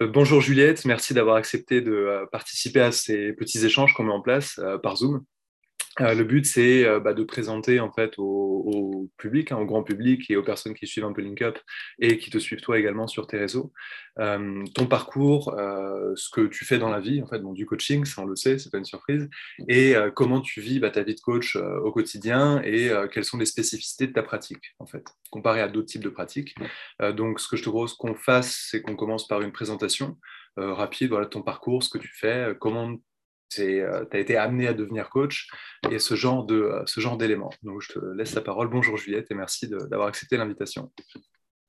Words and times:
bonjour 0.00 0.40
Juliette, 0.40 0.84
merci 0.84 1.14
d'avoir 1.14 1.36
accepté 1.36 1.80
de 1.80 2.26
participer 2.30 2.80
à 2.80 2.92
ces 2.92 3.32
petits 3.32 3.64
échanges 3.64 3.94
qu'on 3.94 4.04
met 4.04 4.12
en 4.12 4.20
place 4.20 4.60
par 4.82 4.96
Zoom. 4.96 5.24
Euh, 6.00 6.14
le 6.14 6.24
but, 6.24 6.44
c'est 6.44 6.84
euh, 6.84 6.98
bah, 6.98 7.14
de 7.14 7.22
présenter 7.22 7.78
en 7.78 7.90
fait 7.92 8.14
au, 8.18 9.08
public, 9.16 9.52
hein, 9.52 9.58
au 9.58 9.64
grand 9.64 9.82
public 9.82 10.28
et 10.30 10.36
aux 10.36 10.42
personnes 10.42 10.74
qui 10.74 10.86
suivent 10.86 11.04
un 11.04 11.12
peu 11.12 11.22
LinkUp 11.22 11.58
et 12.00 12.18
qui 12.18 12.30
te 12.30 12.38
suivent 12.38 12.60
toi 12.60 12.78
également 12.78 13.06
sur 13.06 13.26
tes 13.26 13.38
réseaux, 13.38 13.72
euh, 14.18 14.64
ton 14.74 14.86
parcours, 14.86 15.54
ce 16.16 16.30
que 16.30 16.46
tu 16.46 16.64
fais 16.64 16.78
dans 16.78 16.90
la 16.90 17.00
vie, 17.00 17.22
en 17.22 17.26
fait, 17.26 17.40
du 17.52 17.66
coaching, 17.66 18.04
ça 18.04 18.22
on 18.22 18.26
le 18.26 18.36
sait, 18.36 18.58
c'est 18.58 18.70
pas 18.70 18.78
une 18.78 18.84
surprise, 18.84 19.28
et 19.68 19.94
comment 20.14 20.40
tu 20.40 20.60
vis 20.60 20.80
bah, 20.80 20.90
ta 20.90 21.02
vie 21.02 21.14
de 21.14 21.20
coach 21.20 21.56
au 21.56 21.92
quotidien 21.92 22.60
et 22.62 22.90
quelles 23.12 23.24
sont 23.24 23.38
les 23.38 23.46
spécificités 23.46 24.06
de 24.06 24.12
ta 24.12 24.22
pratique, 24.22 24.74
en 24.78 24.86
fait, 24.86 25.04
comparé 25.30 25.60
à 25.60 25.68
d'autres 25.68 25.88
types 25.88 26.04
de 26.04 26.08
pratiques. 26.08 26.54
donc, 27.14 27.40
ce 27.40 27.48
que 27.48 27.56
je 27.56 27.62
te 27.62 27.68
propose 27.68 27.94
qu'on 27.94 28.14
fasse, 28.14 28.68
c'est 28.70 28.82
qu'on 28.82 28.96
commence 28.96 29.28
par 29.28 29.42
une 29.42 29.52
présentation 29.52 30.16
rapide, 30.56 31.10
voilà, 31.10 31.26
ton 31.26 31.42
parcours, 31.42 31.82
ce 31.82 31.90
que 31.90 31.98
tu 31.98 32.10
fais, 32.12 32.54
comment 32.60 32.96
tu 33.48 33.62
euh, 33.62 34.04
as 34.12 34.18
été 34.18 34.36
amené 34.36 34.66
à 34.66 34.74
devenir 34.74 35.08
coach 35.10 35.48
et 35.90 35.98
ce 35.98 36.14
genre 36.14 36.44
de 36.44 36.54
euh, 36.54 36.82
ce 36.86 37.00
genre 37.00 37.16
d'éléments. 37.16 37.50
Donc 37.62 37.80
je 37.82 37.92
te 37.92 37.98
laisse 38.16 38.34
la 38.34 38.40
parole. 38.40 38.68
Bonjour 38.68 38.96
Juliette 38.96 39.30
et 39.30 39.34
merci 39.34 39.68
d'avoir 39.68 40.08
accepté 40.08 40.36
l'invitation. 40.36 40.90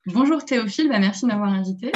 Bonjour 0.06 0.44
Théophile, 0.44 0.88
bah, 0.88 1.00
merci 1.00 1.22
de 1.22 1.28
m'avoir 1.28 1.48
invité. 1.48 1.90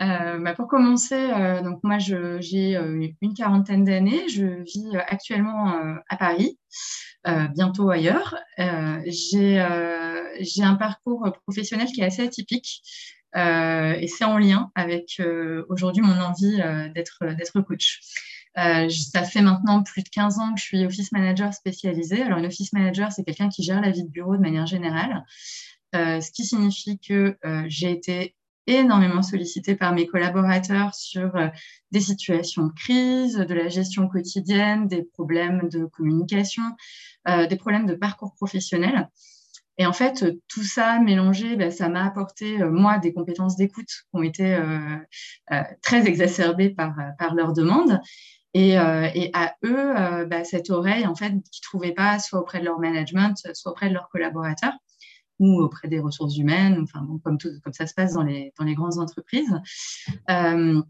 Euh, 0.00 0.38
bah, 0.38 0.54
pour 0.54 0.68
commencer, 0.68 1.28
donc 1.62 1.80
moi 1.82 1.98
j'ai 1.98 2.76
une 2.76 3.34
quarantaine 3.34 3.84
d'années, 3.84 4.26
je 4.28 4.62
vis 4.62 4.96
actuellement 4.96 5.98
à 6.08 6.16
Paris, 6.16 6.58
bientôt 7.54 7.90
ailleurs. 7.90 8.36
j'ai 8.56 9.60
un 9.60 10.74
parcours 10.76 11.30
professionnel 11.42 11.88
qui 11.88 12.00
est 12.00 12.04
assez 12.04 12.22
atypique 12.22 12.82
et 13.34 14.08
c'est 14.08 14.24
en 14.24 14.38
lien 14.38 14.70
avec 14.74 15.20
aujourd'hui 15.68 16.02
mon 16.02 16.18
envie 16.18 16.56
d'être 16.94 17.18
coach. 17.66 18.00
Euh, 18.58 18.88
ça 18.88 19.22
fait 19.22 19.42
maintenant 19.42 19.82
plus 19.82 20.02
de 20.02 20.08
15 20.08 20.38
ans 20.38 20.54
que 20.54 20.60
je 20.60 20.64
suis 20.64 20.84
office 20.84 21.12
manager 21.12 21.52
spécialisé. 21.52 22.22
Alors, 22.22 22.38
une 22.38 22.46
office 22.46 22.72
manager, 22.72 23.12
c'est 23.12 23.24
quelqu'un 23.24 23.48
qui 23.48 23.62
gère 23.62 23.80
la 23.80 23.90
vie 23.90 24.04
de 24.04 24.08
bureau 24.08 24.36
de 24.36 24.40
manière 24.40 24.66
générale, 24.66 25.24
euh, 25.94 26.20
ce 26.20 26.30
qui 26.30 26.44
signifie 26.44 26.98
que 26.98 27.36
euh, 27.44 27.64
j'ai 27.68 27.90
été 27.90 28.34
énormément 28.66 29.22
sollicitée 29.22 29.76
par 29.76 29.92
mes 29.92 30.06
collaborateurs 30.06 30.92
sur 30.92 31.32
des 31.92 32.00
situations 32.00 32.66
de 32.66 32.72
crise, 32.72 33.36
de 33.36 33.54
la 33.54 33.68
gestion 33.68 34.08
quotidienne, 34.08 34.88
des 34.88 35.04
problèmes 35.04 35.68
de 35.68 35.84
communication, 35.84 36.64
des 37.28 37.54
problèmes 37.54 37.86
de 37.86 37.94
parcours 37.94 38.34
professionnel. 38.34 39.08
Et 39.78 39.86
en 39.86 39.92
fait, 39.92 40.24
tout 40.48 40.64
ça 40.64 40.98
mélangé, 40.98 41.54
ben, 41.54 41.70
ça 41.70 41.88
m'a 41.88 42.04
apporté, 42.04 42.58
moi, 42.58 42.98
des 42.98 43.12
compétences 43.12 43.54
d'écoute 43.54 43.86
qui 43.86 44.14
ont 44.14 44.24
été 44.24 44.58
très 45.80 46.08
exacerbées 46.08 46.70
par, 46.70 46.92
par 47.20 47.36
leurs 47.36 47.52
demandes. 47.52 48.00
Euh, 48.56 49.08
et, 49.14 49.30
à 49.34 49.54
eux, 49.64 49.96
euh, 49.96 50.24
bah, 50.24 50.44
cette 50.44 50.70
oreille, 50.70 51.06
en 51.06 51.14
fait, 51.14 51.28
qu'ils 51.28 51.36
ne 51.36 51.62
trouvaient 51.62 51.92
pas 51.92 52.18
soit 52.18 52.40
auprès 52.40 52.60
de 52.60 52.64
leur 52.64 52.78
management, 52.78 53.34
soit 53.54 53.72
auprès 53.72 53.88
de 53.88 53.94
leurs 53.94 54.08
collaborateurs 54.08 54.74
ou 55.38 55.60
auprès 55.60 55.88
des 55.88 56.00
ressources 56.00 56.38
humaines, 56.38 56.80
enfin, 56.82 57.06
comme, 57.22 57.38
ça 57.72 57.86
se 57.86 57.92
passe 57.92 58.14
dans 58.14 58.22
les, 58.22 58.52
grandes 58.58 58.98
entreprises. 58.98 59.54
Euh, 60.30 60.80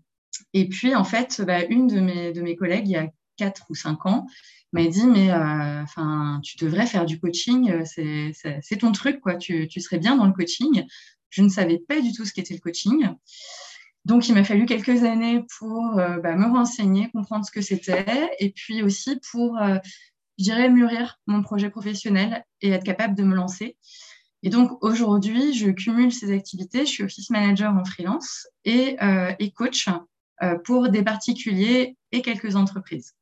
et 0.53 0.69
puis, 0.69 0.94
en 0.94 1.03
fait, 1.03 1.42
bah, 1.44 1.64
une 1.64 1.89
de 1.89 2.00
mes, 2.41 2.56
collègues, 2.56 2.87
il 2.87 2.92
y 2.92 2.97
a 2.97 3.09
4 3.39 3.67
ou 3.70 3.75
5 3.75 4.06
ans, 4.06 4.27
m'a 4.72 4.87
dit, 4.87 5.06
mais 5.06 5.33
enfin, 5.33 6.41
tu 6.44 6.59
devrais 6.59 6.87
faire 6.87 7.06
du 7.06 7.19
coaching, 7.19 7.84
c'est 7.84 8.77
ton 8.78 8.92
truc, 8.92 9.20
quoi. 9.20 9.34
Tu, 9.34 9.69
serais 9.81 9.98
bien 9.98 10.17
dans 10.17 10.27
le 10.27 10.33
coaching. 10.33 10.84
Je 11.31 11.42
ne 11.42 11.48
savais 11.48 11.78
pas 11.78 12.00
du 12.00 12.12
tout 12.12 12.25
ce 12.25 12.33
qu'était 12.33 12.55
le 12.55 12.61
coaching. 12.61 13.09
Donc, 14.07 14.29
il 14.29 14.37
m'a 14.37 14.45
fallu 14.45 14.67
quelques 14.67 15.03
années 15.03 15.45
pour 15.59 15.99
euh, 15.99 16.21
bah, 16.21 16.37
me 16.37 16.47
renseigner, 16.47 17.11
comprendre 17.11 17.45
ce 17.45 17.51
que 17.51 17.61
c'était, 17.61 18.31
et 18.39 18.51
puis 18.51 18.85
aussi 18.85 19.19
pour, 19.33 19.59
euh, 19.59 19.79
je 20.39 20.45
dirais, 20.45 20.71
mûrir 20.71 21.19
mon 21.27 21.43
projet 21.43 21.71
professionnel 21.71 22.44
et 22.61 22.71
être 22.71 22.84
capable 22.84 23.17
de 23.17 23.25
me 23.25 23.34
lancer. 23.34 23.77
Et 24.44 24.49
donc, 24.49 24.81
aujourd'hui, 24.84 25.55
je 25.55 25.71
cumule 25.71 26.12
ces 26.12 26.33
activités. 26.33 26.87
Je 26.87 26.91
suis 26.93 27.03
office 27.03 27.31
manager 27.31 27.75
en 27.75 27.84
freelance 27.84 28.47
et, 28.65 28.97
euh, 29.03 29.33
et 29.41 29.50
coach 29.50 29.89
pour 30.65 30.88
des 30.88 31.03
particuliers 31.03 31.97
et 32.12 32.23
quelques 32.23 32.55
entreprises. 32.55 33.17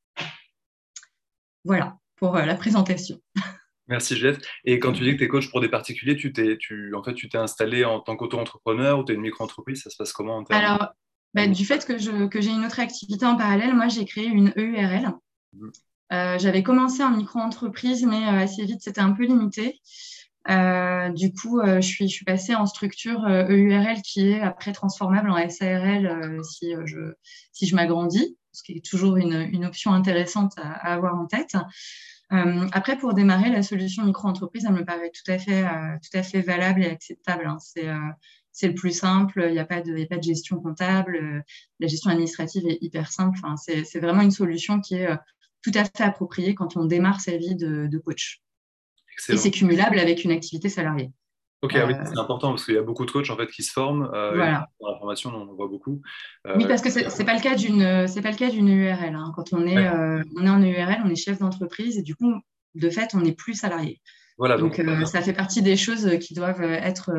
Voilà 1.65 1.97
pour 2.17 2.37
la 2.37 2.57
présentation. 2.57 3.23
Merci 3.89 4.17
Juliette. 4.17 4.43
Et 4.65 4.79
quand 4.79 4.93
tu 4.93 5.03
dis 5.03 5.13
que 5.13 5.19
tu 5.19 5.25
es 5.25 5.29
coach 5.29 5.51
pour 5.51 5.61
des 5.61 5.69
particuliers, 5.69 6.17
tu 6.17 6.33
t'es, 6.33 6.57
tu, 6.59 6.95
en 6.95 7.03
fait, 7.03 7.15
tu 7.15 7.29
t'es 7.29 7.39
installé 7.39 7.85
en 7.85 8.01
tant 8.01 8.17
qu'auto-entrepreneur 8.17 8.99
ou 8.99 9.05
tu 9.05 9.13
es 9.13 9.15
une 9.15 9.21
micro-entreprise? 9.21 9.83
Ça 9.83 9.91
se 9.91 9.97
passe 9.97 10.13
comment 10.13 10.39
en 10.39 10.45
Alors, 10.45 10.95
bah, 11.35 11.47
du 11.49 11.67
fait 11.67 11.85
que, 11.85 11.99
je, 11.99 12.27
que 12.27 12.41
j'ai 12.41 12.51
une 12.51 12.65
autre 12.65 12.81
activité 12.81 13.27
en 13.27 13.37
parallèle, 13.37 13.75
moi 13.75 13.89
j'ai 13.89 14.05
créé 14.05 14.27
une 14.27 14.53
EURL. 14.57 15.13
Mmh. 15.53 15.69
Euh, 16.13 16.39
j'avais 16.39 16.63
commencé 16.63 17.03
en 17.03 17.11
micro-entreprise, 17.11 18.05
mais 18.07 18.27
euh, 18.29 18.45
assez 18.45 18.65
vite 18.65 18.81
c'était 18.81 19.01
un 19.01 19.13
peu 19.13 19.25
limité. 19.25 19.81
Euh, 20.51 21.09
du 21.09 21.33
coup, 21.33 21.61
je, 21.65 21.81
suis, 21.81 22.07
je 22.07 22.15
suis 22.15 22.25
passée 22.25 22.55
en 22.55 22.67
structure 22.67 23.27
EURL 23.27 23.99
e 23.99 24.03
qui 24.03 24.29
est 24.29 24.41
après 24.41 24.73
transformable 24.73 25.31
en 25.31 25.49
SARL 25.49 26.39
si 26.45 26.75
je, 26.85 27.15
si 27.53 27.67
je 27.67 27.75
m'agrandis, 27.75 28.37
ce 28.53 28.63
qui 28.63 28.73
est 28.73 28.85
toujours 28.85 29.17
une, 29.17 29.49
une 29.53 29.65
option 29.65 29.93
intéressante 29.93 30.53
à, 30.59 30.71
à 30.71 30.93
avoir 30.93 31.15
en 31.19 31.25
tête. 31.25 31.57
Euh, 32.35 32.67
après, 32.73 32.97
pour 32.99 33.15
démarrer, 33.15 33.51
la 33.51 33.63
solution 33.63 34.05
micro-entreprise, 34.05 34.65
elle 34.67 34.75
me 34.75 34.85
paraît 34.85 35.11
tout 35.11 35.31
à 35.31 35.39
fait, 35.39 35.65
euh, 35.65 35.97
tout 36.03 36.19
à 36.19 36.23
fait 36.23 36.41
valable 36.41 36.83
et 36.83 36.91
acceptable. 36.91 37.47
Hein. 37.47 37.59
Euh, 37.79 37.97
c'est 38.51 38.69
le 38.69 38.75
plus 38.75 38.93
simple, 38.93 39.45
il 39.49 39.53
n'y 39.53 39.59
a, 39.59 39.65
pas 39.65 39.81
de, 39.81 40.01
a 40.01 40.07
pas 40.07 40.17
de 40.17 40.23
gestion 40.23 40.61
comptable, 40.61 41.45
la 41.81 41.87
gestion 41.89 42.11
administrative 42.11 42.65
est 42.69 42.79
hyper 42.81 43.11
simple. 43.11 43.37
Enfin, 43.43 43.57
c'est 43.57 43.99
vraiment 43.99 44.23
une 44.23 44.31
solution 44.31 44.81
qui 44.81 44.95
est 44.95 45.09
tout 45.61 45.73
à 45.75 45.83
fait 45.83 46.05
appropriée 46.05 46.55
quand 46.55 46.77
on 46.77 46.85
démarre 46.85 47.21
sa 47.21 47.37
vie 47.37 47.57
de, 47.57 47.89
de 47.89 47.99
coach. 47.99 48.43
Et 49.29 49.37
c'est 49.37 49.51
cumulable 49.51 49.99
avec 49.99 50.23
une 50.23 50.31
activité 50.31 50.69
salariée. 50.69 51.11
Ok, 51.65 51.77
ah 51.77 51.87
oui, 51.87 51.95
c'est 52.05 52.19
important 52.19 52.51
parce 52.51 52.67
qu'il 52.67 52.75
y 52.75 52.79
a 52.79 52.83
beaucoup 52.83 53.07
de 53.07 53.11
coachs 53.11 53.31
en 53.31 53.37
fait 53.39 53.47
qui 53.47 53.63
se 53.63 53.73
forment. 53.73 54.11
Euh, 54.13 54.35
voilà. 54.35 54.69
Dans 54.81 54.91
la 54.91 54.99
formation, 54.99 55.31
on 55.35 55.51
en 55.51 55.55
voit 55.55 55.67
beaucoup. 55.67 56.03
oui, 56.57 56.67
parce 56.69 56.83
que 56.83 56.91
c'est 56.91 57.07
n'est 57.19 57.25
pas 57.25 57.35
le 57.35 57.41
cas 57.41 57.55
d'une 57.55 58.07
c'est 58.07 58.21
pas 58.21 58.31
le 58.31 58.37
cas 58.37 58.51
d'une 58.51 58.69
URL. 58.69 59.15
Hein. 59.15 59.33
Quand 59.35 59.55
on 59.55 59.67
est 59.67 59.79
euh, 59.79 60.23
on 60.37 60.45
est 60.45 60.51
en 60.51 60.63
URL, 60.63 61.01
on 61.07 61.09
est 61.09 61.17
chef 61.17 61.39
d'entreprise 61.39 61.97
et 61.97 62.03
du 62.03 62.15
coup, 62.17 62.35
de 62.75 62.91
fait, 62.91 63.15
on 63.15 63.21
n'est 63.21 63.33
plus 63.33 63.55
salarié. 63.55 64.03
Voilà. 64.37 64.59
Donc, 64.59 64.79
euh, 64.79 65.07
ça 65.07 65.23
fait 65.23 65.33
partie 65.33 65.63
des 65.63 65.77
choses 65.77 66.19
qui 66.19 66.35
doivent 66.35 66.63
être. 66.63 67.11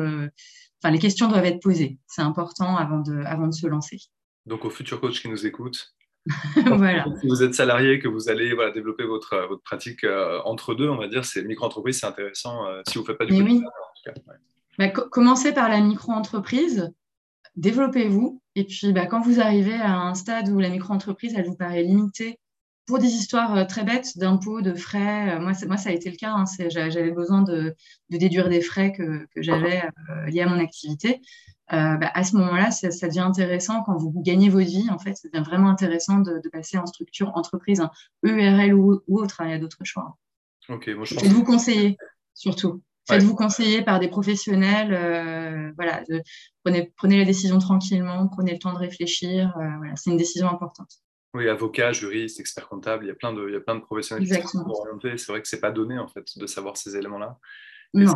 Enfin, 0.80 0.92
les 0.92 1.00
questions 1.00 1.26
doivent 1.26 1.46
être 1.46 1.60
posées. 1.60 1.98
C'est 2.06 2.22
important 2.22 2.76
avant 2.76 3.00
de 3.00 3.24
avant 3.24 3.48
de 3.48 3.54
se 3.54 3.66
lancer. 3.66 3.98
Donc, 4.44 4.64
aux 4.64 4.70
futurs 4.70 5.00
coachs 5.00 5.14
qui 5.14 5.28
nous 5.28 5.44
écoutent, 5.44 5.92
voilà. 6.66 7.04
Si 7.20 7.26
vous 7.26 7.42
êtes 7.42 7.54
salarié, 7.56 7.98
que 7.98 8.06
vous 8.06 8.28
allez 8.28 8.54
voilà, 8.54 8.70
développer 8.70 9.06
votre, 9.06 9.44
votre 9.48 9.62
pratique 9.62 10.06
entre 10.44 10.76
deux, 10.76 10.88
on 10.88 10.98
va 10.98 11.08
dire, 11.08 11.24
c'est 11.24 11.42
micro-entreprise, 11.42 11.98
c'est 11.98 12.06
intéressant 12.06 12.64
si 12.86 12.94
vous 12.94 13.00
ne 13.00 13.06
faites 13.06 13.18
pas 13.18 13.26
du 13.26 13.34
Bah, 14.78 14.88
commencez 14.88 15.52
par 15.52 15.68
la 15.68 15.80
micro-entreprise, 15.80 16.92
développez-vous, 17.56 18.42
et 18.54 18.64
puis 18.64 18.92
bah, 18.92 19.06
quand 19.06 19.20
vous 19.20 19.40
arrivez 19.40 19.74
à 19.74 19.98
un 19.98 20.14
stade 20.14 20.48
où 20.48 20.58
la 20.58 20.68
micro-entreprise, 20.68 21.34
elle 21.36 21.46
vous 21.46 21.56
paraît 21.56 21.82
limitée 21.82 22.38
pour 22.86 22.98
des 22.98 23.08
histoires 23.08 23.56
euh, 23.56 23.64
très 23.64 23.84
bêtes 23.84 24.16
d'impôts, 24.16 24.62
de 24.62 24.74
frais, 24.74 25.34
euh, 25.34 25.40
moi, 25.40 25.52
moi, 25.66 25.76
ça 25.76 25.90
a 25.90 25.92
été 25.92 26.08
le 26.08 26.16
cas, 26.16 26.32
hein, 26.32 26.44
j'avais 26.68 27.10
besoin 27.10 27.42
de, 27.42 27.74
déduire 28.10 28.48
des 28.48 28.60
frais 28.60 28.92
que, 28.92 29.26
j'avais 29.36 29.82
euh, 30.10 30.26
liés 30.26 30.42
à 30.42 30.48
mon 30.48 30.58
activité. 30.58 31.20
Bah, 31.68 32.12
à 32.14 32.22
ce 32.22 32.36
moment-là, 32.36 32.70
ça, 32.70 33.08
devient 33.08 33.20
intéressant 33.20 33.82
quand 33.82 33.96
vous 33.96 34.12
gagnez 34.22 34.48
votre 34.48 34.68
vie, 34.68 34.88
en 34.88 35.00
fait, 35.00 35.16
ça 35.16 35.28
devient 35.28 35.44
vraiment 35.44 35.68
intéressant 35.68 36.20
de, 36.20 36.48
passer 36.48 36.78
en 36.78 36.86
structure 36.86 37.36
entreprise, 37.36 37.80
hein, 37.80 37.90
EURL 38.24 38.72
ou, 38.72 39.02
autre, 39.08 39.40
hein, 39.40 39.46
il 39.46 39.50
y 39.50 39.54
a 39.54 39.58
d'autres 39.58 39.82
choix. 39.82 40.16
Ok, 40.68 40.88
moi 40.88 41.04
je 41.04 41.14
pense... 41.14 41.24
Et 41.24 41.28
de 41.28 41.34
vous 41.34 41.42
conseiller, 41.42 41.96
surtout. 42.34 42.82
Faites-vous 43.08 43.34
conseiller 43.34 43.82
par 43.82 44.00
des 44.00 44.08
professionnels. 44.08 44.92
Euh, 44.92 45.72
voilà, 45.76 46.02
prenez, 46.64 46.92
prenez 46.96 47.18
la 47.18 47.24
décision 47.24 47.58
tranquillement, 47.58 48.28
prenez 48.28 48.52
le 48.52 48.58
temps 48.58 48.72
de 48.72 48.78
réfléchir. 48.78 49.56
Euh, 49.58 49.68
voilà, 49.78 49.94
c'est 49.96 50.10
une 50.10 50.16
décision 50.16 50.48
importante. 50.48 50.90
Oui, 51.34 51.48
avocat, 51.48 51.92
juriste, 51.92 52.40
expert 52.40 52.68
comptable, 52.68 53.04
il 53.04 53.08
y 53.08 53.10
a 53.10 53.14
plein 53.14 53.32
de, 53.32 53.46
il 53.48 53.52
y 53.52 53.56
a 53.56 53.60
plein 53.60 53.76
de 53.76 53.80
professionnels 53.80 54.26
qui 54.26 54.48
sont 54.48 54.64
orientés. 54.66 55.18
C'est 55.18 55.30
vrai 55.30 55.42
que 55.42 55.48
c'est 55.48 55.60
pas 55.60 55.70
donné 55.70 55.98
en 55.98 56.08
fait 56.08 56.26
de 56.36 56.46
savoir 56.46 56.76
ces 56.76 56.96
éléments-là. 56.96 57.38
Non. 57.94 58.14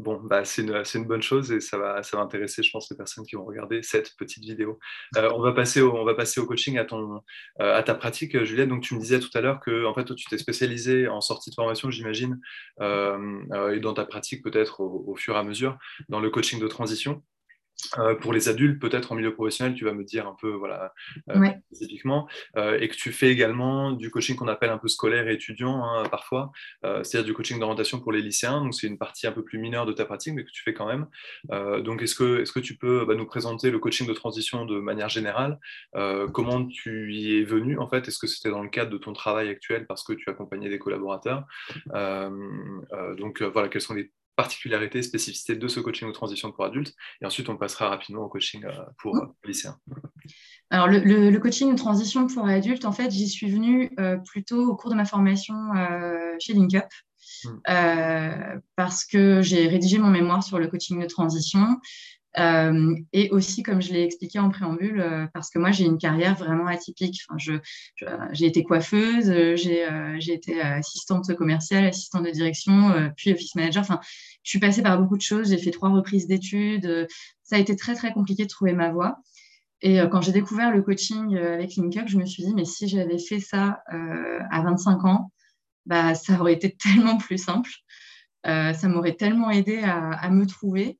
Bon, 0.00 0.20
bah, 0.20 0.44
c'est 0.44 0.62
une, 0.62 1.04
bonne 1.04 1.22
chose 1.22 1.52
et 1.52 1.60
ça 1.60 1.78
va, 1.78 2.00
intéresser, 2.14 2.64
je 2.64 2.70
pense, 2.72 2.90
les 2.90 2.96
personnes 2.96 3.24
qui 3.24 3.36
vont 3.36 3.44
regarder 3.44 3.80
cette 3.82 4.16
petite 4.16 4.42
vidéo. 4.42 4.80
Euh, 5.16 5.30
on, 5.32 5.40
va 5.40 5.52
passer 5.52 5.80
au, 5.80 6.46
coaching, 6.46 6.78
à, 6.78 6.86
euh, 7.60 7.82
ta 7.82 7.94
pratique, 7.94 8.42
Juliette. 8.42 8.68
Donc, 8.68 8.82
tu 8.82 8.96
me 8.96 9.00
disais 9.00 9.20
tout 9.20 9.30
à 9.34 9.40
l'heure 9.40 9.60
que 9.60 9.84
en 9.86 9.94
fait, 9.94 10.12
tu 10.16 10.26
t'es 10.26 10.38
spécialisé 10.38 11.06
en 11.06 11.20
sortie 11.20 11.50
de 11.50 11.54
formation, 11.54 11.90
j'imagine, 11.90 12.40
euh, 12.80 13.70
et 13.72 13.78
dans 13.78 13.94
ta 13.94 14.04
pratique 14.04 14.42
peut-être 14.42 14.80
au, 14.80 15.14
fur 15.16 15.36
et 15.36 15.38
à 15.38 15.44
mesure, 15.44 15.78
dans 16.08 16.18
le 16.18 16.28
coaching 16.28 16.58
de 16.58 16.66
transition. 16.66 17.22
Euh, 17.98 18.14
pour 18.14 18.32
les 18.32 18.48
adultes, 18.48 18.80
peut-être 18.80 19.12
en 19.12 19.14
milieu 19.14 19.34
professionnel, 19.34 19.74
tu 19.74 19.84
vas 19.84 19.92
me 19.92 20.04
dire 20.04 20.26
un 20.26 20.36
peu, 20.40 20.50
voilà, 20.50 20.92
euh, 21.30 21.50
spécifiquement, 21.72 22.28
euh, 22.56 22.78
et 22.80 22.88
que 22.88 22.94
tu 22.94 23.12
fais 23.12 23.30
également 23.30 23.92
du 23.92 24.10
coaching 24.10 24.36
qu'on 24.36 24.48
appelle 24.48 24.70
un 24.70 24.78
peu 24.78 24.88
scolaire 24.88 25.28
et 25.28 25.34
étudiant 25.34 25.84
hein, 25.84 26.04
parfois, 26.10 26.52
c'est-à-dire 26.82 27.24
du 27.24 27.34
coaching 27.34 27.58
d'orientation 27.58 28.00
pour 28.00 28.12
les 28.12 28.22
lycéens. 28.22 28.60
Donc 28.60 28.74
c'est 28.74 28.86
une 28.86 28.98
partie 28.98 29.26
un 29.26 29.32
peu 29.32 29.42
plus 29.42 29.58
mineure 29.58 29.86
de 29.86 29.92
ta 29.92 30.04
pratique, 30.04 30.34
mais 30.34 30.44
que 30.44 30.50
tu 30.50 30.62
fais 30.62 30.74
quand 30.74 30.86
même. 30.86 31.06
donc 31.82 32.02
est-ce 32.02 32.14
que, 32.14 32.42
est-ce 32.42 32.52
que 32.52 32.60
tu 32.60 32.76
peux 32.76 33.04
bah, 33.04 33.14
nous 33.14 33.26
présenter 33.26 33.70
le 33.70 33.78
coaching 33.78 34.06
de 34.06 34.12
transition 34.12 34.64
de 34.64 34.78
manière 34.80 35.08
générale? 35.08 35.58
Comment 36.32 36.66
tu 36.66 37.12
y 37.14 37.38
es 37.38 37.44
venu 37.44 37.78
en 37.78 37.88
fait? 37.88 38.06
Est-ce 38.08 38.18
que 38.18 38.26
c'était 38.26 38.50
dans 38.50 38.62
le 38.62 38.68
cadre 38.68 38.90
de 38.90 38.98
ton 38.98 39.12
travail 39.12 39.48
actuel 39.48 39.86
parce 39.86 40.04
que 40.04 40.12
tu 40.12 40.28
accompagnais 40.28 40.68
des 40.68 40.78
collaborateurs? 40.78 41.44
Donc 41.92 43.42
voilà, 43.42 43.68
quels 43.68 43.82
sont 43.82 43.94
les 43.94 44.10
particularités, 44.36 45.02
spécificités 45.02 45.56
de 45.56 45.68
ce 45.68 45.80
coaching 45.80 46.08
de 46.08 46.12
transition 46.12 46.52
pour 46.52 46.64
adultes. 46.64 46.94
Et 47.20 47.26
ensuite, 47.26 47.48
on 47.48 47.56
passera 47.56 47.88
rapidement 47.88 48.22
au 48.22 48.28
coaching 48.28 48.64
euh, 48.64 48.72
pour 48.98 49.16
euh, 49.16 49.26
lycéens. 49.44 49.78
Alors, 50.70 50.88
le, 50.88 51.38
coaching 51.38 51.72
de 51.72 51.76
transition 51.76 52.26
pour 52.26 52.46
adultes, 52.46 52.84
en 52.84 52.92
fait, 52.92 53.10
j'y 53.10 53.28
suis 53.28 53.50
venue 53.50 53.92
euh, 53.98 54.16
plutôt 54.16 54.70
au 54.70 54.76
cours 54.76 54.90
de 54.90 54.96
ma 54.96 55.04
formation 55.04 55.54
chez 56.38 56.52
LinkUp. 56.52 56.84
Hmm. 57.44 58.60
parce 58.76 59.06
que 59.06 59.40
j'ai 59.40 59.66
rédigé 59.66 59.96
mon 59.96 60.10
mémoire 60.10 60.42
sur 60.42 60.58
le 60.58 60.66
coaching 60.68 61.00
de 61.00 61.06
transition 61.06 61.80
euh, 62.38 62.96
et 63.12 63.30
aussi, 63.30 63.62
comme 63.62 63.80
je 63.80 63.92
l'ai 63.92 64.02
expliqué 64.02 64.38
en 64.38 64.50
préambule, 64.50 65.00
euh, 65.00 65.26
parce 65.32 65.50
que 65.50 65.58
moi, 65.58 65.70
j'ai 65.70 65.84
une 65.84 65.98
carrière 65.98 66.34
vraiment 66.34 66.66
atypique. 66.66 67.20
Enfin, 67.28 67.38
je, 67.38 67.52
j'ai 68.32 68.46
été 68.46 68.64
coiffeuse, 68.64 69.30
euh, 69.30 69.56
j'ai, 69.56 69.86
j'ai 70.18 70.34
été 70.34 70.60
assistante 70.60 71.32
commerciale, 71.36 71.84
assistante 71.84 72.24
de 72.24 72.30
direction, 72.30 73.12
puis 73.16 73.32
office 73.32 73.54
manager. 73.54 73.82
Enfin, 73.82 74.00
je 74.42 74.50
suis 74.50 74.58
passée 74.58 74.82
par 74.82 74.98
beaucoup 75.00 75.16
de 75.16 75.22
choses. 75.22 75.50
J'ai 75.50 75.58
fait 75.58 75.70
trois 75.70 75.90
reprises 75.90 76.26
d'études. 76.26 77.06
Ça 77.42 77.56
a 77.56 77.58
été 77.58 77.76
très, 77.76 77.94
très 77.94 78.12
compliqué 78.12 78.44
de 78.44 78.48
trouver 78.48 78.72
ma 78.72 78.90
voie. 78.90 79.18
Et 79.82 79.98
quand 80.10 80.22
j'ai 80.22 80.32
découvert 80.32 80.70
le 80.70 80.82
coaching 80.82 81.36
avec 81.36 81.76
LinkUp, 81.76 82.08
je 82.08 82.16
me 82.16 82.24
suis 82.24 82.42
dit, 82.44 82.54
mais 82.54 82.64
si 82.64 82.88
j'avais 82.88 83.18
fait 83.18 83.40
ça 83.40 83.82
à 83.88 84.62
25 84.62 85.04
ans, 85.04 85.30
bah, 85.86 86.14
ça 86.14 86.40
aurait 86.40 86.54
été 86.54 86.74
tellement 86.82 87.18
plus 87.18 87.38
simple. 87.38 87.70
ça 88.44 88.88
m'aurait 88.88 89.14
tellement 89.14 89.50
aidé 89.50 89.82
à 89.84 90.30
me 90.30 90.46
trouver 90.46 90.98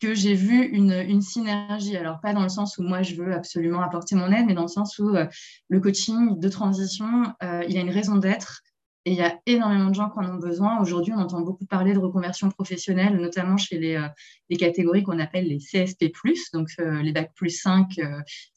que 0.00 0.14
j'ai 0.14 0.34
vu 0.34 0.64
une, 0.66 1.22
synergie. 1.22 1.96
Alors, 1.96 2.20
pas 2.20 2.34
dans 2.34 2.42
le 2.42 2.48
sens 2.48 2.78
où 2.78 2.82
moi, 2.82 3.02
je 3.02 3.14
veux 3.14 3.32
absolument 3.32 3.80
apporter 3.80 4.14
mon 4.14 4.30
aide, 4.30 4.46
mais 4.46 4.54
dans 4.54 4.62
le 4.62 4.68
sens 4.68 4.98
où 4.98 5.08
euh, 5.08 5.26
le 5.68 5.80
coaching 5.80 6.38
de 6.38 6.48
transition, 6.48 7.34
euh, 7.42 7.64
il 7.68 7.76
a 7.78 7.80
une 7.80 7.90
raison 7.90 8.16
d'être. 8.16 8.62
Et 9.06 9.12
il 9.12 9.16
y 9.16 9.22
a 9.22 9.38
énormément 9.46 9.88
de 9.88 9.94
gens 9.94 10.10
qui 10.10 10.18
en 10.18 10.28
ont 10.34 10.38
besoin. 10.38 10.80
Aujourd'hui, 10.80 11.12
on 11.14 11.20
entend 11.20 11.40
beaucoup 11.40 11.64
parler 11.64 11.92
de 11.92 11.98
reconversion 11.98 12.50
professionnelle, 12.50 13.16
notamment 13.16 13.56
chez 13.56 13.78
les, 13.78 13.94
euh, 13.94 14.56
catégories 14.58 15.04
qu'on 15.04 15.20
appelle 15.20 15.46
les 15.46 15.58
CSP+, 15.58 16.12
donc 16.52 16.68
les 16.78 17.12
Bac 17.12 17.32
plus 17.36 17.50
5 17.50 18.00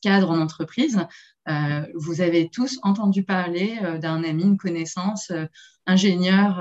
cadres 0.01 0.31
en 0.31 0.39
entreprise. 0.39 1.06
vous 1.94 2.21
avez 2.21 2.50
tous 2.50 2.80
entendu 2.81 3.24
parler 3.24 3.77
d'un 4.01 4.24
ami, 4.24 4.44
une 4.44 4.57
connaissance, 4.57 5.31
ingénieur 5.86 6.57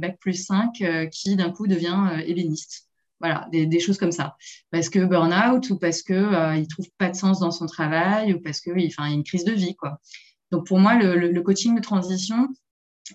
Bac 0.00 0.18
plus 0.18 0.44
5 0.44 1.10
qui 1.12 1.36
d'un 1.36 1.50
coup 1.50 1.68
devient 1.68 2.24
ébéniste. 2.26 2.89
Voilà, 3.20 3.46
des, 3.52 3.80
choses 3.80 3.98
comme 3.98 4.12
ça. 4.12 4.36
Parce 4.70 4.88
que 4.88 5.04
burn-out 5.04 5.68
ou 5.70 5.78
parce 5.78 6.02
qu'il 6.02 6.16
euh, 6.16 6.54
ne 6.54 6.64
trouve 6.64 6.86
pas 6.96 7.10
de 7.10 7.16
sens 7.16 7.38
dans 7.38 7.50
son 7.50 7.66
travail 7.66 8.32
ou 8.32 8.40
parce 8.40 8.60
qu'il 8.60 8.86
enfin, 8.86 9.10
a 9.10 9.10
une 9.10 9.24
crise 9.24 9.44
de 9.44 9.52
vie. 9.52 9.76
Quoi. 9.76 10.00
Donc 10.50 10.66
pour 10.66 10.78
moi, 10.78 10.94
le, 10.94 11.40
coaching 11.42 11.76
de 11.76 11.82
transition, 11.82 12.48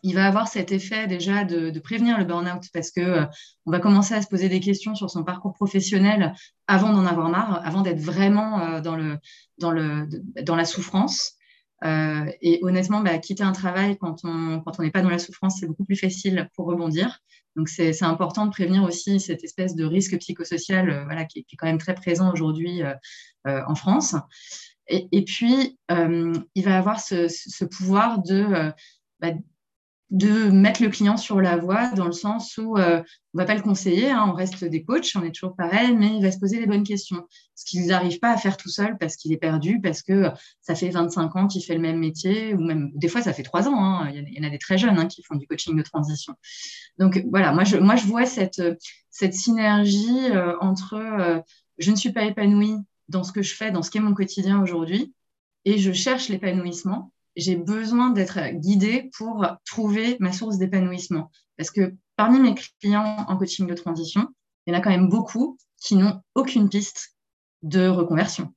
il 0.03 0.13
va 0.13 0.27
avoir 0.27 0.47
cet 0.47 0.71
effet 0.71 1.07
déjà 1.07 1.43
de, 1.43 1.77
prévenir 1.79 2.19
le 2.19 2.25
burn-out 2.25 2.63
parce 2.71 2.91
que 2.91 3.01
euh, 3.01 3.25
va 3.65 3.79
commencer 3.79 4.13
à 4.13 4.21
se 4.21 4.27
poser 4.27 4.47
des 4.47 4.59
questions 4.59 4.93
sur 4.93 5.09
son 5.09 5.23
parcours 5.23 5.53
professionnel 5.53 6.33
avant 6.67 6.93
d'en 6.93 7.05
avoir 7.07 7.29
marre, 7.29 7.65
avant 7.65 7.81
d'être 7.81 7.99
vraiment 8.01 8.59
euh, 8.59 8.81
dans, 8.81 8.95
le, 8.95 9.17
dans, 9.57 9.71
le, 9.71 10.07
dans 10.43 10.55
la 10.55 10.65
souffrance. 10.65 11.34
Euh, 11.83 12.25
et 12.41 12.59
honnêtement, 12.63 13.01
bah, 13.01 13.17
quitter 13.17 13.43
un 13.43 13.51
travail 13.51 13.97
quand 13.97 14.23
on 14.23 14.61
quand 14.61 14.79
n'est 14.79 14.91
pas 14.91 15.01
dans 15.01 15.09
la 15.09 15.19
souffrance, 15.19 15.57
c'est 15.59 15.67
beaucoup 15.67 15.83
plus 15.83 15.97
facile 15.97 16.49
pour 16.55 16.67
rebondir. 16.67 17.19
Donc 17.55 17.69
c'est 17.69 18.03
important 18.03 18.45
de 18.45 18.51
prévenir 18.51 18.83
aussi 18.83 19.19
cette 19.19 19.43
espèce 19.43 19.75
de 19.75 19.85
risque 19.85 20.17
psychosocial 20.17 20.89
euh, 20.89 21.03
voilà, 21.05 21.25
qui, 21.25 21.39
est 21.39 21.55
quand 21.57 21.67
même 21.67 21.77
très 21.77 21.95
présent 21.95 22.31
aujourd'hui 22.31 22.81
euh, 22.83 23.61
en 23.67 23.75
France. 23.75 24.15
Et, 24.87 25.25
puis, 25.25 25.79
il 25.89 26.63
va 26.63 26.77
avoir 26.77 26.99
ce, 26.99 27.65
pouvoir 27.65 28.21
de, 28.21 28.71
bah, 29.19 29.31
de 30.11 30.49
mettre 30.51 30.83
le 30.83 30.89
client 30.89 31.17
sur 31.17 31.41
la 31.41 31.57
voie 31.57 31.89
dans 31.91 32.05
le 32.05 32.11
sens 32.11 32.57
où 32.57 32.77
euh, 32.77 33.01
on 33.33 33.37
ne 33.37 33.41
va 33.41 33.45
pas 33.45 33.55
le 33.55 33.61
conseiller, 33.61 34.11
hein, 34.11 34.25
on 34.29 34.33
reste 34.33 34.63
des 34.63 34.83
coachs, 34.83 35.11
on 35.15 35.23
est 35.23 35.31
toujours 35.31 35.55
pareil, 35.55 35.95
mais 35.95 36.15
il 36.15 36.21
va 36.21 36.31
se 36.31 36.37
poser 36.37 36.59
les 36.59 36.67
bonnes 36.67 36.83
questions. 36.83 37.27
Ce 37.55 37.65
qu'il 37.65 37.87
n'arrive 37.87 38.19
pas 38.19 38.31
à 38.31 38.37
faire 38.37 38.55
tout 38.55 38.69
seul 38.69 38.97
parce 38.99 39.15
qu'il 39.15 39.33
est 39.33 39.37
perdu, 39.37 39.81
parce 39.81 40.03
que 40.03 40.29
ça 40.61 40.75
fait 40.75 40.89
25 40.89 41.35
ans 41.35 41.47
qu'il 41.47 41.63
fait 41.63 41.73
le 41.73 41.81
même 41.81 41.97
métier, 41.97 42.53
ou 42.53 42.59
même 42.59 42.91
des 42.93 43.07
fois 43.07 43.23
ça 43.23 43.33
fait 43.33 43.43
3 43.43 43.67
ans, 43.67 43.83
hein. 43.83 44.11
il, 44.11 44.31
y 44.31 44.39
en 44.39 44.47
a 44.47 44.51
des 44.51 44.59
très 44.59 44.77
jeunes 44.77 44.97
hein, 44.99 45.07
qui 45.07 45.23
font 45.23 45.35
du 45.35 45.47
coaching 45.47 45.75
de 45.75 45.83
transition. 45.83 46.35
Donc 46.99 47.25
voilà, 47.31 47.51
moi 47.51 47.63
je, 47.63 47.77
moi, 47.77 47.95
je 47.95 48.05
vois 48.05 48.27
cette, 48.27 48.61
cette 49.09 49.33
synergie 49.33 50.29
euh, 50.31 50.55
entre 50.61 50.93
euh, 50.93 51.39
je 51.79 51.89
ne 51.89 51.95
suis 51.95 52.13
pas 52.13 52.25
épanouie 52.25 52.77
dans 53.09 53.23
ce 53.23 53.31
que 53.31 53.41
je 53.41 53.55
fais, 53.55 53.71
dans 53.71 53.81
ce 53.81 53.89
qu'est 53.89 53.99
mon 53.99 54.13
quotidien 54.13 54.61
aujourd'hui, 54.61 55.13
et 55.65 55.79
je 55.79 55.91
cherche 55.91 56.29
l'épanouissement 56.29 57.11
j'ai 57.35 57.55
besoin 57.55 58.11
d'être 58.11 58.39
guidée 58.53 59.09
pour 59.17 59.45
trouver 59.65 60.17
ma 60.19 60.31
source 60.31 60.57
d'épanouissement. 60.57 61.31
Parce 61.57 61.71
que 61.71 61.93
parmi 62.15 62.39
mes 62.39 62.55
clients 62.81 63.25
en 63.27 63.37
coaching 63.37 63.67
de 63.67 63.73
transition, 63.73 64.27
il 64.65 64.73
y 64.73 64.75
en 64.75 64.79
a 64.79 64.81
quand 64.81 64.89
même 64.89 65.09
beaucoup 65.09 65.57
qui 65.81 65.95
n'ont 65.95 66.21
aucune 66.33 66.69
piste 66.69 67.15
de 67.61 67.87
reconversion. 67.87 68.53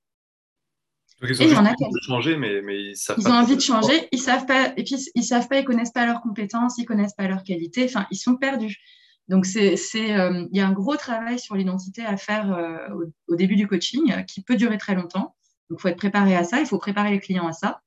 Donc 1.20 1.30
ils 1.30 1.52
ont 1.52 1.58
envie 1.58 1.74
de 1.74 2.06
changer, 2.06 2.36
mais, 2.36 2.62
mais 2.62 2.80
ils 2.80 2.96
savent 2.96 3.16
ils 3.18 3.26
ont 3.26 3.32
envie 3.32 3.56
de 3.56 3.60
changer, 3.60 4.08
ils 4.12 4.20
savent 4.20 4.46
pas, 4.46 4.72
et 4.76 4.84
puis 4.84 4.96
ils 5.14 5.24
savent 5.24 5.48
pas, 5.48 5.58
ils 5.58 5.64
connaissent 5.64 5.90
pas 5.90 6.06
leurs 6.06 6.20
compétences, 6.20 6.78
ils 6.78 6.84
connaissent 6.84 7.14
pas 7.14 7.26
leurs 7.26 7.42
qualités, 7.42 7.84
enfin 7.84 8.06
ils 8.12 8.16
sont 8.16 8.36
perdus. 8.36 8.78
Donc 9.26 9.44
c'est, 9.44 9.74
euh, 9.96 10.46
il 10.50 10.56
y 10.56 10.60
a 10.60 10.66
un 10.66 10.72
gros 10.72 10.96
travail 10.96 11.38
sur 11.38 11.54
l'identité 11.54 12.04
à 12.04 12.16
faire 12.16 12.52
euh, 12.52 12.88
au, 13.26 13.34
début 13.34 13.56
du 13.56 13.66
coaching 13.66 14.12
euh, 14.12 14.22
qui 14.22 14.42
peut 14.42 14.56
durer 14.56 14.78
très 14.78 14.94
longtemps. 14.94 15.34
Donc 15.68 15.78
il 15.78 15.82
faut 15.82 15.88
être 15.88 15.98
préparé 15.98 16.34
à 16.34 16.44
ça, 16.44 16.60
il 16.60 16.66
faut 16.66 16.78
préparer 16.78 17.10
les 17.10 17.20
clients 17.20 17.46
à 17.46 17.52
ça. 17.52 17.82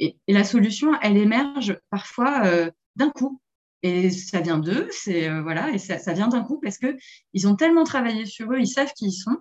Et, 0.00 0.16
la 0.26 0.44
solution, 0.44 0.98
elle 1.02 1.16
émerge 1.16 1.78
parfois 1.90 2.46
euh, 2.46 2.70
d'un 2.96 3.10
coup. 3.10 3.40
Et 3.82 4.10
ça 4.10 4.40
vient 4.40 4.58
d'eux, 4.58 4.88
c'est 4.90 5.28
euh, 5.28 5.40
voilà, 5.42 5.70
et 5.70 5.78
ça, 5.78 6.12
vient 6.12 6.28
d'un 6.28 6.42
coup 6.42 6.60
parce 6.60 6.76
que 6.76 6.98
ils 7.32 7.48
ont 7.48 7.56
tellement 7.56 7.84
travaillé 7.84 8.26
sur 8.26 8.52
eux, 8.52 8.58
ils 8.60 8.68
savent 8.68 8.92
qui 8.92 9.06
ils 9.06 9.12
sont, 9.12 9.38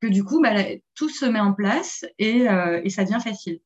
que 0.00 0.08
du 0.08 0.24
coup, 0.24 0.42
bah, 0.42 0.54
tout 0.94 1.08
se 1.08 1.24
met 1.24 1.40
en 1.40 1.54
place 1.54 2.04
et, 2.18 2.50
euh, 2.50 2.82
et 2.84 2.90
ça 2.90 3.04
devient 3.04 3.20
facile. 3.22 3.60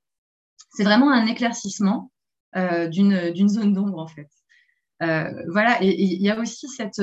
C'est 0.71 0.85
vraiment 0.85 1.11
un 1.11 1.27
éclaircissement 1.27 2.13
d'une 2.55 3.49
zone 3.49 3.75
d'ombre 3.75 3.99
en 3.99 4.07
fait. 4.07 4.31
voilà, 5.01 5.83
et 5.83 5.95
il 6.01 6.23
y 6.23 6.31
a 6.31 6.39
aussi 6.39 6.69
cette 6.69 7.03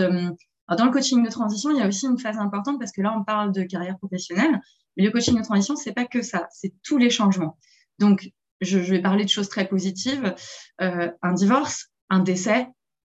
dans 0.76 0.86
le 0.86 0.92
coaching 0.92 1.24
de 1.24 1.30
transition, 1.30 1.72
il 1.72 1.78
y 1.78 1.82
a 1.82 1.88
aussi 1.88 2.06
une 2.06 2.18
phase 2.18 2.38
importante 2.38 2.80
parce 2.80 2.92
que 2.92 3.02
là, 3.02 3.16
on 3.18 3.24
parle 3.24 3.52
de 3.52 3.64
carrière 3.64 3.98
professionnelle, 3.98 4.60
mais 4.96 5.04
le 5.04 5.12
coaching 5.12 5.38
de 5.38 5.44
transition, 5.44 5.76
c'est 5.76 5.94
pas 5.94 6.06
que 6.06 6.22
ça, 6.22 6.48
c'est 6.52 6.74
tous 6.84 6.98
les 6.98 7.10
changements. 7.10 7.58
Donc, 8.00 8.32
je, 8.62 8.80
vais 8.80 9.02
parler 9.02 9.24
de 9.24 9.30
choses 9.30 9.50
très 9.50 9.68
positives. 9.68 10.36
Euh, 10.82 11.12
un 11.22 11.34
divorce, 11.34 11.88
un 12.10 12.20
décès, 12.20 12.68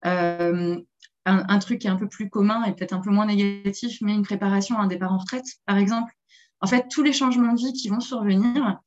euh, 0.05 0.81
un, 1.25 1.59
truc 1.59 1.81
qui 1.81 1.87
est 1.87 1.91
un 1.91 1.97
peu 1.97 2.09
plus 2.09 2.31
commun 2.31 2.65
et 2.65 2.75
peut-être 2.75 2.95
un 2.95 3.01
peu 3.01 3.11
moins 3.11 3.27
négatif, 3.27 3.99
mais 4.01 4.15
une 4.15 4.23
préparation 4.23 4.79
à 4.79 4.83
un 4.83 4.87
départ 4.87 5.13
en 5.13 5.19
retraite, 5.19 5.47
par 5.67 5.77
exemple. 5.77 6.13
En 6.61 6.67
fait, 6.67 6.87
tous 6.91 7.03
les 7.03 7.13
changements 7.13 7.53
de 7.53 7.59
vie 7.59 7.73
qui 7.73 7.89
vont 7.89 8.01
survenir 8.01 8.79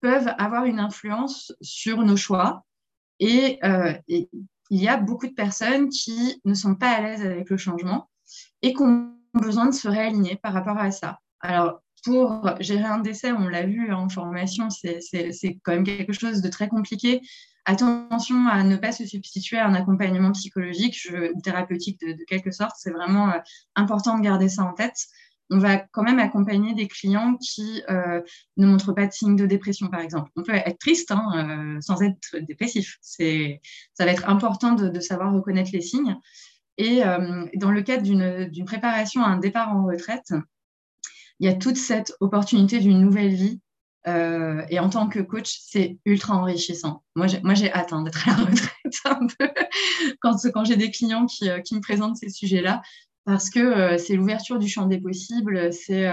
peuvent 0.00 0.32
avoir 0.38 0.64
une 0.64 0.80
influence 0.80 1.52
sur 1.60 2.02
nos 2.02 2.16
choix. 2.16 2.64
Et, 3.20 3.58
euh, 3.62 3.94
et 4.08 4.28
il 4.70 4.80
y 4.80 4.88
a 4.88 4.96
beaucoup 4.96 5.26
de 5.26 5.34
personnes 5.34 5.88
qui 5.90 6.40
ne 6.44 6.54
sont 6.54 6.74
pas 6.74 6.90
à 6.90 7.00
l'aise 7.00 7.24
avec 7.24 7.50
le 7.50 7.56
changement 7.56 8.10
et 8.62 8.72
qui 8.72 8.82
ont 8.82 9.12
besoin 9.34 9.66
de 9.66 9.74
se 9.74 9.86
réaligner 9.86 10.36
par 10.36 10.54
rapport 10.54 10.78
à 10.78 10.90
ça. 10.90 11.20
Alors, 11.40 11.82
pour 12.04 12.54
gérer 12.60 12.84
un 12.84 12.98
décès, 12.98 13.32
on 13.32 13.48
l'a 13.48 13.64
vu 13.64 13.92
en 13.92 14.08
formation, 14.08 14.68
c'est 14.70 15.00
quand 15.62 15.72
même 15.72 15.84
quelque 15.84 16.12
chose 16.12 16.42
de 16.42 16.48
très 16.48 16.68
compliqué. 16.68 17.20
Attention 17.64 18.48
à 18.48 18.64
ne 18.64 18.76
pas 18.76 18.90
se 18.90 19.06
substituer 19.06 19.56
à 19.58 19.68
un 19.68 19.74
accompagnement 19.74 20.32
psychologique 20.32 21.08
thérapeutique 21.44 22.00
de, 22.00 22.24
quelque 22.26 22.50
sorte. 22.50 22.74
C'est 22.76 22.90
vraiment 22.90 23.30
euh, 23.30 23.38
important 23.76 24.18
de 24.18 24.22
garder 24.22 24.48
ça 24.48 24.64
en 24.64 24.72
tête. 24.72 24.96
On 25.48 25.58
va 25.58 25.76
quand 25.76 26.02
même 26.02 26.18
accompagner 26.18 26.74
des 26.74 26.88
clients 26.88 27.36
qui 27.36 27.82
euh, 27.88 28.20
ne 28.56 28.66
montrent 28.66 28.92
pas 28.92 29.06
de 29.06 29.12
signes 29.12 29.36
de 29.36 29.46
dépression, 29.46 29.88
par 29.88 30.00
exemple. 30.00 30.30
On 30.34 30.42
peut 30.42 30.54
être 30.54 30.78
triste 30.78 31.12
hein, 31.12 31.76
euh, 31.76 31.80
sans 31.80 32.02
être 32.02 32.38
dépressif. 32.40 32.96
Ça 33.02 34.04
va 34.04 34.10
être 34.10 34.28
important 34.28 34.72
de, 34.72 34.98
savoir 34.98 35.32
reconnaître 35.32 35.70
les 35.72 35.82
signes. 35.82 36.16
Et 36.78 37.02
dans 37.54 37.70
le 37.70 37.82
cadre 37.82 38.02
d'une 38.02 38.64
préparation 38.64 39.22
à 39.22 39.28
un 39.28 39.36
départ 39.36 39.76
en 39.76 39.84
retraite, 39.84 40.32
il 41.42 41.46
y 41.46 41.48
a 41.48 41.54
toute 41.54 41.76
cette 41.76 42.14
opportunité 42.20 42.78
d'une 42.78 43.00
nouvelle 43.00 43.34
vie. 43.34 43.60
Euh, 44.06 44.62
et 44.70 44.78
en 44.78 44.88
tant 44.88 45.08
que 45.08 45.18
coach, 45.18 45.58
c'est 45.60 45.98
ultra 46.04 46.36
enrichissant. 46.36 47.02
Moi, 47.16 47.26
j'ai 47.26 47.72
hâte 47.72 47.92
hein, 47.92 48.02
d'être 48.02 48.28
à 48.28 48.30
la 48.30 48.36
retraite. 48.44 48.72
Quand, 50.20 50.64
j'ai 50.64 50.76
des 50.76 50.92
clients 50.92 51.26
qui, 51.26 51.50
euh, 51.50 51.60
qui, 51.60 51.74
me 51.74 51.80
présentent 51.80 52.16
ces 52.16 52.30
sujets-là, 52.30 52.80
parce 53.24 53.50
que 53.50 53.98
c'est 53.98 54.14
l'ouverture 54.14 54.58
du 54.58 54.68
champ 54.68 54.86
des 54.86 55.00
possibles, 55.00 55.72
c'est 55.72 56.08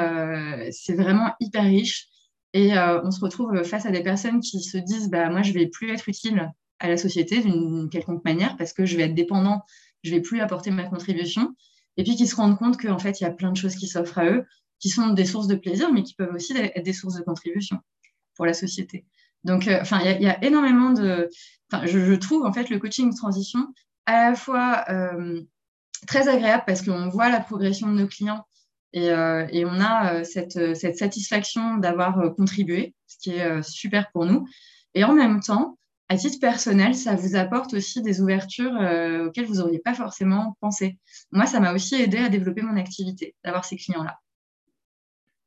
vraiment 0.90 1.32
hyper 1.40 1.64
riche. 1.64 2.08
Et 2.54 2.74
on 2.78 3.10
se 3.10 3.20
retrouve 3.20 3.64
face 3.64 3.86
à 3.88 3.92
des 3.92 4.04
personnes 4.04 4.40
qui 4.42 4.62
se 4.62 4.78
disent 4.78 5.10
bah, 5.10 5.30
Moi, 5.30 5.42
je 5.42 5.50
ne 5.50 5.60
vais 5.60 5.68
plus 5.68 5.92
être 5.92 6.08
utile 6.08 6.52
à 6.80 6.88
la 6.88 6.98
société 6.98 7.42
d'une 7.42 7.90
quelconque 7.90 8.24
manière 8.26 8.58
parce 8.58 8.74
que 8.74 8.86
je 8.86 8.96
vais 8.96 9.04
être 9.04 9.16
dépendant, 9.16 9.62
je 10.04 10.12
ne 10.12 10.16
vais 10.16 10.22
plus 10.22 10.40
apporter 10.40 10.70
ma 10.70 10.84
contribution. 10.84 11.56
Et 11.98 12.04
puis 12.04 12.16
qui 12.16 12.28
se 12.28 12.36
rendent 12.36 12.58
compte 12.58 12.78
qu'en 12.78 12.98
fait, 12.98 13.20
il 13.20 13.24
y 13.24 13.28
a 13.28 13.32
plein 13.32 13.52
de 13.52 13.58
choses 13.58 13.76
qui 13.76 13.88
s'offrent 13.88 14.20
à 14.20 14.26
eux, 14.26 14.46
qui 14.80 14.90
sont 14.90 15.10
des 15.10 15.26
sources 15.26 15.48
de 15.48 15.56
plaisir, 15.56 15.92
mais 15.92 16.04
qui 16.04 16.16
peuvent 16.16 16.34
aussi 16.34 16.56
être 16.58 16.84
des 16.84 16.94
sources 16.94 17.16
de 17.16 17.24
contribution 17.24 17.80
pour 18.36 18.46
la 18.46 18.54
société. 18.54 19.06
Donc, 19.44 19.68
euh, 19.68 19.80
enfin, 19.82 20.00
il 20.04 20.22
y, 20.22 20.28
a 20.28 20.44
énormément 20.44 20.92
de. 20.92 21.30
Je, 21.84 22.00
je, 22.00 22.14
trouve 22.14 22.46
en 22.46 22.54
fait 22.54 22.70
le 22.70 22.80
coaching 22.80 23.14
transition 23.16 23.68
à 24.06 24.30
la 24.30 24.36
fois 24.36 24.86
euh, 24.90 25.42
très 26.08 26.28
agréable 26.28 26.64
parce 26.66 26.82
qu'on 26.82 27.10
voit 27.10 27.30
la 27.30 27.40
progression 27.40 27.88
de 27.88 28.02
nos 28.02 28.08
clients 28.08 28.46
et, 28.92 29.12
euh, 29.12 29.46
on 29.54 29.80
a 29.80 30.24
cette, 30.24 30.76
cette 30.76 30.98
satisfaction 30.98 31.78
d'avoir 31.78 32.34
contribué, 32.36 32.96
ce 33.06 33.18
qui 33.20 33.32
est 33.32 33.62
super 33.62 34.12
pour 34.12 34.26
nous. 34.26 34.48
Et 34.96 35.04
en 35.04 35.14
même 35.14 35.42
temps, 35.42 35.78
à 36.10 36.18
titre 36.18 36.40
personnel, 36.40 36.96
ça 36.96 37.16
vous 37.16 37.36
apporte 37.36 37.76
aussi 37.76 38.02
des 38.02 38.20
ouvertures 38.20 38.74
auxquelles 39.28 39.46
vous 39.46 39.58
n'auriez 39.58 39.78
pas 39.78 39.94
forcément 39.94 40.58
pensé. 40.60 40.98
Moi, 41.32 41.46
ça 41.46 41.60
m'a 41.60 41.72
aussi 41.72 42.02
aidé 42.02 42.18
à 42.18 42.30
développer 42.30 42.64
mon 42.64 42.78
activité, 42.78 43.36
d'avoir 43.44 43.64
ces 43.64 43.76
clients-là. 43.76 44.18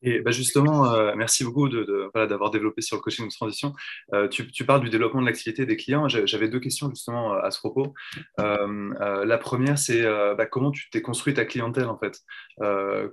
Et 0.02 0.20
bah 0.20 0.30
justement, 0.30 0.92
euh, 0.92 1.12
merci 1.16 1.44
beaucoup 1.44 1.68
d'avoir 1.68 1.86
de, 1.86 2.10
voilà, 2.12 2.50
développé 2.50 2.82
sur 2.82 2.96
le 2.96 3.02
coaching 3.02 3.26
de 3.26 3.30
transition. 3.32 3.72
Euh, 4.12 4.28
tu, 4.28 4.50
tu, 4.50 4.64
parles 4.64 4.80
du 4.80 4.90
développement 4.90 5.20
de 5.20 5.26
l'activité 5.26 5.64
des 5.64 5.76
clients. 5.76 6.08
J'avais 6.08 6.48
deux 6.48 6.60
questions 6.60 6.90
justement 6.90 7.32
à 7.34 7.50
ce 7.50 7.58
propos. 7.58 7.94
Euh, 8.40 9.24
la 9.24 9.38
première, 9.38 9.78
c'est 9.78 10.02
bah, 10.02 10.46
comment 10.46 10.70
tu 10.70 10.90
t'es 10.90 11.02
construit 11.02 11.34
ta 11.34 11.44
clientèle 11.44 11.86
en 11.86 11.98
fait? 11.98 12.20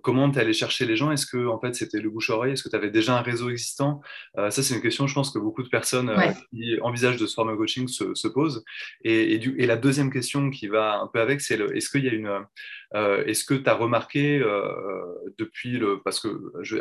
Comment 0.01 0.29
tu 0.31 0.37
es 0.37 0.41
allé 0.41 0.53
chercher 0.53 0.85
les 0.85 0.95
gens? 0.95 1.11
Est-ce 1.11 1.25
que 1.25 1.47
en 1.47 1.59
fait 1.59 1.75
c'était 1.75 1.99
le 1.99 2.09
bouche-oreille 2.09 2.53
Est-ce 2.53 2.63
que 2.63 2.69
tu 2.69 2.75
avais 2.75 2.89
déjà 2.89 3.17
un 3.17 3.21
réseau 3.21 3.49
existant? 3.49 4.01
Ça, 4.35 4.51
c'est 4.51 4.73
une 4.73 4.81
question, 4.81 5.07
je 5.07 5.13
pense, 5.13 5.31
que 5.31 5.39
beaucoup 5.39 5.63
de 5.63 5.69
personnes 5.69 6.11
qui 6.51 6.79
envisagent 6.81 7.17
de 7.17 7.27
se 7.27 7.33
former 7.33 7.53
au 7.53 7.57
coaching 7.57 7.87
se, 7.87 8.13
se 8.15 8.27
posent. 8.27 8.63
Et, 9.03 9.33
et, 9.33 9.37
du, 9.37 9.55
et, 9.57 9.65
la 9.65 9.77
deuxième 9.77 10.11
question 10.11 10.49
qui 10.49 10.67
va 10.67 10.99
un 10.99 11.07
peu 11.07 11.19
avec, 11.19 11.41
c'est 11.41 11.59
est-ce 11.59 11.89
qu'il 11.89 12.03
y 12.03 12.09
a 12.09 12.13
une 12.13 12.45
euh, 12.95 13.23
est-ce 13.25 13.45
que 13.45 13.53
tu 13.53 13.69
as 13.69 13.75
remarqué 13.75 14.39
euh, 14.39 15.13
depuis 15.37 15.77
le. 15.77 16.01
Parce 16.01 16.19
que 16.19 16.27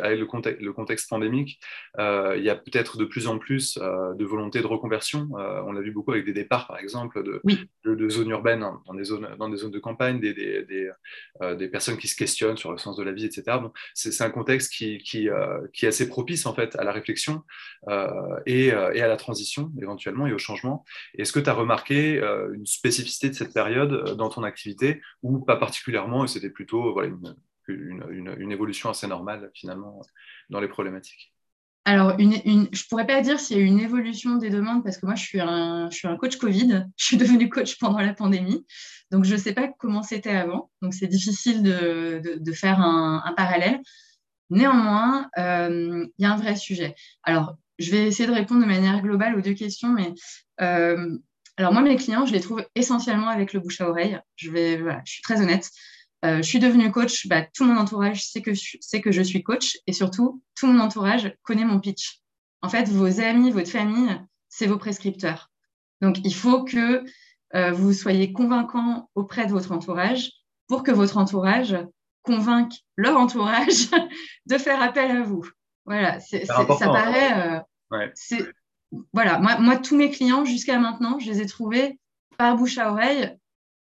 avec 0.01 0.19
le 0.19 0.25
contexte, 0.25 0.61
le 0.61 0.73
contexte 0.73 1.09
pandémique, 1.09 1.59
euh, 1.99 2.35
il 2.37 2.43
y 2.43 2.49
a 2.49 2.55
peut-être 2.55 2.97
de 2.97 3.05
plus 3.05 3.27
en 3.27 3.37
plus 3.37 3.77
de 3.77 4.25
volonté 4.25 4.61
de 4.61 4.67
reconversion. 4.67 5.29
on 5.31 5.71
l'a 5.71 5.81
vu 5.81 5.91
beaucoup 5.91 6.11
avec 6.11 6.25
des 6.25 6.33
départs, 6.33 6.67
par 6.67 6.79
exemple, 6.79 7.23
de, 7.23 7.41
de, 7.85 8.09
zones 8.09 8.29
urbaines 8.29 8.65
dans 8.85 8.93
des 8.93 9.03
zones, 9.03 9.35
dans 9.37 9.49
des 9.49 9.57
zones 9.57 9.71
de 9.71 9.79
campagne, 9.79 10.19
des, 10.19 10.33
des, 10.33 10.91
des, 11.55 11.67
personnes 11.67 11.97
qui 11.97 12.07
se 12.07 12.15
questionnent 12.15 12.57
sur 12.57 12.71
le 12.71 12.77
sens 12.77 12.95
de 12.97 13.03
la 13.03 13.11
vie, 13.11 13.25
etc. 13.25 13.57
c'est 13.93 14.23
un 14.23 14.29
contexte 14.29 14.73
qui, 14.73 14.97
qui, 14.99 15.29
qui, 15.73 15.85
est 15.85 15.87
assez 15.87 16.07
propice, 16.07 16.45
en 16.45 16.53
fait, 16.53 16.75
à 16.77 16.83
la 16.83 16.91
réflexion 16.91 17.43
et, 18.45 18.67
et, 18.67 18.71
à 18.71 19.07
la 19.07 19.17
transition, 19.17 19.71
éventuellement, 19.81 20.27
et 20.27 20.33
au 20.33 20.37
changement. 20.37 20.83
Est-ce 21.17 21.31
que 21.31 21.39
tu 21.39 21.49
as 21.49 21.53
remarqué 21.53 22.19
une 22.53 22.65
spécificité 22.65 23.29
de 23.29 23.35
cette 23.35 23.53
période 23.53 24.15
dans 24.15 24.29
ton 24.29 24.43
activité 24.43 25.01
ou 25.21 25.39
pas 25.39 25.57
particulièrement? 25.57 25.98
Et 26.23 26.27
c'était 26.27 26.49
plutôt 26.49 27.01
une, 27.01 28.51
évolution 28.51 28.89
assez 28.89 29.07
normale 29.07 29.51
finalement 29.53 30.01
dans 30.49 30.59
les 30.59 30.67
problématiques. 30.67 31.33
Alors, 31.85 32.15
je 32.19 32.23
ne 32.23 32.87
pourrais 32.89 33.07
pas 33.07 33.21
dire 33.21 33.39
s'il 33.39 33.57
y 33.57 33.59
a 33.59 33.63
eu 33.63 33.65
une 33.65 33.79
évolution 33.79 34.35
des 34.35 34.49
demandes 34.49 34.83
parce 34.83 34.97
que 34.97 35.05
moi, 35.05 35.15
je 35.15 35.23
suis, 35.23 35.39
un, 35.39 35.89
je 35.89 35.97
suis 35.97 36.07
un 36.07 36.17
coach 36.17 36.37
Covid. 36.37 36.85
Je 36.97 37.05
suis 37.05 37.17
devenue 37.17 37.49
coach 37.49 37.79
pendant 37.79 37.99
la 37.99 38.13
pandémie. 38.13 38.65
Donc, 39.11 39.25
je 39.25 39.33
ne 39.33 39.39
sais 39.39 39.53
pas 39.53 39.69
comment 39.79 40.03
c'était 40.03 40.35
avant. 40.35 40.69
Donc, 40.81 40.93
c'est 40.93 41.07
difficile 41.07 41.63
de, 41.63 42.21
de, 42.37 42.51
faire 42.53 42.79
un, 42.79 43.23
un, 43.25 43.33
parallèle. 43.33 43.79
Néanmoins, 44.51 45.29
euh, 45.37 46.05
il 46.17 46.23
y 46.23 46.25
a 46.25 46.33
un 46.33 46.37
vrai 46.37 46.55
sujet. 46.55 46.93
Alors, 47.23 47.55
je 47.79 47.91
vais 47.91 48.05
essayer 48.07 48.27
de 48.27 48.33
répondre 48.33 48.61
de 48.61 48.67
manière 48.67 49.01
globale 49.01 49.35
aux 49.35 49.41
deux 49.41 49.53
questions, 49.53 49.91
mais 49.93 50.13
euh, 50.61 51.17
alors 51.59 51.73
moi, 51.73 51.81
mes 51.81 51.97
clients, 51.97 52.25
je 52.25 52.31
les 52.31 52.39
trouve 52.39 52.65
essentiellement 52.73 53.27
avec 53.27 53.51
le 53.51 53.59
bouche 53.59 53.81
à 53.81 53.89
oreille. 53.89 54.17
Je, 54.37 54.49
vais, 54.49 54.77
voilà, 54.77 55.01
je 55.03 55.11
suis 55.11 55.21
très 55.21 55.41
honnête. 55.41 55.69
Euh, 56.23 56.37
je 56.37 56.43
suis 56.43 56.59
devenue 56.59 56.89
coach, 56.89 57.27
bah, 57.27 57.41
tout 57.53 57.65
mon 57.65 57.75
entourage 57.75 58.25
sait 58.25 58.41
que, 58.41 58.53
je, 58.53 58.77
sait 58.79 59.01
que 59.01 59.11
je 59.11 59.21
suis 59.21 59.43
coach 59.43 59.77
et 59.85 59.91
surtout, 59.91 60.41
tout 60.55 60.67
mon 60.67 60.79
entourage 60.79 61.35
connaît 61.43 61.65
mon 61.65 61.81
pitch. 61.81 62.21
En 62.61 62.69
fait, 62.69 62.87
vos 62.87 63.19
amis, 63.19 63.51
votre 63.51 63.69
famille, 63.69 64.09
c'est 64.47 64.67
vos 64.67 64.77
prescripteurs. 64.77 65.51
Donc, 65.99 66.19
il 66.23 66.33
faut 66.33 66.63
que 66.63 67.03
euh, 67.55 67.71
vous 67.73 67.91
soyez 67.91 68.31
convaincant 68.31 69.09
auprès 69.13 69.45
de 69.45 69.51
votre 69.51 69.73
entourage 69.73 70.31
pour 70.67 70.83
que 70.83 70.91
votre 70.91 71.17
entourage 71.17 71.75
convainque 72.21 72.71
leur 72.95 73.17
entourage 73.17 73.89
de 74.45 74.57
faire 74.57 74.81
appel 74.81 75.11
à 75.11 75.23
vous. 75.23 75.45
Voilà, 75.83 76.21
ça 76.21 76.37
paraît. 76.79 77.59
Euh, 77.91 78.07
voilà, 79.13 79.39
moi, 79.39 79.77
tous 79.77 79.95
mes 79.95 80.09
clients 80.09 80.45
jusqu'à 80.45 80.79
maintenant, 80.79 81.19
je 81.19 81.31
les 81.31 81.41
ai 81.41 81.45
trouvés 81.45 81.99
par 82.37 82.55
bouche 82.57 82.77
à 82.77 82.91
oreille 82.91 83.35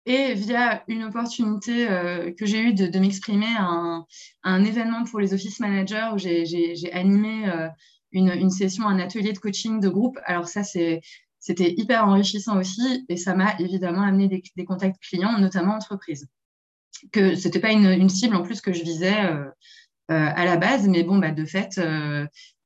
et 0.05 0.33
via 0.33 0.83
une 0.87 1.03
opportunité 1.03 1.89
euh, 1.89 2.31
que 2.31 2.45
j'ai 2.45 2.61
eue 2.61 2.73
de, 2.73 2.99
m'exprimer 2.99 3.53
à 3.57 4.03
un, 4.43 4.63
événement 4.63 5.03
pour 5.03 5.19
les 5.19 5.33
office 5.33 5.59
managers 5.59 6.09
où 6.13 6.17
j'ai 6.17 6.91
animé 6.93 7.49
euh, 7.49 7.67
une, 8.11 8.49
session, 8.49 8.87
un 8.87 8.99
atelier 8.99 9.33
de 9.33 9.39
coaching 9.39 9.79
de 9.79 9.89
groupe. 9.89 10.19
Alors 10.25 10.47
ça, 10.47 10.63
c'était 10.63 11.73
hyper 11.77 12.07
enrichissant 12.07 12.57
aussi 12.57 13.05
et 13.09 13.17
ça 13.17 13.35
m'a 13.35 13.55
évidemment 13.59 14.03
amené 14.03 14.27
des, 14.55 14.65
contacts 14.65 15.01
clients, 15.01 15.37
notamment 15.39 15.75
entreprises. 15.75 16.27
Que 17.11 17.35
ce 17.35 17.47
n'était 17.47 17.59
pas 17.59 17.71
une, 17.71 18.09
cible 18.09 18.35
en 18.35 18.43
plus 18.43 18.61
que 18.61 18.73
je 18.73 18.83
visais 18.83 19.25
euh, 19.25 19.49
à 20.07 20.45
la 20.45 20.57
base, 20.57 20.87
mais 20.87 21.03
bon, 21.03 21.17
bah, 21.17 21.31
de 21.31 21.45
fait, 21.45 21.79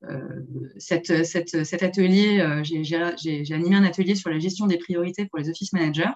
euh, 0.08 0.42
cette, 0.78 1.24
cet 1.24 1.82
atelier, 1.82 2.40
euh, 2.40 2.62
j'ai 2.64 3.54
animé 3.54 3.76
un 3.76 3.84
atelier 3.84 4.14
sur 4.14 4.30
la 4.30 4.38
gestion 4.38 4.66
des 4.66 4.78
priorités 4.78 5.26
pour 5.26 5.38
les 5.38 5.48
office 5.50 5.72
managers. 5.72 6.12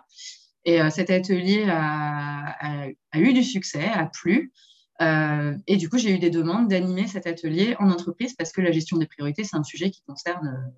Et 0.65 0.81
euh, 0.81 0.89
cet 0.91 1.11
atelier 1.11 1.67
a, 1.69 2.89
eu 3.15 3.33
du 3.33 3.45
succès, 3.45 3.85
a 3.85 4.07
plu. 4.07 4.53
et 5.01 5.77
du 5.77 5.89
coup, 5.89 5.99
j'ai 5.99 6.15
eu 6.15 6.19
des 6.19 6.31
demandes 6.31 6.69
d'animer 6.69 7.07
cet 7.07 7.27
atelier 7.27 7.77
en 7.79 7.91
entreprise 7.91 8.35
parce 8.35 8.53
que 8.53 8.63
la 8.63 8.73
gestion 8.73 8.97
des 8.97 9.07
priorités, 9.07 9.45
c'est 9.45 9.57
un 9.57 9.65
sujet 9.65 9.91
qui 9.91 10.03
concerne 10.07 10.73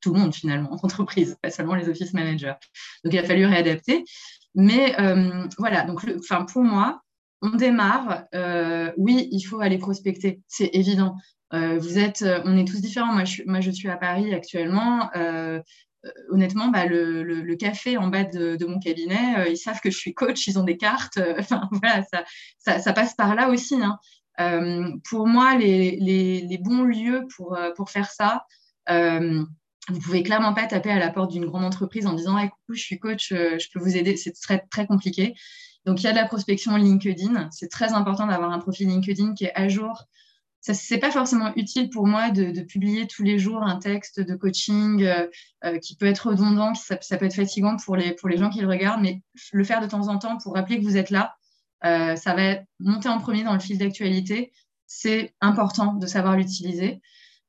tout 0.00 0.14
le 0.14 0.20
monde 0.20 0.34
finalement 0.34 0.72
en 0.72 0.76
entreprise, 0.76 1.36
pas 1.42 1.50
seulement 1.50 1.74
les 1.74 1.88
office 1.88 2.12
managers. 2.12 2.54
Donc, 3.04 3.12
il 3.12 3.18
a 3.18 3.24
fallu 3.24 3.46
réadapter. 3.46 4.04
Mais 4.54 4.94
voilà, 5.58 5.84
donc 5.84 6.04
enfin, 6.18 6.44
pour 6.44 6.62
moi, 6.62 7.00
on 7.40 7.50
démarre. 7.50 8.24
oui, 8.98 9.28
il 9.32 9.40
faut 9.40 9.60
aller 9.60 9.78
prospecter, 9.78 10.42
c'est 10.46 10.70
évident. 10.74 11.16
Euh, 11.52 11.78
vous 11.78 11.98
êtes, 11.98 12.22
euh, 12.22 12.40
on 12.44 12.56
est 12.56 12.66
tous 12.66 12.80
différents. 12.80 13.12
Moi, 13.12 13.24
je, 13.24 13.70
suis, 13.70 13.88
à 13.88 13.96
Paris 13.96 14.32
actuellement. 14.34 15.10
Euh, 15.16 15.60
honnêtement, 16.30 16.68
bah, 16.68 16.86
le, 16.86 17.54
café 17.56 17.96
en 17.96 18.08
bas 18.08 18.24
de, 18.24 18.64
mon 18.66 18.78
cabinet, 18.78 19.50
ils 19.50 19.56
savent 19.56 19.80
que 19.80 19.90
je 19.90 19.98
suis 19.98 20.14
coach, 20.14 20.46
ils 20.46 20.58
ont 20.58 20.64
des 20.64 20.76
cartes. 20.76 21.18
Enfin, 21.38 21.68
voilà, 21.72 22.04
ça, 22.58 22.92
passe 22.92 23.14
par 23.14 23.34
là 23.34 23.48
aussi. 23.48 23.76
Hein. 23.82 23.98
pour 25.08 25.26
moi, 25.26 25.56
les, 25.56 26.60
bons 26.62 26.84
lieux 26.84 27.26
pour, 27.36 27.90
faire 27.90 28.10
ça, 28.10 28.44
vous 29.88 29.98
pouvez 30.00 30.22
clairement 30.22 30.54
pas 30.54 30.66
taper 30.66 30.90
à 30.90 30.98
la 30.98 31.10
porte 31.10 31.32
d'une 31.32 31.46
grande 31.46 31.64
entreprise 31.64 32.06
en 32.06 32.12
disant 32.12 32.36
coucou, 32.40 32.74
je 32.74 32.82
suis 32.82 32.98
coach, 32.98 33.30
je 33.30 33.66
peux 33.72 33.80
vous 33.80 33.96
aider. 33.96 34.16
C'est 34.16 34.32
très 34.32 34.86
compliqué. 34.86 35.34
Donc, 35.86 36.02
il 36.02 36.04
y 36.04 36.08
a 36.08 36.12
de 36.12 36.16
la 36.16 36.26
prospection 36.26 36.76
LinkedIn. 36.76 37.48
C'est 37.50 37.70
très 37.70 37.92
important 37.92 38.26
d'avoir 38.26 38.52
un 38.52 38.58
profil 38.58 38.88
LinkedIn 38.88 39.34
qui 39.34 39.46
est 39.46 39.54
à 39.54 39.68
jour, 39.68 40.04
ce 40.60 40.94
n'est 40.94 41.00
pas 41.00 41.10
forcément 41.10 41.52
utile 41.56 41.88
pour 41.90 42.06
moi 42.06 42.30
de, 42.30 42.60
publier 42.62 43.06
tous 43.06 43.22
les 43.22 43.38
jours 43.38 43.62
un 43.62 43.78
texte 43.78 44.20
de 44.20 44.34
coaching 44.34 45.02
euh, 45.02 45.26
euh, 45.64 45.78
qui 45.78 45.96
peut 45.96 46.06
être 46.06 46.28
redondant, 46.30 46.74
ça, 46.74 46.96
peut 46.96 47.24
être 47.24 47.34
fatigant 47.34 47.76
pour 47.76 47.96
les, 47.96 48.14
pour 48.14 48.28
les 48.28 48.36
gens 48.36 48.50
qui 48.50 48.60
le 48.60 48.68
regardent, 48.68 49.02
mais 49.02 49.22
le 49.52 49.64
faire 49.64 49.80
de 49.80 49.86
temps 49.86 50.08
en 50.08 50.18
temps 50.18 50.36
pour 50.38 50.54
rappeler 50.54 50.78
que 50.78 50.84
vous 50.84 50.96
êtes 50.96 51.10
là, 51.10 51.34
euh, 51.84 52.14
ça 52.14 52.34
va 52.34 52.58
monter 52.78 53.08
en 53.08 53.18
premier 53.18 53.42
dans 53.42 53.54
le 53.54 53.60
fil 53.60 53.78
d'actualité. 53.78 54.52
C'est 54.86 55.34
important 55.40 55.94
de 55.94 56.06
savoir 56.06 56.36
l'utiliser. 56.36 57.00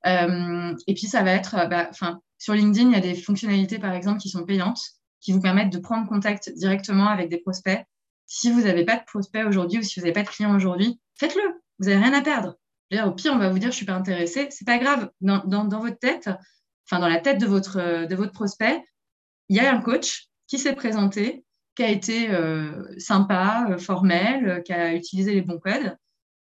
et 0.06 0.94
puis, 0.94 1.08
ça 1.08 1.24
va 1.24 1.32
être, 1.32 1.68
bah, 1.70 1.90
sur 2.38 2.54
LinkedIn, 2.54 2.90
il 2.90 2.94
y 2.94 2.98
a 2.98 3.02
des 3.02 3.16
fonctionnalités, 3.16 3.80
par 3.80 3.94
exemple, 3.94 4.20
qui 4.20 4.30
sont 4.30 4.46
payantes, 4.46 4.82
qui 5.20 5.32
vous 5.32 5.42
permettent 5.42 5.72
de 5.72 5.80
prendre 5.80 6.08
contact 6.08 6.52
directement 6.56 7.08
avec 7.08 7.30
des 7.30 7.40
prospects. 7.40 7.84
Si 8.26 8.52
vous 8.52 8.62
n'avez 8.62 8.86
pas 8.86 8.96
de 8.96 9.04
prospects 9.06 9.46
aujourd'hui 9.46 9.80
ou 9.80 9.84
si 9.84 10.00
vous 10.00 10.06
n'avez 10.06 10.14
pas 10.14 10.24
de 10.24 10.30
clients 10.30 10.56
aujourd'hui, 10.56 11.00
faites-le. 11.20 11.62
Vous 11.80 11.90
n'avez 11.90 12.02
rien 12.02 12.14
à 12.14 12.22
perdre 12.22 12.56
au 13.06 13.12
pire, 13.12 13.34
on 13.34 13.38
va 13.38 13.50
vous 13.50 13.60
dire, 13.60 13.70
je 13.70 13.74
ne 13.74 13.78
suis 13.78 13.86
pas 13.86 13.94
intéressé. 13.94 14.50
Ce 14.52 14.64
n'est 14.64 14.66
pas 14.66 14.78
grave. 14.78 15.10
Dans, 15.22 15.68
votre 15.68 16.00
tête, 16.00 16.30
enfin, 16.86 17.00
dans 17.00 17.08
la 17.08 17.20
tête 17.20 17.40
de 17.40 17.46
votre, 17.46 18.06
de 18.06 18.16
votre 18.16 18.34
prospect, 18.34 18.84
il 19.50 19.58
y 19.58 19.60
a 19.60 19.74
un 19.74 19.82
coach 19.82 20.30
qui 20.48 20.60
s'est 20.60 20.76
présenté, 20.76 21.46
qui 21.76 21.84
a 21.84 21.90
été 21.90 22.30
euh, 22.32 22.84
sympa, 22.98 23.68
euh, 23.70 23.78
formel, 23.78 24.50
euh, 24.50 24.60
qui 24.62 24.74
a 24.74 24.94
utilisé 24.94 25.34
les 25.34 25.42
bons 25.42 25.60
codes. 25.60 25.98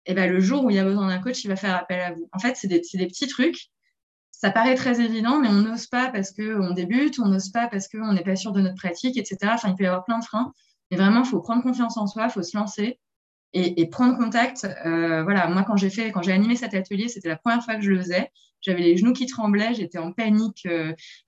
Et 0.06 0.14
ben, 0.14 0.30
le 0.30 0.40
jour 0.40 0.64
où 0.64 0.70
il 0.70 0.76
y 0.76 0.78
a 0.78 0.84
besoin 0.84 1.08
d'un 1.08 1.18
coach, 1.18 1.42
il 1.44 1.48
va 1.48 1.56
faire 1.56 1.74
appel 1.74 2.00
à 2.00 2.12
vous. 2.12 2.28
En 2.32 2.38
fait, 2.38 2.56
c'est 2.56 2.68
des, 2.68 2.80
des, 2.94 3.06
petits 3.06 3.26
trucs. 3.26 3.68
Ça 4.30 4.50
paraît 4.50 4.76
très 4.76 5.00
évident, 5.00 5.40
mais 5.40 5.48
on 5.48 5.62
n'ose 5.62 5.86
pas 5.86 6.10
parce 6.10 6.30
qu'on 6.32 6.70
débute, 6.70 7.18
on 7.18 7.26
n'ose 7.26 7.50
pas 7.50 7.68
parce 7.68 7.88
qu'on 7.88 8.12
n'est 8.12 8.22
pas 8.22 8.36
sûr 8.36 8.52
de 8.52 8.60
notre 8.60 8.76
pratique, 8.76 9.16
etc. 9.16 9.38
Enfin, 9.54 9.70
il 9.70 9.74
peut 9.74 9.84
y 9.84 9.86
avoir 9.86 10.04
plein 10.04 10.18
de 10.18 10.24
freins. 10.24 10.52
Mais 10.90 10.96
vraiment, 10.96 11.20
il 11.20 11.26
faut 11.26 11.40
prendre 11.40 11.62
confiance 11.62 11.96
en 11.96 12.06
soi, 12.06 12.26
il 12.26 12.30
faut 12.30 12.42
se 12.42 12.56
lancer. 12.56 13.00
Et, 13.56 13.86
prendre 13.86 14.16
contact. 14.16 14.68
voilà, 14.84 15.48
moi, 15.48 15.64
quand 15.64 15.76
j'ai 15.76 15.90
fait, 15.90 16.12
quand 16.12 16.22
j'ai 16.22 16.32
animé 16.32 16.56
cet 16.56 16.74
atelier, 16.74 17.08
c'était 17.08 17.28
la 17.28 17.36
première 17.36 17.64
fois 17.64 17.76
que 17.76 17.82
je 17.82 17.90
le 17.90 18.00
faisais. 18.00 18.30
J'avais 18.60 18.82
les 18.82 18.96
genoux 18.96 19.12
qui 19.12 19.26
tremblaient, 19.26 19.74
j'étais 19.74 19.98
en 19.98 20.12
panique 20.12 20.66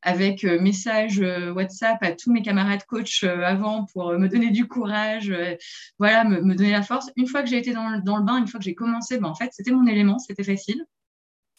avec 0.02 0.42
message 0.44 1.20
WhatsApp 1.54 1.99
à 2.02 2.12
tous 2.12 2.32
mes 2.32 2.42
camarades 2.42 2.85
coach 2.87 3.23
avant 3.25 3.87
pour 3.92 4.12
me 4.12 4.28
donner 4.28 4.50
du 4.50 4.66
courage, 4.66 5.32
voilà, 5.99 6.25
me, 6.25 6.54
donner 6.54 6.73
la 6.73 6.82
force. 6.82 7.11
Une 7.16 7.26
fois 7.26 7.42
que 7.42 7.49
j'ai 7.49 7.58
été 7.58 7.73
dans 7.73 7.88
le, 7.88 8.25
bain, 8.25 8.38
une 8.38 8.49
fois 8.49 8.58
que 8.58 8.64
j'ai 8.64 8.75
commencé, 8.75 9.18
ben, 9.18 9.28
en 9.28 9.35
fait, 9.35 9.50
c'était 9.52 9.70
mon 9.70 9.87
élément, 9.87 10.18
c'était 10.18 10.44
facile. 10.44 10.85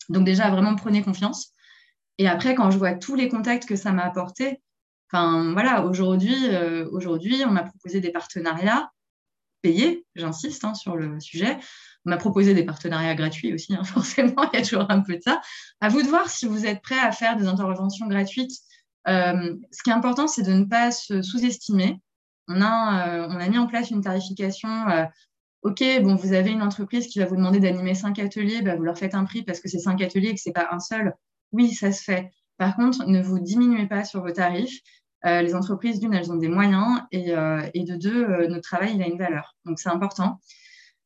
Donc 0.10 0.26
déjà, 0.26 0.50
vraiment, 0.50 0.76
prenez 0.76 1.02
confiance. 1.02 1.54
Et 2.18 2.28
après, 2.28 2.56
quand 2.56 2.72
je 2.72 2.78
vois 2.78 2.94
tous 2.94 3.16
les 3.16 3.30
contacts 3.30 3.66
que 3.66 3.76
ça 3.76 3.92
m'a 3.92 4.04
apporté, 4.04 4.62
enfin 5.12 5.54
voilà, 5.54 5.86
aujourd'hui, 5.86 6.36
aujourd'hui, 6.92 7.44
on 7.46 7.52
m'a 7.52 7.64
proposé 7.64 8.02
des 8.02 8.12
partenariats 8.12 8.92
payés, 9.62 10.06
j'insiste 10.16 10.64
hein, 10.66 10.74
sur 10.74 10.96
le 10.96 11.20
sujet. 11.20 11.58
On 12.06 12.12
m'a 12.12 12.18
proposé 12.18 12.54
des 12.54 12.64
partenariats 12.64 13.16
gratuits 13.16 13.54
aussi, 13.54 13.74
hein, 13.74 13.84
forcément, 13.86 14.50
il 14.54 14.60
y 14.60 14.62
a 14.62 14.66
toujours 14.66 14.90
un 14.90 15.02
peu 15.02 15.16
de 15.16 15.22
ça. 15.22 15.42
À 15.82 15.90
vous 15.90 16.02
de 16.02 16.08
voir 16.08 16.30
si 16.30 16.46
vous 16.46 16.66
êtes 16.66 16.82
prêt 16.82 17.00
à 17.00 17.12
faire 17.12 17.36
des 17.36 17.48
interventions 17.48 18.08
gratuites. 18.08 18.58
Euh, 19.08 19.56
ce 19.72 19.84
qui 19.84 19.90
est 19.90 19.94
important, 19.94 20.28
c'est 20.28 20.44
de 20.44 20.54
ne 20.54 20.66
pas 20.66 20.92
se 20.92 21.22
sous-estimer. 21.22 22.00
On 22.48 22.62
a, 22.62 23.10
euh, 23.10 23.28
on 23.30 23.40
a 23.40 23.48
mis 23.48 23.58
en 23.58 23.68
place 23.68 23.92
une 23.92 24.02
tarification. 24.02 24.70
Euh, 24.90 25.06
OK, 25.62 25.84
bon, 26.02 26.16
vous 26.16 26.34
avez 26.34 26.52
une 26.52 26.62
entreprise 26.62 27.08
qui 27.08 27.20
va 27.20 27.26
vous 27.26 27.36
demander 27.36 27.60
d'animer 27.60 27.94
cinq 27.94 28.18
ateliers, 28.20 28.62
bah, 28.62 28.76
vous 28.76 28.84
leur 28.84 28.98
faites 28.98 29.14
un 29.14 29.26
prix 29.26 29.44
parce 29.44 29.60
que 29.60 29.68
c'est 29.68 29.80
cinq 29.80 30.02
ateliers 30.02 30.30
et 30.30 30.36
que 30.36 30.42
ce 30.42 30.50
n'est 30.50 30.54
pas 30.54 30.70
un 30.72 30.80
seul. 30.80 31.14
Oui, 31.52 31.74
ça 31.74 31.92
se 31.92 32.04
fait. 32.04 32.32
Par 32.58 32.76
contre, 32.76 33.06
ne 33.06 33.22
vous 33.22 33.40
diminuez 33.40 33.88
pas 33.88 34.04
sur 34.06 34.22
vos 34.22 34.32
tarifs. 34.32 34.80
Les 35.24 35.54
entreprises, 35.54 36.00
d'une, 36.00 36.14
elles 36.14 36.32
ont 36.32 36.38
des 36.38 36.48
moyens 36.48 37.02
et, 37.12 37.32
et 37.74 37.84
de 37.84 37.96
deux, 37.96 38.48
notre 38.48 38.62
travail, 38.62 38.94
il 38.96 39.02
a 39.02 39.08
une 39.08 39.18
valeur. 39.18 39.56
Donc, 39.66 39.80
c'est 39.80 39.90
important. 39.90 40.40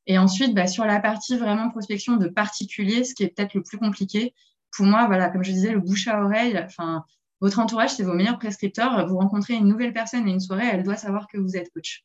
Et 0.06 0.18
ensuite, 0.18 0.54
bah, 0.54 0.68
sur 0.68 0.86
la 0.86 1.00
partie 1.00 1.38
vraiment 1.38 1.70
prospection 1.70 2.18
de 2.18 2.28
particuliers, 2.28 3.04
ce 3.04 3.16
qui 3.16 3.24
est 3.24 3.30
peut-être 3.30 3.54
le 3.54 3.64
plus 3.64 3.78
compliqué, 3.78 4.34
pour 4.76 4.86
moi, 4.86 5.08
voilà, 5.08 5.30
comme 5.30 5.44
je 5.44 5.52
disais, 5.52 5.72
le 5.72 5.80
bouche 5.80 6.08
à 6.08 6.24
oreille, 6.24 6.60
enfin, 6.64 7.06
votre 7.42 7.60
entourage, 7.60 7.92
c'est 7.92 8.04
vos 8.04 8.14
meilleurs 8.14 8.40
prescripteurs. 8.40 9.08
Vous 9.08 9.18
rencontrez 9.18 9.54
une 9.54 9.68
nouvelle 9.68 9.94
personne 9.94 10.28
et 10.28 10.32
une 10.32 10.40
soirée, 10.40 10.68
elle 10.72 10.84
doit 10.84 10.98
savoir 10.98 11.28
que 11.28 11.38
vous 11.38 11.56
êtes 11.56 11.72
coach. 11.72 12.04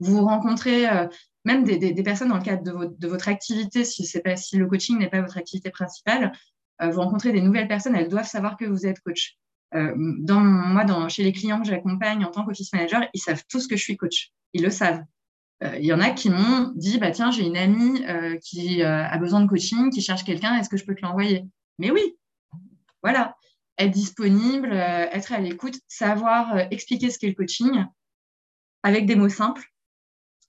Vous 0.00 0.24
rencontrez 0.24 0.88
euh, 0.88 1.06
même 1.44 1.64
des, 1.64 2.02
personnes 2.02 2.28
dans 2.28 2.36
le 2.36 2.42
cadre 2.42 2.62
de, 2.62 2.96
de 2.96 3.08
votre 3.08 3.28
activité, 3.28 3.84
si, 3.84 4.06
pas, 4.20 4.36
si 4.36 4.56
le 4.56 4.66
coaching 4.66 4.98
n'est 4.98 5.10
pas 5.10 5.20
votre 5.20 5.38
activité 5.38 5.70
principale, 5.70 6.32
euh, 6.82 6.90
vous 6.90 7.00
rencontrez 7.00 7.32
des 7.32 7.40
nouvelles 7.40 7.68
personnes, 7.68 7.96
elles 7.96 8.08
doivent 8.08 8.28
savoir 8.28 8.56
que 8.56 8.64
vous 8.64 8.86
êtes 8.86 9.00
coach. 9.00 9.36
Euh, 9.74 9.92
dans, 9.96 10.40
moi, 10.40 10.84
dans, 10.84 11.08
chez 11.08 11.22
les 11.22 11.32
clients 11.32 11.60
que 11.60 11.66
j'accompagne 11.66 12.24
en 12.24 12.30
tant 12.30 12.44
qu'office 12.44 12.72
manager, 12.72 13.06
ils 13.12 13.20
savent 13.20 13.42
tous 13.48 13.66
que 13.66 13.76
je 13.76 13.82
suis 13.82 13.96
coach. 13.96 14.30
Ils 14.54 14.62
le 14.62 14.70
savent. 14.70 15.02
Euh, 15.64 15.76
il 15.78 15.84
y 15.84 15.92
en 15.92 16.00
a 16.00 16.10
qui 16.10 16.30
m'ont 16.30 16.72
dit 16.76 16.98
bah 16.98 17.10
tiens 17.10 17.32
j'ai 17.32 17.44
une 17.44 17.56
amie 17.56 18.04
euh, 18.06 18.36
qui 18.36 18.82
euh, 18.82 19.04
a 19.04 19.18
besoin 19.18 19.40
de 19.40 19.48
coaching 19.48 19.90
qui 19.90 20.00
cherche 20.00 20.22
quelqu'un 20.22 20.56
est-ce 20.56 20.68
que 20.68 20.76
je 20.76 20.84
peux 20.84 20.94
te 20.94 21.02
l'envoyer? 21.02 21.44
Mais 21.78 21.90
oui 21.90 22.16
voilà 23.02 23.36
être 23.76 23.90
disponible 23.90 24.72
être 24.72 25.32
à 25.32 25.40
l'écoute 25.40 25.80
savoir 25.88 26.58
expliquer 26.70 27.10
ce 27.10 27.18
qu'est 27.18 27.28
le 27.28 27.34
coaching 27.34 27.84
avec 28.84 29.06
des 29.06 29.16
mots 29.16 29.28
simples 29.28 29.64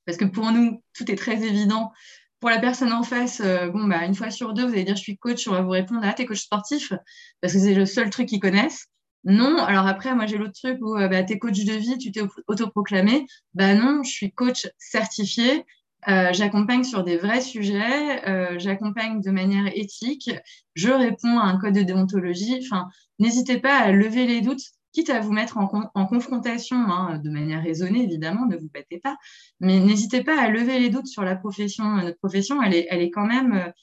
parce 0.06 0.18
que 0.18 0.26
pour 0.26 0.52
nous 0.52 0.84
tout 0.94 1.10
est 1.10 1.16
très 1.16 1.44
évident 1.44 1.92
pour 2.40 2.50
la 2.50 2.60
personne 2.60 2.94
en 2.94 3.04
face, 3.04 3.42
bon, 3.42 3.84
bah, 3.90 4.06
une 4.06 4.16
fois 4.16 4.32
sur 4.32 4.54
deux, 4.54 4.66
vous 4.66 4.72
allez 4.72 4.86
dire 4.86 4.96
je 4.96 5.02
suis 5.02 5.18
coach, 5.18 5.46
on 5.50 5.52
va 5.52 5.62
vous 5.62 5.72
répondre 5.72 6.00
ah, 6.06 6.14
t'es 6.14 6.26
coach 6.26 6.40
sportif, 6.40 6.94
parce 7.42 7.52
que 7.52 7.60
c'est 7.60 7.74
le 7.74 7.86
seul 7.86 8.10
truc 8.10 8.30
qu'ils 8.30 8.40
connaissent. 8.40 8.89
Non, 9.26 9.58
alors 9.58 9.88
après, 9.88 10.16
moi 10.16 10.26
j'ai 10.26 10.38
l'autre 10.38 10.54
truc 10.54 10.78
où 10.82 10.96
euh, 10.98 11.08
bah, 11.08 11.24
tu 11.24 11.34
es 11.34 11.40
coach 11.40 11.66
de 11.66 11.74
vie, 11.74 11.98
tu 11.98 12.12
t'es 12.12 12.22
autoproclamé. 12.48 13.26
Bah 13.54 13.74
non, 13.76 14.02
je 14.04 14.10
suis 14.10 14.32
coach 14.32 14.68
certifié. 14.78 15.66
Euh, 16.08 16.30
j'accompagne 16.32 16.86
sur 16.86 17.04
des 17.04 17.18
vrais 17.18 17.42
sujets, 17.42 18.26
euh, 18.26 18.58
j'accompagne 18.58 19.20
de 19.22 19.32
manière 19.32 19.66
éthique, 19.76 20.32
je 20.74 20.90
réponds 20.90 21.38
à 21.40 21.44
un 21.44 21.58
code 21.60 21.74
de 21.74 21.82
déontologie. 21.82 22.58
Enfin, 22.64 22.88
n'hésitez 23.20 23.60
pas 23.60 23.78
à 23.78 23.92
lever 23.92 24.26
les 24.26 24.40
doutes, 24.40 24.62
quitte 24.94 25.10
à 25.10 25.20
vous 25.20 25.34
mettre 25.34 25.58
en, 25.58 25.68
confrontation, 26.08 26.78
hein, 26.78 27.20
de 27.20 27.30
manière 27.30 27.62
raisonnée 27.62 28.04
évidemment, 28.04 28.46
ne 28.46 28.56
vous 28.56 28.70
battez 28.74 29.00
pas, 29.00 29.18
mais 29.60 29.80
n'hésitez 29.80 30.24
pas 30.24 30.40
à 30.40 30.48
lever 30.48 30.80
les 30.80 30.90
doutes 30.90 31.08
sur 31.08 31.24
la 31.24 31.36
profession. 31.36 31.84
Notre 31.98 32.18
profession, 32.18 32.64
elle 32.64 32.76
est, 32.76 32.88
elle 32.90 33.02
est 33.02 33.12
quand 33.12 33.26
même 33.26 33.74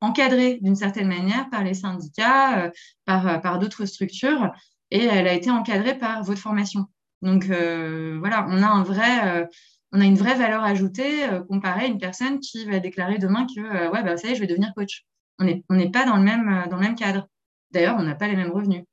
encadrée 0.00 0.58
d'une 0.60 0.76
certaine 0.76 1.08
manière 1.08 1.48
par 1.50 1.64
les 1.64 1.74
syndicats, 1.74 2.64
euh, 2.64 2.70
par, 3.04 3.26
euh, 3.26 3.38
par 3.38 3.58
d'autres 3.58 3.84
structures, 3.86 4.52
et 4.90 5.04
elle 5.04 5.26
a 5.26 5.32
été 5.32 5.50
encadrée 5.50 5.96
par 5.96 6.22
votre 6.22 6.40
formation. 6.40 6.86
Donc 7.22 7.48
euh, 7.50 8.16
voilà, 8.18 8.46
on 8.48 8.62
a, 8.62 8.66
un 8.66 8.82
vrai, 8.82 9.48
on 9.92 10.00
a 10.00 10.04
une 10.04 10.16
vraie 10.16 10.34
valeur 10.34 10.62
ajoutée 10.62 11.26
comparée 11.48 11.84
à 11.84 11.88
une 11.88 11.98
personne 11.98 12.38
qui 12.38 12.66
va 12.66 12.80
déclarer 12.80 13.18
demain 13.18 13.46
que 13.46 13.90
ouais, 13.90 14.02
bah, 14.02 14.16
ça 14.16 14.28
y 14.28 14.32
est, 14.32 14.34
je 14.34 14.40
vais 14.40 14.46
devenir 14.46 14.72
coach. 14.74 15.04
On 15.38 15.44
n'est 15.44 15.64
on 15.70 15.90
pas 15.90 16.04
dans 16.04 16.16
le, 16.16 16.22
même, 16.22 16.66
dans 16.70 16.76
le 16.76 16.82
même 16.82 16.94
cadre. 16.94 17.26
D'ailleurs, 17.70 17.96
on 17.98 18.02
n'a 18.02 18.14
pas 18.14 18.28
les 18.28 18.36
mêmes 18.36 18.52
revenus. 18.52 18.84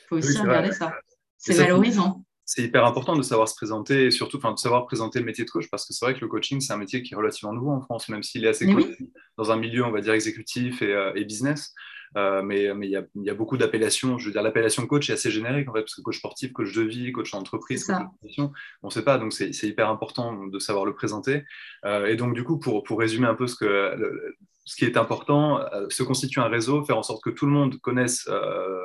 Il 0.00 0.06
faut 0.08 0.16
aussi 0.16 0.38
regarder 0.38 0.72
ça. 0.72 0.92
C'est 1.36 1.54
valorisant 1.54 2.23
c'est 2.46 2.62
hyper 2.62 2.84
important 2.84 3.16
de 3.16 3.22
savoir 3.22 3.48
se 3.48 3.54
présenter 3.54 4.06
et 4.06 4.10
surtout 4.10 4.38
de 4.38 4.56
savoir 4.56 4.84
présenter 4.86 5.18
le 5.18 5.24
métier 5.24 5.44
de 5.44 5.50
coach 5.50 5.68
parce 5.70 5.86
que 5.86 5.94
c'est 5.94 6.04
vrai 6.04 6.14
que 6.14 6.20
le 6.20 6.28
coaching, 6.28 6.60
c'est 6.60 6.72
un 6.72 6.76
métier 6.76 7.02
qui 7.02 7.14
est 7.14 7.16
relativement 7.16 7.52
nouveau 7.52 7.70
en 7.70 7.80
France, 7.80 8.08
même 8.08 8.22
s'il 8.22 8.44
est 8.44 8.48
assez 8.48 8.66
connu 8.66 8.96
dans 9.38 9.50
un 9.50 9.56
milieu, 9.56 9.84
on 9.84 9.90
va 9.90 10.00
dire, 10.00 10.12
exécutif 10.12 10.82
et, 10.82 10.92
euh, 10.92 11.12
business. 11.24 11.74
Euh, 12.16 12.42
mais 12.42 12.64
il 12.64 12.90
y, 12.90 12.96
a, 12.96 13.02
y, 13.16 13.30
a, 13.30 13.34
beaucoup 13.34 13.56
d'appellations. 13.56 14.18
Je 14.18 14.26
veux 14.26 14.32
dire, 14.32 14.42
l'appellation 14.42 14.86
coach 14.86 15.10
est 15.10 15.14
assez 15.14 15.32
générique 15.32 15.68
en 15.68 15.72
fait, 15.72 15.80
parce 15.80 15.96
que 15.96 16.02
coach 16.02 16.18
sportif, 16.18 16.52
coach 16.52 16.72
de 16.72 16.82
vie, 16.82 17.10
coach 17.10 17.32
d'entreprise, 17.32 17.84
coach 17.86 18.36
de 18.36 18.42
on 18.82 18.86
ne 18.86 18.90
sait 18.90 19.02
pas. 19.02 19.18
Donc, 19.18 19.32
c'est 19.32 19.50
hyper 19.64 19.88
important 19.88 20.46
de 20.46 20.58
savoir 20.60 20.84
le 20.84 20.94
présenter. 20.94 21.44
Euh, 21.84 22.06
et 22.06 22.14
donc, 22.14 22.34
du 22.34 22.44
coup, 22.44 22.58
pour, 22.58 22.84
pour 22.84 23.00
résumer 23.00 23.26
un 23.26 23.34
peu 23.34 23.48
ce 23.48 23.56
que 23.56 24.36
ce 24.64 24.76
qui 24.76 24.84
est 24.84 24.96
important, 24.96 25.60
euh, 25.60 25.88
se 25.90 26.02
constituer 26.02 26.40
un 26.40 26.48
réseau, 26.48 26.84
faire 26.84 26.96
en 26.96 27.02
sorte 27.02 27.22
que 27.22 27.30
tout 27.30 27.44
le 27.44 27.52
monde 27.52 27.78
connaisse 27.80 28.26
euh, 28.28 28.80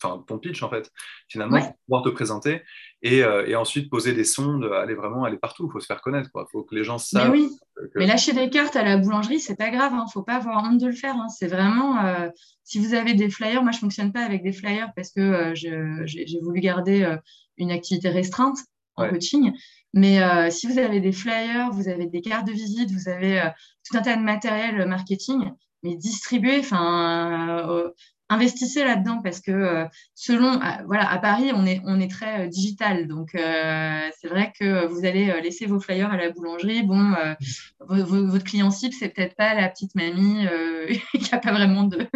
ton 0.00 0.38
pitch, 0.38 0.62
en 0.62 0.70
fait, 0.70 0.90
finalement, 1.28 1.60
pour 1.60 1.76
pouvoir 1.86 2.02
te 2.02 2.08
présenter, 2.08 2.62
et, 3.02 3.22
euh, 3.22 3.46
et, 3.46 3.54
ensuite 3.54 3.88
poser 3.88 4.12
des 4.12 4.24
sondes, 4.24 4.64
aller 4.64 4.94
vraiment 4.94 5.24
aller 5.24 5.38
partout, 5.38 5.68
il 5.68 5.72
faut 5.72 5.80
se 5.80 5.86
faire 5.86 6.02
connaître, 6.02 6.30
il 6.34 6.44
faut 6.50 6.64
que 6.64 6.74
les 6.74 6.82
gens 6.82 6.98
savent. 6.98 7.30
Mais 7.30 7.38
oui, 7.38 7.50
mais 7.94 8.06
lâcher 8.06 8.32
des 8.32 8.50
cartes 8.50 8.74
à 8.74 8.82
la 8.82 8.96
boulangerie, 8.96 9.38
c'est 9.38 9.56
pas 9.56 9.70
grave, 9.70 9.92
il 9.94 9.98
hein. 9.98 10.04
ne 10.06 10.10
faut 10.10 10.24
pas 10.24 10.34
avoir 10.34 10.64
honte 10.64 10.80
de 10.80 10.86
le 10.86 10.94
faire, 10.94 11.14
hein. 11.14 11.28
c'est 11.28 11.48
vraiment, 11.48 11.96
si 12.64 12.78
vous 12.80 12.94
avez 12.94 13.14
des 13.14 13.30
flyers, 13.30 13.62
moi 13.62 13.72
je 13.72 13.78
fonctionne 13.78 14.12
pas 14.12 14.22
avec 14.22 14.42
des 14.42 14.52
flyers 14.52 14.90
parce 14.96 15.12
que 15.12 15.52
j'ai 15.54 16.40
voulu 16.42 16.60
garder 16.60 17.16
une 17.56 17.70
activité 17.70 18.08
restreinte 18.08 18.58
en 18.96 19.08
coaching, 19.08 19.52
mais 19.92 20.22
euh, 20.22 20.50
si 20.50 20.66
vous 20.66 20.78
avez 20.78 21.00
des 21.00 21.12
flyers, 21.12 21.70
vous 21.72 21.88
avez 21.88 22.06
des 22.06 22.20
cartes 22.20 22.46
de 22.46 22.52
visite, 22.52 22.90
vous 22.92 23.08
avez 23.08 23.40
euh, 23.40 23.48
tout 23.88 23.96
un 23.96 24.02
tas 24.02 24.16
de 24.16 24.22
matériel 24.22 24.86
marketing, 24.86 25.50
mais 25.82 25.96
distribuez, 25.96 26.60
enfin, 26.60 27.68
euh, 27.68 27.90
investissez 28.28 28.84
là-dedans 28.84 29.20
parce 29.22 29.40
que 29.40 29.86
selon, 30.14 30.60
voilà, 30.86 31.10
à 31.10 31.18
Paris, 31.18 31.50
on 31.52 31.66
est, 31.66 31.80
on 31.84 31.98
est 31.98 32.10
très 32.10 32.46
digital. 32.48 33.08
Donc, 33.08 33.30
c'est 33.32 34.28
vrai 34.28 34.52
que 34.56 34.86
vous 34.86 35.04
allez 35.04 35.40
laisser 35.42 35.66
vos 35.66 35.80
flyers 35.80 36.12
à 36.12 36.16
la 36.16 36.30
boulangerie. 36.30 36.84
Bon, 36.84 37.12
votre 37.88 38.44
client 38.44 38.70
cible, 38.70 38.94
c'est 38.94 39.08
peut-être 39.08 39.34
pas 39.34 39.54
la 39.54 39.68
petite 39.68 39.96
mamie 39.96 40.46
qui 41.18 41.32
n'a 41.32 41.38
pas 41.38 41.50
vraiment 41.50 41.84
de, 41.84 42.06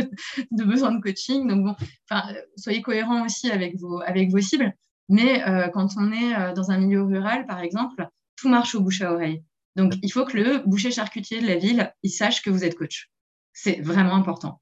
besoin 0.53 0.93
de 0.93 1.01
coaching. 1.01 1.49
Donc, 1.49 1.65
bon, 1.65 2.19
soyez 2.57 2.81
cohérents 2.81 3.25
aussi 3.25 3.51
avec 3.51 3.77
vos, 3.81 4.01
avec 4.01 4.31
vos 4.31 4.41
cibles. 4.41 4.73
Mais 5.09 5.47
euh, 5.47 5.69
quand 5.69 5.97
on 5.97 6.13
est 6.13 6.35
euh, 6.35 6.53
dans 6.53 6.71
un 6.71 6.79
milieu 6.79 7.03
rural, 7.03 7.47
par 7.47 7.61
exemple, 7.61 8.09
tout 8.37 8.49
marche 8.49 8.75
au 8.75 8.81
bouche 8.81 9.03
à 9.03 9.13
oreille. 9.13 9.45
Donc, 9.77 9.95
il 10.03 10.11
faut 10.11 10.25
que 10.25 10.37
le 10.37 10.59
boucher 10.67 10.91
charcutier 10.91 11.41
de 11.41 11.47
la 11.47 11.57
ville, 11.57 11.93
il 12.03 12.11
sache 12.11 12.43
que 12.43 12.51
vous 12.51 12.65
êtes 12.65 12.77
coach. 12.77 13.11
C'est 13.53 13.81
vraiment 13.81 14.15
important. 14.15 14.61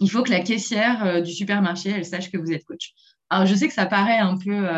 Il 0.00 0.10
faut 0.10 0.22
que 0.22 0.30
la 0.30 0.40
caissière 0.40 1.04
euh, 1.04 1.20
du 1.20 1.32
supermarché, 1.32 1.90
elle 1.90 2.04
sache 2.04 2.30
que 2.30 2.38
vous 2.38 2.52
êtes 2.52 2.64
coach. 2.64 2.92
Alors, 3.30 3.46
je 3.46 3.54
sais 3.54 3.68
que 3.68 3.74
ça 3.74 3.86
paraît 3.86 4.18
un 4.18 4.36
peu 4.36 4.68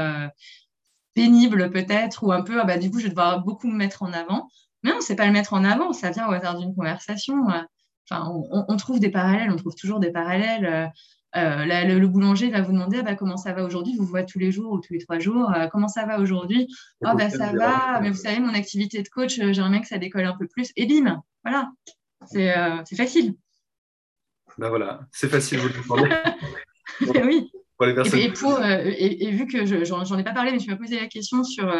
pénible 1.14 1.70
peut-être, 1.70 2.22
ou 2.22 2.32
un 2.32 2.42
peu, 2.42 2.60
ah 2.60 2.64
bah, 2.64 2.76
du 2.76 2.90
coup, 2.90 2.98
je 2.98 3.04
vais 3.04 3.10
devoir 3.10 3.42
beaucoup 3.42 3.66
me 3.66 3.76
mettre 3.76 4.02
en 4.02 4.12
avant. 4.12 4.48
Mais 4.82 4.90
non, 4.90 4.98
c'est 5.00 5.16
pas 5.16 5.24
le 5.24 5.32
mettre 5.32 5.54
en 5.54 5.64
avant, 5.64 5.94
ça 5.94 6.10
vient 6.10 6.28
au 6.28 6.32
hasard 6.32 6.58
d'une 6.58 6.74
conversation. 6.74 7.46
Enfin, 8.10 8.30
on, 8.30 8.66
on, 8.68 8.76
trouve 8.76 9.00
des 9.00 9.10
parallèles, 9.10 9.50
on 9.50 9.56
trouve 9.56 9.74
toujours 9.74 10.00
des 10.00 10.10
parallèles. 10.10 10.92
Euh, 11.34 11.64
le, 11.64 12.06
boulanger 12.08 12.50
va 12.50 12.60
vous 12.60 12.72
demander 12.72 12.98
ah 13.00 13.02
bah, 13.02 13.14
comment 13.14 13.38
ça 13.38 13.54
va 13.54 13.64
aujourd'hui, 13.64 13.96
vous 13.96 14.04
voyez 14.04 14.26
tous 14.26 14.38
les 14.38 14.52
jours 14.52 14.72
ou 14.72 14.80
tous 14.80 14.92
les 14.92 14.98
trois 14.98 15.18
jours, 15.18 15.50
euh, 15.54 15.66
comment 15.68 15.88
ça 15.88 16.04
va 16.04 16.20
aujourd'hui? 16.20 16.68
Ah 17.02 17.14
bah 17.14 17.30
ça 17.30 17.52
va, 17.52 18.00
mais 18.02 18.10
vous 18.10 18.16
savez, 18.16 18.38
mon 18.38 18.52
activité 18.52 19.02
de 19.02 19.08
coach, 19.08 19.38
euh, 19.38 19.52
j'aimerais 19.52 19.80
que 19.80 19.86
ça 19.86 19.96
décolle 19.96 20.26
un 20.26 20.36
peu 20.36 20.46
plus, 20.46 20.72
et 20.76 20.84
bim, 20.86 21.22
voilà, 21.42 21.70
c'est 22.26 22.96
facile. 22.96 23.34
Ben 24.58 24.68
voilà, 24.68 25.00
c'est 25.10 25.28
facile, 25.28 25.60
vous 25.60 25.68
le 25.68 25.74
demandez. 25.82 26.14
oui. 27.26 27.50
Et, 28.14 29.30
vu 29.30 29.46
que 29.46 29.64
j'en 29.64 30.18
ai 30.18 30.24
pas 30.24 30.32
parlé, 30.32 30.52
mais 30.52 30.58
tu 30.58 30.70
m'as 30.70 30.76
posé 30.76 31.00
la 31.00 31.06
question 31.06 31.42
sur, 31.42 31.74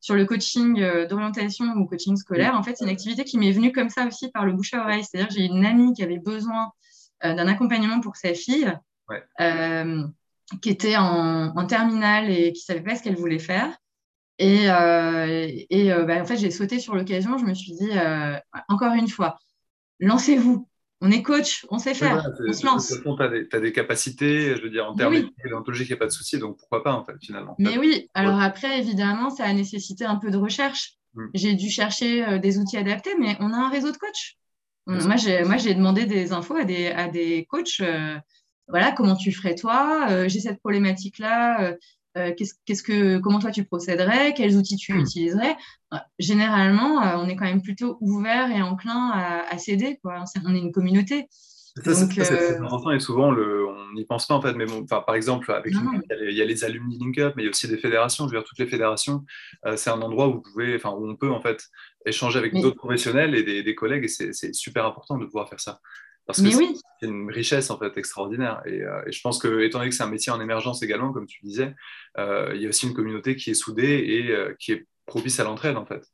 sur 0.00 0.14
le 0.14 0.26
coaching 0.26 1.06
d'orientation 1.06 1.64
ou 1.76 1.86
coaching 1.86 2.16
scolaire, 2.16 2.54
en 2.54 2.62
fait, 2.62 2.74
c'est 2.76 2.84
une 2.84 2.90
activité 2.90 3.24
qui 3.24 3.38
m'est 3.38 3.52
venue 3.52 3.72
comme 3.72 3.88
ça 3.88 4.06
aussi 4.06 4.30
par 4.32 4.44
le 4.44 4.52
bouche 4.52 4.74
à 4.74 4.82
oreille. 4.82 5.04
C'est-à-dire 5.04 5.30
j'ai 5.30 5.46
une 5.46 5.64
amie 5.64 5.94
qui 5.94 6.02
avait 6.02 6.18
besoin 6.18 6.72
d'un 7.22 7.46
accompagnement 7.46 8.00
pour 8.00 8.16
sa 8.16 8.34
fille 8.34 8.70
euh, 9.40 10.02
qui 10.62 10.70
était 10.70 10.96
en, 10.96 11.66
terminale 11.66 12.30
et 12.30 12.52
qui 12.52 12.60
ne 12.62 12.74
savait 12.74 12.82
pas 12.82 12.94
ce 12.94 13.02
qu'elle 13.02 13.16
voulait 13.16 13.38
faire. 13.38 13.76
Et, 14.38 14.64
et 15.70 15.90
bah, 16.06 16.20
en 16.20 16.24
fait, 16.26 16.36
j'ai 16.36 16.50
sauté 16.50 16.78
sur 16.78 16.94
l'occasion. 16.94 17.38
Je 17.38 17.44
me 17.44 17.54
suis 17.54 17.72
dit, 17.72 17.90
encore 18.68 18.92
une 18.92 19.08
fois, 19.08 19.38
lancez-vous. 20.00 20.68
On 21.02 21.10
est 21.10 21.22
coach, 21.22 21.66
on 21.70 21.78
sait 21.78 21.92
faire, 21.92 22.26
on 22.48 22.52
se 22.54 22.64
lance. 22.64 22.88
Tu 22.88 23.56
as, 23.56 23.60
des 23.60 23.72
capacités, 23.72 24.56
je 24.56 24.62
veux 24.62 24.70
dire, 24.70 24.86
en 24.86 24.94
termes 24.94 25.12
oui. 25.12 25.30
il 25.44 25.86
n'y 25.86 25.92
a 25.92 25.96
pas 25.96 26.06
de 26.06 26.10
souci, 26.10 26.38
donc 26.38 26.56
pourquoi 26.56 26.82
pas, 26.82 26.94
en 26.94 27.04
fait, 27.04 27.12
finalement. 27.20 27.54
Mais 27.58 27.76
oui, 27.76 28.08
alors 28.14 28.40
après, 28.40 28.78
évidemment, 28.78 29.28
ça 29.28 29.44
a 29.44 29.52
nécessité 29.52 30.06
un 30.06 30.16
peu 30.16 30.30
de 30.30 30.38
recherche. 30.38 30.94
Mm. 31.12 31.26
J'ai 31.34 31.54
dû 31.54 31.68
chercher 31.68 32.38
des 32.38 32.58
outils 32.58 32.78
adaptés, 32.78 33.14
mais 33.18 33.36
on 33.40 33.52
a 33.52 33.56
un 33.56 33.68
réseau 33.68 33.92
de 33.92 33.96
coachs. 33.98 34.36
Moi, 34.86 35.16
j'ai 35.16 35.74
demandé 35.74 36.06
des 36.06 36.32
infos 36.32 36.56
à 36.56 36.64
des, 36.64 36.88
à 36.88 37.08
des 37.08 37.44
coachs. 37.50 37.82
Voilà, 38.68 38.92
comment 38.92 39.16
tu 39.16 39.32
ferais 39.32 39.54
toi 39.54 40.26
J'ai 40.28 40.40
cette 40.40 40.58
problématique-là. 40.60 41.76
Euh, 42.16 42.32
qu'est-ce, 42.34 42.82
que, 42.82 43.18
comment 43.18 43.38
toi 43.38 43.50
tu 43.50 43.64
procéderais, 43.64 44.32
quels 44.34 44.56
outils 44.56 44.76
tu 44.76 44.94
hmm. 44.94 45.00
utiliserais? 45.00 45.56
Euh, 45.92 45.98
généralement, 46.18 47.02
euh, 47.02 47.16
on 47.18 47.28
est 47.28 47.36
quand 47.36 47.44
même 47.44 47.62
plutôt 47.62 47.98
ouvert 48.00 48.50
et 48.50 48.62
enclin 48.62 49.10
à, 49.50 49.58
s'aider. 49.58 49.98
Quoi. 50.02 50.24
On 50.44 50.54
est 50.54 50.58
une 50.58 50.72
communauté. 50.72 51.28
Ça, 51.84 51.94
c'est, 51.94 52.56
important 52.56 52.90
et 52.90 53.00
souvent 53.00 53.30
le, 53.30 53.66
on 53.66 53.92
n'y 53.92 54.06
pense 54.06 54.26
pas 54.26 54.34
en 54.34 54.40
fait. 54.40 54.54
Mais 54.54 54.64
bon, 54.64 54.86
par 54.86 55.14
exemple, 55.14 55.52
avec 55.52 55.74
il, 55.74 56.32
y 56.32 56.40
a 56.40 56.46
les, 56.46 56.64
alumni 56.64 56.98
Link 56.98 57.18
Up, 57.18 57.34
mais 57.36 57.42
il 57.42 57.44
y 57.44 57.48
a 57.48 57.50
aussi 57.50 57.68
des 57.68 57.76
fédérations. 57.76 58.26
Je 58.26 58.32
veux 58.32 58.38
dire, 58.38 58.48
toutes 58.48 58.58
les 58.58 58.66
fédérations, 58.66 59.26
c'est 59.76 59.90
un 59.90 60.00
endroit 60.00 60.28
où 60.28 60.36
vous 60.36 60.40
pouvez, 60.40 60.74
enfin, 60.74 60.92
où 60.92 61.06
on 61.06 61.16
peut 61.16 61.30
en 61.30 61.42
fait 61.42 61.66
échanger 62.06 62.38
avec 62.38 62.54
d'autres 62.54 62.78
professionnels 62.78 63.34
et 63.34 63.42
des, 63.42 63.62
des 63.62 63.74
collègues. 63.74 64.04
Et 64.04 64.08
c'est, 64.08 64.32
c'est 64.32 64.54
super 64.54 64.86
important 64.86 65.18
de 65.18 65.26
pouvoir 65.26 65.50
faire 65.50 65.60
ça. 65.60 65.80
Parce 66.26 66.42
que 66.42 66.50
c'est 66.50 67.06
une 67.06 67.30
richesse 67.30 67.70
en 67.70 67.78
fait 67.78 67.96
extraordinaire. 67.96 68.60
Euh, 68.66 69.02
et, 69.06 69.12
je 69.12 69.20
pense 69.20 69.38
que, 69.38 69.60
étant 69.60 69.78
donné 69.78 69.90
que 69.90 69.96
c'est 69.96 70.02
un 70.02 70.08
métier 70.08 70.32
en 70.32 70.40
émergence 70.40 70.82
également, 70.82 71.12
comme 71.12 71.26
tu 71.26 71.38
disais, 71.44 71.74
euh, 72.18 72.52
il 72.54 72.62
y 72.62 72.66
a 72.66 72.68
aussi 72.68 72.86
une 72.86 72.94
communauté 72.94 73.36
qui 73.36 73.50
est 73.50 73.54
soudée 73.54 74.04
et 74.06 74.30
euh, 74.32 74.54
qui 74.58 74.72
est 74.72 74.86
propice 75.06 75.38
à 75.38 75.44
l'entraide 75.44 75.76
en 75.76 75.86
fait. 75.86 76.04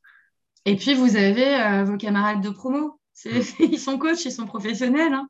Et 0.66 0.76
puis 0.76 0.94
vous 0.94 1.16
avez 1.16 1.82
vos 1.84 1.96
camarades 1.96 2.42
de 2.42 2.50
promo. 2.50 3.00
Mm. 3.24 3.30
Ils 3.60 3.78
sont 3.78 3.98
coachs, 3.98 4.24
ils 4.24 4.32
sont 4.32 4.46
professionnels. 4.46 5.14
Hein. 5.14 5.28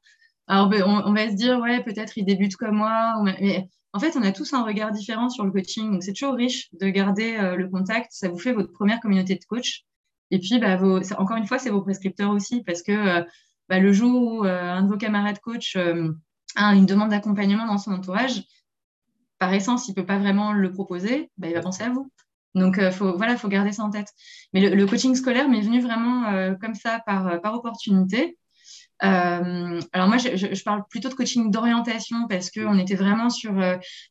Alors 0.48 0.68
ben, 0.68 0.82
on, 0.82 1.12
va 1.12 1.30
se 1.30 1.36
dire, 1.36 1.58
ouais, 1.60 1.82
peut-être 1.84 2.18
ils 2.18 2.24
débutent 2.24 2.56
comme 2.56 2.76
moi. 2.76 3.14
Mais 3.22 3.68
en 3.92 4.00
fait, 4.00 4.16
on 4.16 4.22
a 4.22 4.32
tous 4.32 4.52
un 4.52 4.64
regard 4.64 4.90
différent 4.90 5.30
sur 5.30 5.44
le 5.44 5.52
coaching. 5.52 5.92
Donc 5.92 6.02
c'est 6.02 6.12
toujours 6.12 6.34
riche 6.34 6.68
de 6.72 6.88
garder 6.88 7.54
le 7.56 7.68
contact. 7.68 8.08
Ça 8.10 8.28
vous 8.28 8.38
fait 8.38 8.52
votre 8.52 8.72
première 8.72 9.00
communauté 9.00 9.36
de 9.36 9.44
coach. 9.44 9.84
Et 10.30 10.38
puis, 10.38 10.58
bah, 10.58 10.78
encore 11.18 11.36
une 11.36 11.46
fois, 11.46 11.58
c'est 11.58 11.70
vos 11.70 11.82
prescripteurs 11.82 12.30
aussi 12.30 12.62
parce 12.64 12.82
que 12.82 13.24
bah, 13.72 13.78
le 13.78 13.90
jour 13.90 14.22
où 14.22 14.44
euh, 14.44 14.70
un 14.70 14.82
de 14.82 14.88
vos 14.88 14.98
camarades 14.98 15.38
coach 15.38 15.76
euh, 15.76 16.12
a 16.56 16.74
une 16.74 16.84
demande 16.84 17.08
d'accompagnement 17.08 17.64
dans 17.66 17.78
son 17.78 17.92
entourage, 17.92 18.42
par 19.38 19.50
essence, 19.54 19.88
il 19.88 19.92
ne 19.92 19.94
peut 19.94 20.04
pas 20.04 20.18
vraiment 20.18 20.52
le 20.52 20.70
proposer, 20.70 21.30
bah, 21.38 21.48
il 21.48 21.54
va 21.54 21.62
penser 21.62 21.84
à 21.84 21.88
vous. 21.88 22.12
Donc, 22.54 22.74
il 22.76 22.82
euh, 22.82 22.90
faut, 22.90 23.16
voilà, 23.16 23.34
faut 23.38 23.48
garder 23.48 23.72
ça 23.72 23.82
en 23.82 23.88
tête. 23.88 24.08
Mais 24.52 24.68
le, 24.68 24.84
coaching 24.84 25.14
scolaire 25.14 25.48
m'est 25.48 25.62
venu 25.62 25.80
vraiment 25.80 26.54
comme 26.60 26.74
ça 26.74 27.00
par, 27.06 27.40
par 27.40 27.54
opportunité. 27.54 28.36
alors 28.98 30.06
moi, 30.06 30.18
je, 30.18 30.62
parle 30.62 30.84
plutôt 30.90 31.08
de 31.08 31.14
coaching 31.14 31.50
d'orientation 31.50 32.28
parce 32.28 32.50
qu'on 32.50 32.78
était 32.78 32.94
vraiment 32.94 33.30
sur 33.30 33.54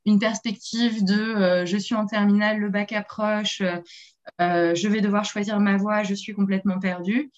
une 0.07 0.17
perspective 0.17 1.03
de 1.03 1.65
je 1.67 1.77
suis 1.77 1.93
en 1.93 2.07
terminale, 2.07 2.57
le 2.57 2.69
bac 2.69 2.93
approche, 2.93 3.61
je 4.39 4.87
vais 4.87 5.01
devoir 5.01 5.23
choisir 5.23 5.59
ma 5.59 5.77
voie, 5.77 6.01
je 6.01 6.15
suis 6.15 6.33
complètement 6.33 6.79
perdue. 6.79 7.29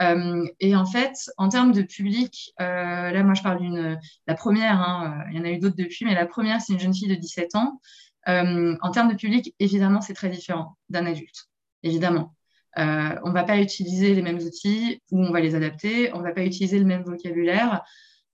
Euh, 0.00 0.46
et 0.60 0.74
en 0.74 0.86
fait, 0.86 1.14
en 1.36 1.48
termes 1.48 1.72
de 1.72 1.82
public, 1.82 2.52
euh, 2.60 3.10
là, 3.10 3.22
moi, 3.22 3.34
je 3.34 3.42
parle 3.42 3.60
d'une, 3.60 4.00
la 4.26 4.34
première, 4.34 4.80
hein, 4.80 5.24
euh, 5.26 5.30
il 5.30 5.38
y 5.38 5.40
en 5.40 5.44
a 5.44 5.50
eu 5.50 5.58
d'autres 5.58 5.76
depuis, 5.76 6.04
mais 6.04 6.14
la 6.14 6.26
première, 6.26 6.60
c'est 6.60 6.72
une 6.72 6.80
jeune 6.80 6.94
fille 6.94 7.08
de 7.08 7.14
17 7.14 7.54
ans. 7.54 7.80
en 8.26 8.90
termes 8.92 9.10
de 9.10 9.16
public, 9.16 9.54
évidemment, 9.58 10.00
c'est 10.00 10.14
très 10.14 10.30
différent 10.30 10.76
d'un 10.88 11.06
adulte, 11.06 11.48
évidemment. 11.82 12.34
on 12.76 13.28
ne 13.28 13.32
va 13.32 13.44
pas 13.44 13.58
utiliser 13.58 14.14
les 14.14 14.22
mêmes 14.22 14.38
outils 14.38 15.02
ou 15.10 15.24
on 15.24 15.32
va 15.32 15.40
les 15.40 15.54
adapter, 15.54 16.12
on 16.14 16.18
ne 16.18 16.24
va 16.24 16.32
pas 16.32 16.44
utiliser 16.44 16.78
le 16.78 16.84
même 16.84 17.02
vocabulaire. 17.02 17.82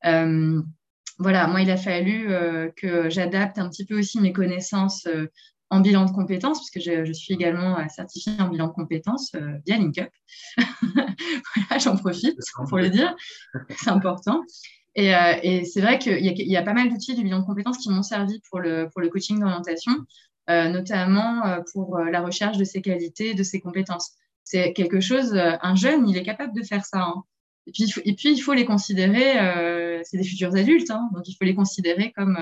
voilà, 0.02 1.46
moi, 1.46 1.62
il 1.62 1.70
a 1.70 1.76
fallu 1.76 2.28
que 2.76 3.10
j'adapte 3.10 3.58
un 3.58 3.68
petit 3.68 3.86
peu 3.86 3.98
aussi 3.98 4.20
mes 4.20 4.32
connaissances 4.32 5.08
en 5.70 5.80
bilan 5.80 6.04
de 6.04 6.12
compétences, 6.12 6.60
puisque 6.60 6.88
je, 6.88 7.12
suis 7.12 7.34
également 7.34 7.88
certifiée 7.88 8.40
en 8.40 8.48
bilan 8.48 8.68
de 8.68 8.72
compétences 8.72 9.32
via 9.66 9.78
LinkUp. 9.78 10.10
j'en 11.84 11.96
profite 11.96 12.38
pour 12.68 12.78
le 12.78 12.90
dire, 12.90 13.14
c'est 13.76 13.90
important. 13.90 14.42
Et, 14.94 15.14
euh, 15.14 15.34
et 15.42 15.64
c'est 15.64 15.80
vrai 15.80 15.98
qu'il 15.98 16.18
y, 16.24 16.30
y, 16.30 16.56
a 16.56 16.62
pas 16.62 16.72
mal 16.72 16.88
d'outils 16.88 17.14
du 17.14 17.22
bilan 17.22 17.40
de 17.40 17.44
compétences 17.44 17.78
qui 17.78 17.90
m'ont 17.90 18.02
servi 18.02 18.40
pour 18.48 18.60
le, 18.60 18.88
pour 18.90 19.02
le 19.02 19.08
coaching 19.08 19.38
d'orientation, 19.38 19.92
notamment 20.48 21.62
pour 21.72 21.98
la 21.98 22.22
recherche 22.22 22.56
de 22.56 22.64
ses 22.64 22.80
qualités, 22.80 23.34
de 23.34 23.42
ses 23.42 23.60
compétences. 23.60 24.12
C'est 24.44 24.72
quelque 24.72 25.00
chose, 25.00 25.34
un 25.36 25.74
jeune, 25.74 26.08
il 26.08 26.16
est 26.16 26.22
capable 26.22 26.54
de 26.54 26.62
faire 26.62 26.84
ça. 26.86 27.00
Hein. 27.00 27.24
Et, 27.66 27.72
puis, 27.72 27.92
et 28.04 28.14
puis, 28.14 28.32
il 28.32 28.38
faut 28.38 28.54
les 28.54 28.64
considérer, 28.64 30.02
c'est 30.04 30.16
des 30.16 30.24
futurs 30.24 30.54
adultes, 30.54 30.90
hein, 30.90 31.10
donc 31.12 31.28
il 31.28 31.34
faut 31.34 31.44
les 31.44 31.54
considérer 31.54 32.12
comme 32.12 32.38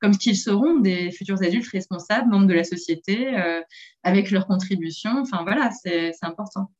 comme 0.00 0.16
qu'ils 0.16 0.36
seront 0.36 0.78
des 0.78 1.10
futurs 1.10 1.42
adultes 1.42 1.68
responsables, 1.68 2.28
membres 2.30 2.46
de 2.46 2.54
la 2.54 2.64
société, 2.64 3.34
euh, 3.36 3.62
avec 4.02 4.30
leurs 4.30 4.46
contributions. 4.46 5.18
Enfin 5.20 5.42
voilà, 5.42 5.70
c'est 5.70 6.12
important. 6.22 6.70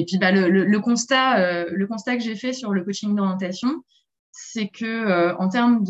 Et 0.00 0.06
puis 0.06 0.16
bah, 0.16 0.32
le, 0.32 0.78
constat, 0.78 1.38
euh, 1.40 1.68
le 1.72 1.86
constat 1.86 2.16
que 2.16 2.22
j'ai 2.22 2.34
fait 2.34 2.54
sur 2.54 2.72
le 2.72 2.82
coaching 2.82 3.14
d'orientation, 3.14 3.84
c'est 4.32 4.68
que 4.68 4.86
euh, 4.86 5.36
en 5.36 5.50
termes 5.50 5.84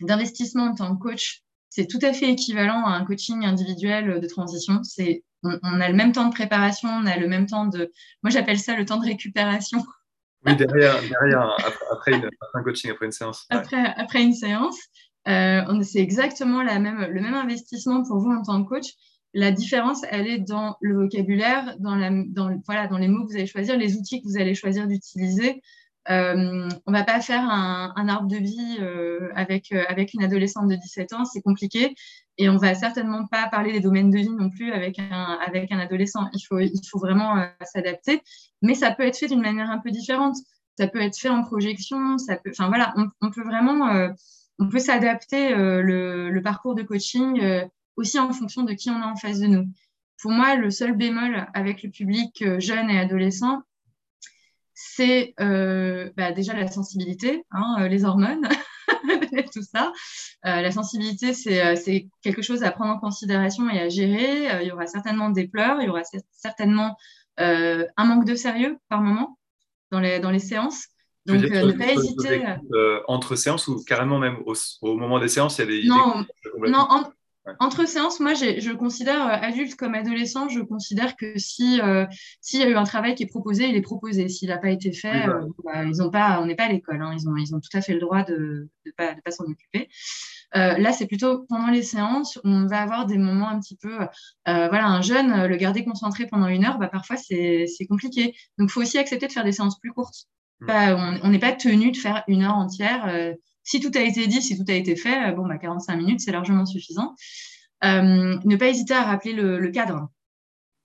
d'investissement 0.00 0.64
en 0.64 0.74
tant 0.74 0.96
que 0.96 1.00
coach, 1.00 1.42
c'est 1.70 1.86
tout 1.86 2.00
à 2.02 2.12
fait 2.12 2.30
équivalent 2.30 2.84
à 2.84 2.90
un 2.90 3.04
coaching 3.04 3.44
individuel 3.44 4.18
de 4.18 4.26
transition. 4.26 4.82
C'est 4.82 5.22
on, 5.44 5.80
a 5.80 5.88
le 5.88 5.94
même 5.94 6.10
temps 6.10 6.26
de 6.26 6.34
préparation, 6.34 6.88
on 6.88 7.06
a 7.06 7.16
le 7.16 7.28
même 7.28 7.46
temps 7.46 7.66
de. 7.66 7.92
Moi, 8.24 8.30
j'appelle 8.30 8.58
ça 8.58 8.74
le 8.74 8.84
temps 8.84 8.98
de 8.98 9.06
récupération. 9.06 9.84
Oui, 10.44 10.56
derrière, 10.56 11.00
derrière 11.00 11.56
après, 11.92 12.20
un 12.54 12.62
coaching, 12.64 12.90
après 12.90 13.06
une 13.06 13.12
séance. 13.12 13.46
Après, 13.50 13.94
après 13.96 14.20
une 14.20 14.34
séance. 14.34 14.76
Euh, 15.28 15.82
c'est 15.82 16.00
exactement 16.00 16.64
la 16.64 16.80
même, 16.80 17.06
le 17.08 17.20
même 17.20 17.34
investissement 17.34 18.02
pour 18.02 18.18
vous 18.18 18.32
en 18.32 18.42
tant 18.42 18.64
que 18.64 18.68
coach. 18.68 18.86
La 19.34 19.50
différence, 19.50 20.02
elle 20.10 20.26
est 20.26 20.38
dans 20.38 20.76
le 20.80 20.94
vocabulaire, 20.94 21.76
dans, 21.78 21.94
la, 21.94 22.10
dans, 22.10 22.50
voilà, 22.66 22.86
dans 22.86 22.98
les 22.98 23.08
mots 23.08 23.24
que 23.24 23.32
vous 23.32 23.36
allez 23.36 23.46
choisir, 23.46 23.76
les 23.78 23.96
outils 23.96 24.20
que 24.20 24.28
vous 24.28 24.38
allez 24.38 24.54
choisir 24.54 24.86
d'utiliser. 24.86 25.62
Euh, 26.10 26.68
on 26.86 26.90
ne 26.90 26.96
va 26.96 27.04
pas 27.04 27.20
faire 27.20 27.48
un, 27.48 27.92
un 27.96 28.08
arbre 28.08 28.28
de 28.28 28.36
vie 28.36 28.78
euh, 28.80 29.30
avec, 29.34 29.72
euh, 29.72 29.84
avec 29.88 30.14
une 30.14 30.22
adolescente 30.22 30.68
de 30.68 30.74
17 30.74 31.12
ans, 31.14 31.24
c'est 31.24 31.40
compliqué. 31.40 31.94
Et 32.38 32.48
on 32.48 32.54
ne 32.54 32.58
va 32.58 32.74
certainement 32.74 33.26
pas 33.26 33.48
parler 33.48 33.72
des 33.72 33.80
domaines 33.80 34.10
de 34.10 34.18
vie 34.18 34.30
non 34.30 34.50
plus 34.50 34.72
avec 34.72 34.98
un, 34.98 35.38
avec 35.46 35.70
un 35.70 35.78
adolescent. 35.78 36.28
Il 36.34 36.40
faut, 36.40 36.58
il 36.58 36.80
faut 36.90 36.98
vraiment 36.98 37.38
euh, 37.38 37.46
s'adapter. 37.64 38.22
Mais 38.62 38.74
ça 38.74 38.90
peut 38.90 39.04
être 39.04 39.16
fait 39.16 39.28
d'une 39.28 39.42
manière 39.42 39.70
un 39.70 39.78
peu 39.78 39.90
différente. 39.90 40.36
Ça 40.78 40.88
peut 40.88 41.00
être 41.00 41.18
fait 41.18 41.28
en 41.28 41.42
projection. 41.42 42.18
Ça 42.18 42.36
peut, 42.36 42.50
enfin 42.50 42.68
voilà, 42.68 42.94
on, 43.20 43.30
peut 43.30 43.44
vraiment 43.44 44.10
on 44.58 44.68
peut 44.68 44.78
s'adapter 44.78 45.52
euh, 45.52 45.82
le, 45.82 46.40
parcours 46.42 46.74
de 46.74 46.82
coaching 46.82 47.40
euh, 47.42 47.64
aussi 47.96 48.18
en 48.18 48.32
fonction 48.32 48.62
de 48.62 48.72
qui 48.72 48.90
on 48.90 49.00
a 49.02 49.06
en 49.06 49.16
face 49.16 49.40
de 49.40 49.46
nous. 49.46 49.68
Pour 50.20 50.30
moi, 50.30 50.56
le 50.56 50.70
seul 50.70 50.96
bémol 50.96 51.46
avec 51.54 51.82
le 51.82 51.90
public 51.90 52.42
euh, 52.42 52.60
jeune 52.60 52.90
et 52.90 52.98
adolescent, 52.98 53.62
c'est 54.74 55.34
bah, 55.38 56.32
déjà 56.32 56.54
la 56.54 56.66
sensibilité, 56.66 57.44
hein, 57.52 57.86
les 57.88 58.04
hormones, 58.04 58.48
tout 59.52 59.62
ça. 59.62 59.92
la 60.42 60.72
sensibilité, 60.72 61.34
c'est 61.34 62.08
quelque 62.20 62.42
chose 62.42 62.64
à 62.64 62.72
prendre 62.72 62.92
en 62.94 62.98
considération 62.98 63.70
et 63.70 63.78
à 63.78 63.88
gérer. 63.88 64.62
il 64.62 64.66
y 64.66 64.72
aura 64.72 64.86
certainement 64.86 65.30
des 65.30 65.46
pleurs, 65.46 65.80
il 65.80 65.86
y 65.86 65.88
aura 65.88 66.02
certainement 66.32 66.96
un 67.36 68.04
manque 68.04 68.24
de 68.24 68.34
sérieux 68.34 68.76
par 68.88 69.02
moment 69.02 69.38
dans 69.92 70.00
les, 70.00 70.18
dans 70.18 70.32
les 70.32 70.40
séances. 70.40 70.88
Donc, 71.26 71.44
euh, 71.44 71.66
ne 71.66 71.72
pas 71.72 71.92
hésiter. 71.92 72.44
Euh, 72.72 73.00
entre 73.06 73.36
séances 73.36 73.68
ou 73.68 73.84
carrément 73.84 74.18
même 74.18 74.38
au, 74.44 74.96
moment 74.96 75.20
des 75.20 75.28
séances, 75.28 75.58
il 75.58 75.60
y 75.60 75.62
a 75.62 75.66
des. 75.66 75.88
Non, 75.88 76.24
non 76.66 77.12
entre 77.58 77.88
séances, 77.88 78.20
moi, 78.20 78.34
je 78.34 78.72
considère 78.72 79.26
euh, 79.26 79.30
adulte 79.30 79.74
comme 79.74 79.94
adolescent, 79.94 80.48
je 80.48 80.60
considère 80.60 81.16
que 81.16 81.38
si 81.38 81.80
s'il 82.40 82.60
y 82.60 82.62
a 82.62 82.68
eu 82.68 82.76
un 82.76 82.84
travail 82.84 83.14
qui 83.14 83.24
est 83.24 83.26
proposé, 83.26 83.68
il 83.68 83.76
est 83.76 83.82
proposé. 83.82 84.28
S'il 84.28 84.48
n'a 84.48 84.58
pas 84.58 84.70
été 84.70 84.92
fait, 84.92 85.26
bah, 85.64 85.84
ils 85.84 86.02
ont 86.02 86.10
pas, 86.10 86.40
on 86.40 86.46
n'est 86.46 86.54
pas 86.54 86.64
à 86.64 86.68
l'école. 86.68 87.02
Hein, 87.02 87.16
ils, 87.18 87.28
ont, 87.28 87.36
ils 87.36 87.54
ont 87.54 87.60
tout 87.60 87.76
à 87.76 87.80
fait 87.80 87.94
le 87.94 88.00
droit 88.00 88.22
de 88.22 88.68
ne 88.86 88.90
pas, 88.92 89.14
pas 89.24 89.30
s'en 89.30 89.44
occuper. 89.44 89.88
là, 90.54 90.92
c'est 90.92 91.06
plutôt 91.06 91.44
pendant 91.48 91.68
les 91.68 91.82
séances 91.82 92.38
on 92.44 92.66
va 92.66 92.80
avoir 92.80 93.06
des 93.06 93.18
moments 93.18 93.48
un 93.48 93.58
petit 93.58 93.76
peu. 93.76 93.98
voilà, 94.46 94.86
un 94.86 95.02
jeune, 95.02 95.46
le 95.46 95.56
garder 95.56 95.84
concentré 95.84 96.26
pendant 96.26 96.46
une 96.46 96.64
heure, 96.64 96.78
bah, 96.78 96.88
parfois 96.88 97.16
c'est 97.16 97.86
compliqué. 97.88 98.34
Donc, 98.58 98.68
il 98.68 98.72
faut 98.72 98.82
aussi 98.82 98.98
accepter 98.98 99.26
de 99.26 99.32
faire 99.32 99.44
des 99.44 99.52
séances 99.52 99.78
plus 99.78 99.92
courtes. 99.92 100.26
Mm. 100.60 101.20
on 101.24 101.28
n'est 101.28 101.40
pas 101.40 101.52
tenu 101.52 101.90
de 101.90 101.96
faire 101.96 102.22
une 102.28 102.42
heure 102.44 102.54
entière. 102.54 103.34
Euh, 103.62 103.64
si 103.64 103.80
tout 103.80 103.90
a 103.94 104.00
été 104.00 104.26
dit, 104.26 104.42
si 104.42 104.56
tout 104.56 104.64
a 104.68 104.74
été 104.74 104.96
fait, 104.96 105.30
euh, 105.30 105.32
bon, 105.32 105.46
bah, 105.46 105.58
45 105.58 105.96
minutes, 105.96 106.20
c'est 106.20 106.32
largement 106.32 106.66
suffisant. 106.66 107.14
Euh, 107.84 108.38
ne 108.44 108.56
pas 108.56 108.68
hésiter 108.68 108.94
à 108.94 109.02
rappeler 109.02 109.32
le, 109.32 109.70
cadre 109.70 110.10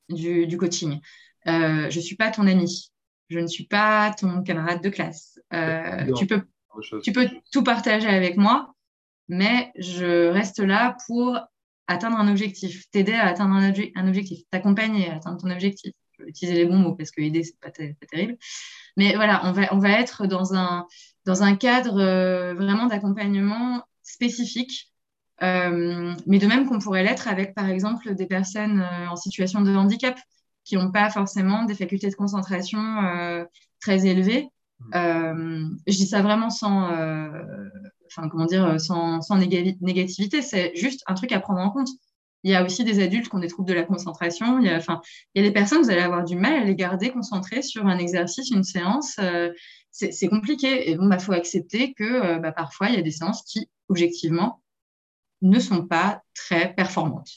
du, 0.10 0.58
coaching. 0.58 1.00
je 1.46 1.96
ne 1.96 2.02
suis 2.02 2.16
pas 2.16 2.32
ton 2.32 2.48
ami. 2.48 2.92
Je 3.30 3.40
ne 3.40 3.48
suis 3.48 3.66
pas 3.66 4.14
ton 4.18 4.42
camarade 4.42 4.82
de 4.82 4.90
classe. 4.90 5.40
tu, 6.18 6.26
peux, 6.26 6.42
tu 7.04 7.12
peux 7.12 7.30
tout 7.52 7.64
partager 7.64 8.08
avec 8.08 8.38
moi, 8.38 8.74
mais 9.28 9.72
je 9.78 10.30
reste 10.30 10.60
là 10.60 10.98
pour 11.06 11.38
atteindre 11.88 12.18
un 12.18 12.30
objectif, 12.30 12.90
t'aider 12.92 13.14
à 13.14 13.28
atteindre 13.28 13.56
un, 13.56 13.74
un 13.96 14.08
objectif, 14.08 14.40
t'accompagner 14.50 15.10
à 15.10 15.18
atteindre 15.18 15.40
ton 15.40 15.52
objectif. 15.52 15.94
Utiliser 16.26 16.58
les 16.58 16.66
bons 16.66 16.78
mots 16.78 16.96
parce 16.96 17.12
que 17.12 17.22
aider, 17.22 17.44
c'est 17.44 17.60
pas, 17.60 17.70
pas 17.70 18.06
terrible. 18.10 18.38
Mais 18.96 19.16
voilà, 19.16 19.42
on 19.46 19.52
va, 19.52 19.74
on 19.74 19.80
va 19.80 19.92
être 19.92 20.26
dans 20.28 20.56
un, 20.56 20.88
dans 21.26 21.44
un 21.44 21.56
cadre 21.56 22.00
euh, 22.00 22.54
vraiment 22.56 22.88
d'accompagnement 22.88 23.84
spécifique. 24.02 24.92
Euh, 25.44 26.16
mais 26.26 26.40
de 26.40 26.48
même 26.48 26.68
qu'on 26.68 26.80
pourrait 26.80 27.04
l'être 27.04 27.28
avec, 27.28 27.54
par 27.54 27.70
exemple, 27.70 28.16
des 28.16 28.26
personnes 28.26 28.82
euh, 28.82 29.10
en 29.10 29.16
situation 29.16 29.62
de 29.62 29.76
handicap 29.76 30.20
qui 30.64 30.76
n'ont 30.76 30.92
pas 30.92 31.10
forcément 31.12 31.64
des 31.64 31.76
facultés 31.76 32.10
de 32.10 32.16
concentration 32.16 32.80
très 33.80 34.06
élevées. 34.06 34.50
je 34.92 35.72
dis 35.86 36.08
ça 36.08 36.22
vraiment 36.22 36.50
sans, 36.50 36.90
enfin, 38.08 38.28
comment 38.30 38.46
dire, 38.46 38.78
sans, 38.82 39.22
sans 39.22 39.38
négativité, 39.38 40.42
c'est 40.42 40.76
juste 40.76 41.04
un 41.08 41.14
truc 41.14 41.32
à 41.32 41.40
prendre 41.40 41.62
en 41.62 41.70
compte. 41.70 41.88
Il 42.48 42.52
y 42.52 42.56
a 42.56 42.64
aussi 42.64 42.86
des 42.86 43.04
adultes 43.04 43.28
qui 43.28 43.36
ont 43.36 43.40
des 43.40 43.50
troubles 43.50 43.68
de 43.68 43.74
la 43.74 43.84
concentration. 43.84 44.60
Il 44.60 44.68
y 44.68 44.70
a, 44.70 44.78
enfin, 44.78 45.02
il 45.36 45.44
y 45.44 45.46
a 45.46 45.50
des 45.50 45.54
personnes, 45.54 45.82
vous 45.82 45.90
allez 45.90 46.00
avoir 46.00 46.24
du 46.24 46.38
mal 46.38 46.54
à 46.54 46.64
les 46.64 46.76
garder 46.76 47.12
concentrées 47.12 47.62
sur 47.62 47.86
un 47.88 47.98
exercice, 47.98 48.52
une 48.52 48.64
séance. 48.64 49.18
Euh, 49.20 49.52
c'est 49.92 50.30
compliqué. 50.30 50.90
Et 50.90 50.96
bon, 50.96 51.04
il 51.04 51.10
bah, 51.10 51.20
faut 51.20 51.34
accepter 51.34 51.94
que 51.94 52.06
euh, 52.06 52.40
bah, 52.40 52.54
parfois, 52.54 52.88
il 52.88 52.96
y 52.96 52.98
a 52.98 53.02
des 53.02 53.12
séances 53.12 53.44
qui, 53.44 53.70
objectivement, 53.90 54.62
ne 55.42 55.60
sont 55.60 55.86
pas 55.86 56.22
très 56.34 56.74
performantes. 56.74 57.32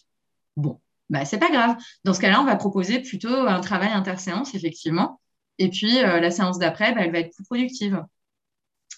Bon, 0.56 0.78
bah, 1.08 1.24
c'est 1.24 1.40
pas 1.40 1.50
grave. 1.50 1.74
Dans 2.04 2.14
ce 2.14 2.20
cas-là, 2.20 2.40
on 2.40 2.44
va 2.44 2.54
proposer 2.54 3.00
plutôt 3.00 3.34
un 3.34 3.60
travail 3.60 3.90
interséance, 3.90 4.54
effectivement. 4.54 5.20
Et 5.58 5.70
puis, 5.70 5.98
euh, 5.98 6.20
la 6.20 6.30
séance 6.30 6.60
d'après, 6.60 6.94
bah, 6.94 7.00
elle 7.00 7.10
va 7.10 7.18
être 7.18 7.34
plus 7.34 7.44
productive. 7.46 8.00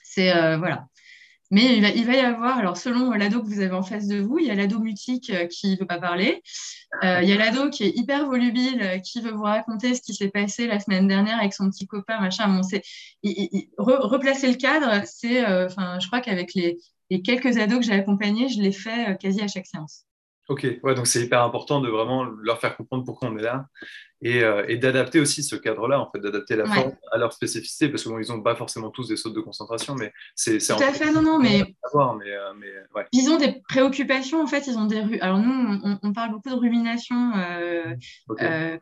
C'est, 0.04 0.30
voilà. 0.58 0.88
Mais 1.52 1.76
il 1.76 2.06
va, 2.06 2.14
y 2.14 2.20
avoir, 2.20 2.56
alors 2.56 2.78
selon 2.78 3.10
l'ado 3.10 3.42
que 3.42 3.46
vous 3.46 3.60
avez 3.60 3.74
en 3.74 3.82
face 3.82 4.08
de 4.08 4.22
vous, 4.22 4.38
il 4.38 4.46
y 4.46 4.50
a 4.50 4.54
l'ado 4.54 4.78
mutique 4.78 5.28
euh, 5.28 5.46
qui 5.46 5.72
ne 5.72 5.76
veut 5.76 5.86
pas 5.86 5.98
parler. 5.98 6.42
Euh, 7.04 7.20
il 7.22 7.28
y 7.28 7.32
a 7.32 7.36
l'ado 7.36 7.68
qui 7.68 7.84
est 7.84 7.92
hyper 7.94 8.24
volubile, 8.24 8.80
euh, 8.80 8.98
qui 9.00 9.20
veut 9.20 9.32
vous 9.32 9.42
raconter 9.42 9.94
ce 9.94 10.00
qui 10.00 10.14
s'est 10.14 10.30
passé 10.30 10.66
la 10.66 10.80
semaine 10.80 11.06
dernière 11.06 11.38
avec 11.38 11.52
son 11.52 11.68
petit 11.68 11.86
copain, 11.86 12.18
machin. 12.20 12.48
Bon, 12.48 12.62
replacer 13.76 14.48
le 14.50 14.56
cadre, 14.56 15.02
c'est, 15.04 15.44
enfin, 15.66 16.00
je 16.00 16.06
crois 16.06 16.22
qu'avec 16.22 16.54
les, 16.54 16.78
les, 17.10 17.20
quelques 17.20 17.58
ados 17.58 17.80
que 17.80 17.84
j'ai 17.84 17.92
accompagnés, 17.92 18.48
je 18.48 18.58
l'ai 18.58 18.72
fait 18.72 19.18
quasi 19.20 19.42
à 19.42 19.48
chaque 19.48 19.66
séance. 19.66 20.06
Ok, 20.48 20.66
ouais, 20.82 20.94
donc 20.94 21.06
c'est 21.06 21.20
hyper 21.20 21.42
important 21.42 21.82
de 21.82 21.90
vraiment 21.90 22.24
leur 22.24 22.60
faire 22.60 22.78
comprendre 22.78 23.04
pourquoi 23.04 23.28
on 23.28 23.36
est 23.36 23.42
là 23.42 23.66
et, 24.22 24.44
euh, 24.44 24.64
et 24.68 24.78
d'adapter 24.78 25.20
aussi 25.20 25.42
ce 25.42 25.56
cadre-là, 25.56 26.00
en 26.00 26.08
fait, 26.10 26.20
d'adapter 26.20 26.54
la 26.54 26.64
forme 26.66 26.92
à 27.10 27.18
leur 27.18 27.32
spécificité, 27.32 27.88
parce 27.88 28.04
qu'ils 28.04 28.34
n'ont 28.34 28.42
pas 28.42 28.54
forcément 28.54 28.90
tous 28.90 29.08
des 29.08 29.16
sautes 29.16 29.34
de 29.34 29.40
concentration, 29.40 29.96
mais 29.96 30.12
c'est 30.36 30.58
Tout 30.58 30.74
à 30.82 30.92
fait, 30.92 31.10
non, 31.10 31.22
non, 31.22 31.38
mais, 31.40 31.64
mais, 31.94 32.30
euh, 32.30 32.52
mais 32.56 32.68
ouais. 32.94 33.06
ils 33.12 33.28
ont 33.30 33.36
des 33.36 33.60
préoccupations, 33.68 34.40
en 34.40 34.46
fait, 34.46 34.68
ils 34.68 34.78
ont 34.78 34.86
des... 34.86 35.18
Alors 35.20 35.38
nous, 35.38 35.80
on, 35.82 35.98
on 36.02 36.12
parle 36.12 36.30
beaucoup 36.30 36.50
de 36.50 36.54
rumination 36.54 37.32
euh, 37.34 37.96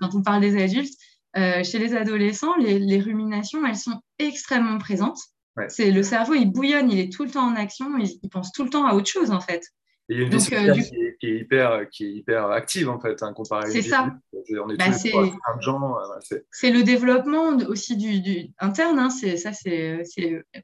quand 0.00 0.14
on 0.14 0.22
parle 0.22 0.42
des 0.42 0.62
adultes. 0.62 0.94
chez 1.34 1.78
les 1.78 1.94
adolescents, 1.94 2.56
les, 2.56 2.78
les, 2.78 3.00
ruminations, 3.00 3.64
elles 3.66 3.76
sont 3.76 4.00
extrêmement 4.18 4.78
présentes. 4.78 5.20
C'est 5.68 5.90
le 5.90 6.02
cerveau, 6.02 6.34
il 6.34 6.50
bouillonne, 6.50 6.90
il 6.90 6.98
est 6.98 7.12
tout 7.12 7.24
le 7.24 7.30
temps 7.30 7.46
en 7.46 7.54
action, 7.54 7.98
il, 7.98 8.10
il 8.22 8.30
pense 8.30 8.52
tout 8.52 8.64
le 8.64 8.70
temps 8.70 8.86
à 8.86 8.94
autre 8.94 9.08
chose, 9.08 9.30
en 9.30 9.40
fait 9.40 9.62
il 10.10 10.18
y 10.18 10.22
a 10.22 10.24
une 10.24 10.30
vie 10.30 10.40
sociale 10.40 10.72
qui, 10.72 10.94
est, 10.96 11.16
qui, 11.20 11.26
est, 11.28 11.38
hyper, 11.38 11.88
qui 11.88 12.04
est 12.04 12.10
hyper 12.10 12.46
active 12.50 12.88
en 12.90 12.98
fait, 12.98 13.22
hein, 13.22 13.32
comparé 13.32 13.70
C'est 13.70 13.82
ça. 13.82 14.12
On 14.32 14.68
est 14.68 14.76
bah, 14.76 14.92
c'est, 14.92 15.12
de 15.12 15.60
gens. 15.60 15.94
c'est 16.50 16.72
le 16.72 16.82
développement 16.82 17.56
aussi 17.68 17.96
du, 17.96 18.20
du 18.20 18.48
interne. 18.58 18.98
Hein, 18.98 19.10
c'est 19.10 19.36
ça, 19.36 19.52
c'est, 19.52 20.02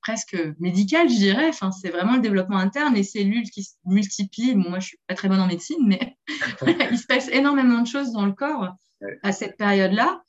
presque 0.02 0.36
médical, 0.58 1.08
je 1.08 1.14
dirais. 1.14 1.48
Enfin, 1.48 1.70
c'est 1.70 1.90
vraiment 1.90 2.16
le 2.16 2.20
développement 2.20 2.58
interne, 2.58 2.94
les 2.94 3.04
cellules 3.04 3.48
qui 3.50 3.62
se 3.62 3.74
multiplient. 3.84 4.54
Bon, 4.56 4.68
moi, 4.68 4.80
je 4.80 4.88
suis 4.88 4.98
pas 5.06 5.14
très 5.14 5.28
bonne 5.28 5.40
en 5.40 5.46
médecine, 5.46 5.86
mais 5.86 6.16
il 6.90 6.98
se 6.98 7.06
passe 7.06 7.28
énormément 7.28 7.80
de 7.82 7.86
choses 7.86 8.10
dans 8.10 8.26
le 8.26 8.32
corps 8.32 8.74
à 9.22 9.30
cette 9.30 9.56
période-là. 9.56 10.22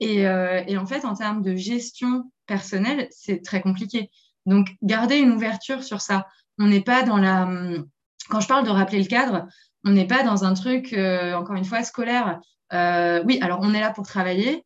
Et, 0.00 0.26
euh, 0.26 0.64
et 0.66 0.76
en 0.76 0.86
fait, 0.86 1.04
en 1.04 1.14
termes 1.14 1.42
de 1.42 1.54
gestion 1.54 2.24
personnelle, 2.46 3.06
c'est 3.12 3.44
très 3.44 3.60
compliqué. 3.60 4.10
Donc, 4.46 4.68
garder 4.82 5.18
une 5.18 5.30
ouverture 5.30 5.84
sur 5.84 6.00
ça. 6.00 6.26
On 6.58 6.66
n'est 6.66 6.82
pas 6.82 7.04
dans 7.04 7.18
la 7.18 7.44
hum, 7.44 7.88
quand 8.28 8.40
je 8.40 8.48
parle 8.48 8.64
de 8.64 8.70
rappeler 8.70 9.00
le 9.00 9.06
cadre, 9.06 9.46
on 9.84 9.90
n'est 9.90 10.06
pas 10.06 10.22
dans 10.22 10.44
un 10.44 10.54
truc, 10.54 10.92
euh, 10.92 11.34
encore 11.34 11.56
une 11.56 11.64
fois, 11.64 11.82
scolaire. 11.82 12.40
Euh, 12.72 13.22
oui, 13.26 13.38
alors 13.42 13.60
on 13.62 13.74
est 13.74 13.80
là 13.80 13.90
pour 13.90 14.06
travailler. 14.06 14.64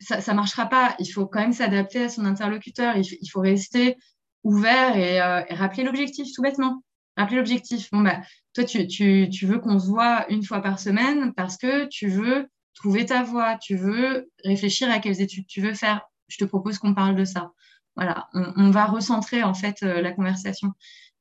Ça 0.00 0.18
ne 0.18 0.36
marchera 0.36 0.66
pas. 0.66 0.96
Il 0.98 1.06
faut 1.06 1.26
quand 1.26 1.40
même 1.40 1.52
s'adapter 1.52 2.04
à 2.04 2.08
son 2.08 2.24
interlocuteur. 2.24 2.96
Il, 2.96 3.30
faut 3.30 3.40
rester 3.40 3.96
ouvert 4.42 4.94
euh, 4.94 5.44
et, 5.46 5.54
rappeler 5.54 5.84
l'objectif, 5.84 6.28
tout 6.34 6.40
bêtement. 6.40 6.82
Rappeler 7.18 7.36
l'objectif. 7.36 7.90
Bon, 7.92 8.00
bah, 8.00 8.20
toi, 8.54 8.64
tu, 8.64 8.86
tu, 8.86 9.28
tu 9.30 9.46
veux 9.46 9.58
qu'on 9.58 9.78
se 9.78 9.86
voit 9.86 10.24
une 10.30 10.42
fois 10.42 10.62
par 10.62 10.78
semaine 10.78 11.34
parce 11.34 11.58
que 11.58 11.86
tu 11.86 12.08
veux 12.08 12.48
trouver 12.74 13.04
ta 13.04 13.22
voie, 13.22 13.58
tu 13.58 13.76
veux 13.76 14.30
réfléchir 14.44 14.90
à 14.90 14.98
quelles 14.98 15.20
études 15.20 15.46
tu 15.46 15.60
veux 15.60 15.74
faire. 15.74 16.00
Je 16.28 16.38
te 16.38 16.44
propose 16.44 16.78
qu'on 16.78 16.94
parle 16.94 17.14
de 17.14 17.24
ça. 17.24 17.52
Voilà, 17.96 18.28
on, 18.34 18.52
on, 18.56 18.70
va 18.70 18.86
recentrer 18.86 19.42
en 19.42 19.54
fait 19.54 19.80
la 19.80 20.12
conversation. 20.12 20.72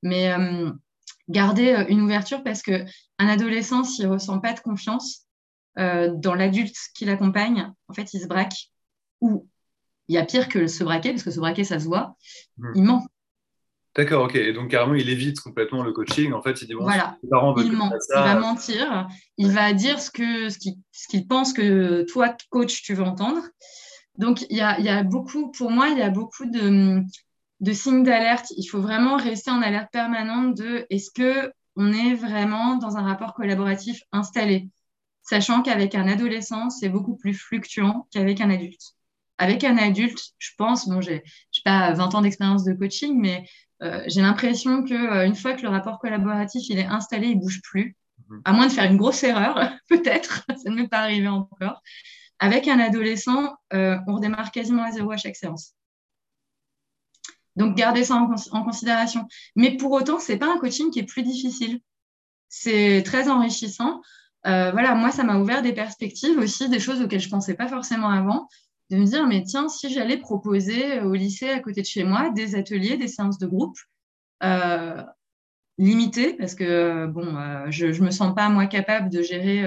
Mais 0.03 0.33
garder 1.29 1.73
euh, 1.73 1.85
une 1.87 2.01
ouverture 2.01 2.43
parce 2.43 2.61
qu'un 2.61 2.85
adolescent, 3.17 3.83
s'il 3.83 4.05
ne 4.05 4.13
ressent 4.13 4.39
pas 4.39 4.53
de 4.53 4.59
confiance 4.59 5.25
euh, 5.77 6.13
dans 6.13 6.35
l'adulte 6.35 6.77
qui 6.93 7.05
l'accompagne, 7.05 7.71
en 7.87 7.93
fait, 7.93 8.13
il 8.13 8.21
se 8.21 8.27
braque. 8.27 8.71
Ou 9.21 9.47
il 10.07 10.15
y 10.15 10.17
a 10.17 10.25
pire 10.25 10.49
que 10.49 10.67
se 10.67 10.83
braquer, 10.83 11.11
parce 11.11 11.23
que 11.23 11.31
se 11.31 11.39
braquer, 11.39 11.63
ça 11.63 11.79
se 11.79 11.85
voit, 11.85 12.15
hmm. 12.57 12.71
il 12.75 12.83
ment. 12.83 13.07
D'accord, 13.95 14.25
ok. 14.25 14.35
Et 14.35 14.51
donc, 14.51 14.71
carrément, 14.71 14.93
il 14.93 15.09
évite 15.09 15.39
complètement 15.39 15.81
le 15.81 15.93
coaching. 15.93 16.33
En 16.33 16.41
fait, 16.41 16.61
il 16.61 16.67
dit 16.67 16.73
voilà. 16.73 17.17
il 17.23 17.71
ment. 17.71 17.89
Il 17.89 18.13
va 18.13 18.35
mentir. 18.35 19.07
Il 19.37 19.51
va 19.51 19.73
dire 19.73 19.99
ce 19.99 20.11
qu'il 20.11 20.51
ce 20.91 21.17
pense 21.27 21.53
que 21.53 22.03
toi, 22.03 22.35
coach, 22.49 22.83
tu 22.83 22.93
veux 22.93 23.03
entendre. 23.03 23.41
Donc, 24.17 24.45
il 24.49 24.57
y 24.57 24.61
a, 24.61 24.79
y 24.79 24.89
a, 24.89 25.03
beaucoup, 25.03 25.51
pour 25.51 25.71
moi, 25.71 25.89
il 25.89 25.97
y 25.97 26.01
a 26.01 26.09
beaucoup 26.09 26.45
de, 26.45 27.01
de 27.59 27.71
signes 27.73 28.03
d'alerte. 28.03 28.51
Il 28.57 28.65
faut 28.65 28.81
vraiment 28.81 29.17
rester 29.17 29.51
en 29.51 29.61
alerte 29.61 29.91
permanente 29.91 30.55
de 30.55 30.85
est-ce 30.89 31.11
que 31.11 31.51
on 31.75 31.91
est 31.91 32.13
vraiment 32.13 32.77
dans 32.77 32.97
un 32.97 33.01
rapport 33.01 33.33
collaboratif 33.33 34.01
installé, 34.11 34.69
sachant 35.23 35.61
qu'avec 35.61 35.95
un 35.95 36.07
adolescent, 36.07 36.69
c'est 36.69 36.89
beaucoup 36.89 37.15
plus 37.15 37.33
fluctuant 37.33 38.07
qu'avec 38.11 38.39
un 38.41 38.49
adulte. 38.49 38.93
Avec 39.37 39.65
un 39.65 39.77
adulte, 39.77 40.31
je 40.37 40.51
pense, 40.57 40.87
bon, 40.87 41.01
j'ai 41.01 41.21
pas 41.65 41.91
20 41.93 42.15
ans 42.15 42.21
d'expérience 42.21 42.63
de 42.63 42.73
coaching, 42.73 43.19
mais 43.19 43.45
euh, 43.83 44.01
j'ai 44.07 44.21
l'impression 44.21 44.83
que 44.83 44.93
euh, 44.93 45.25
une 45.25 45.35
fois 45.35 45.53
que 45.53 45.63
le 45.63 45.67
rapport 45.67 45.99
collaboratif 45.99 46.69
il 46.69 46.79
est 46.79 46.85
installé, 46.85 47.27
il 47.27 47.39
bouge 47.39 47.61
plus, 47.61 47.97
mhm. 48.29 48.41
à 48.45 48.53
moins 48.53 48.67
de 48.67 48.71
faire 48.71 48.89
une 48.89 48.97
grosse 48.97 49.23
erreur, 49.23 49.73
peut-être, 49.89 50.45
ça 50.63 50.69
ne 50.69 50.75
m'est 50.75 50.87
pas 50.87 50.99
arrivé 50.99 51.27
encore. 51.27 51.81
Avec 52.39 52.67
un 52.67 52.79
adolescent, 52.79 53.55
euh, 53.73 53.97
on 54.07 54.15
redémarre 54.15 54.51
quasiment 54.51 54.83
à 54.83 54.91
zéro 54.91 55.11
à 55.11 55.17
chaque 55.17 55.35
séance. 55.35 55.73
Donc, 57.55 57.75
gardez 57.75 58.03
ça 58.03 58.15
en, 58.15 58.63
considération. 58.63 59.27
Mais 59.55 59.77
pour 59.77 59.91
autant, 59.91 60.19
ce 60.19 60.31
n'est 60.31 60.37
pas 60.37 60.51
un 60.51 60.57
coaching 60.57 60.91
qui 60.91 60.99
est 60.99 61.05
plus 61.05 61.23
difficile. 61.23 61.79
C'est 62.49 63.01
très 63.05 63.29
enrichissant. 63.29 64.01
Euh, 64.45 64.71
voilà, 64.71 64.93
moi, 64.95 65.11
ça 65.11 65.23
m'a 65.23 65.37
ouvert 65.37 65.61
des 65.61 65.73
perspectives 65.73 66.37
aussi, 66.37 66.69
des 66.69 66.79
choses 66.79 67.01
auxquelles 67.01 67.21
je 67.21 67.27
ne 67.27 67.31
pensais 67.31 67.55
pas 67.55 67.67
forcément 67.67 68.09
avant, 68.09 68.47
de 68.91 68.97
me 68.97 69.05
dire, 69.05 69.25
mais 69.25 69.43
tiens, 69.43 69.69
si 69.69 69.89
j'allais 69.89 70.17
proposer 70.17 70.99
au 71.01 71.13
lycée 71.13 71.49
à 71.49 71.59
côté 71.59 71.81
de 71.81 71.87
chez 71.87 72.03
moi 72.03 72.29
des 72.29 72.55
ateliers, 72.55 72.97
des 72.97 73.07
séances 73.07 73.39
de 73.39 73.47
groupe, 73.47 73.77
euh, 74.43 75.01
limitées, 75.77 76.33
parce 76.33 76.55
que, 76.55 77.07
bon, 77.07 77.35
euh, 77.35 77.65
je 77.69 77.87
ne 77.87 78.05
me 78.05 78.11
sens 78.11 78.35
pas, 78.35 78.49
moi, 78.49 78.67
capable 78.67 79.09
de 79.09 79.21
gérer 79.21 79.65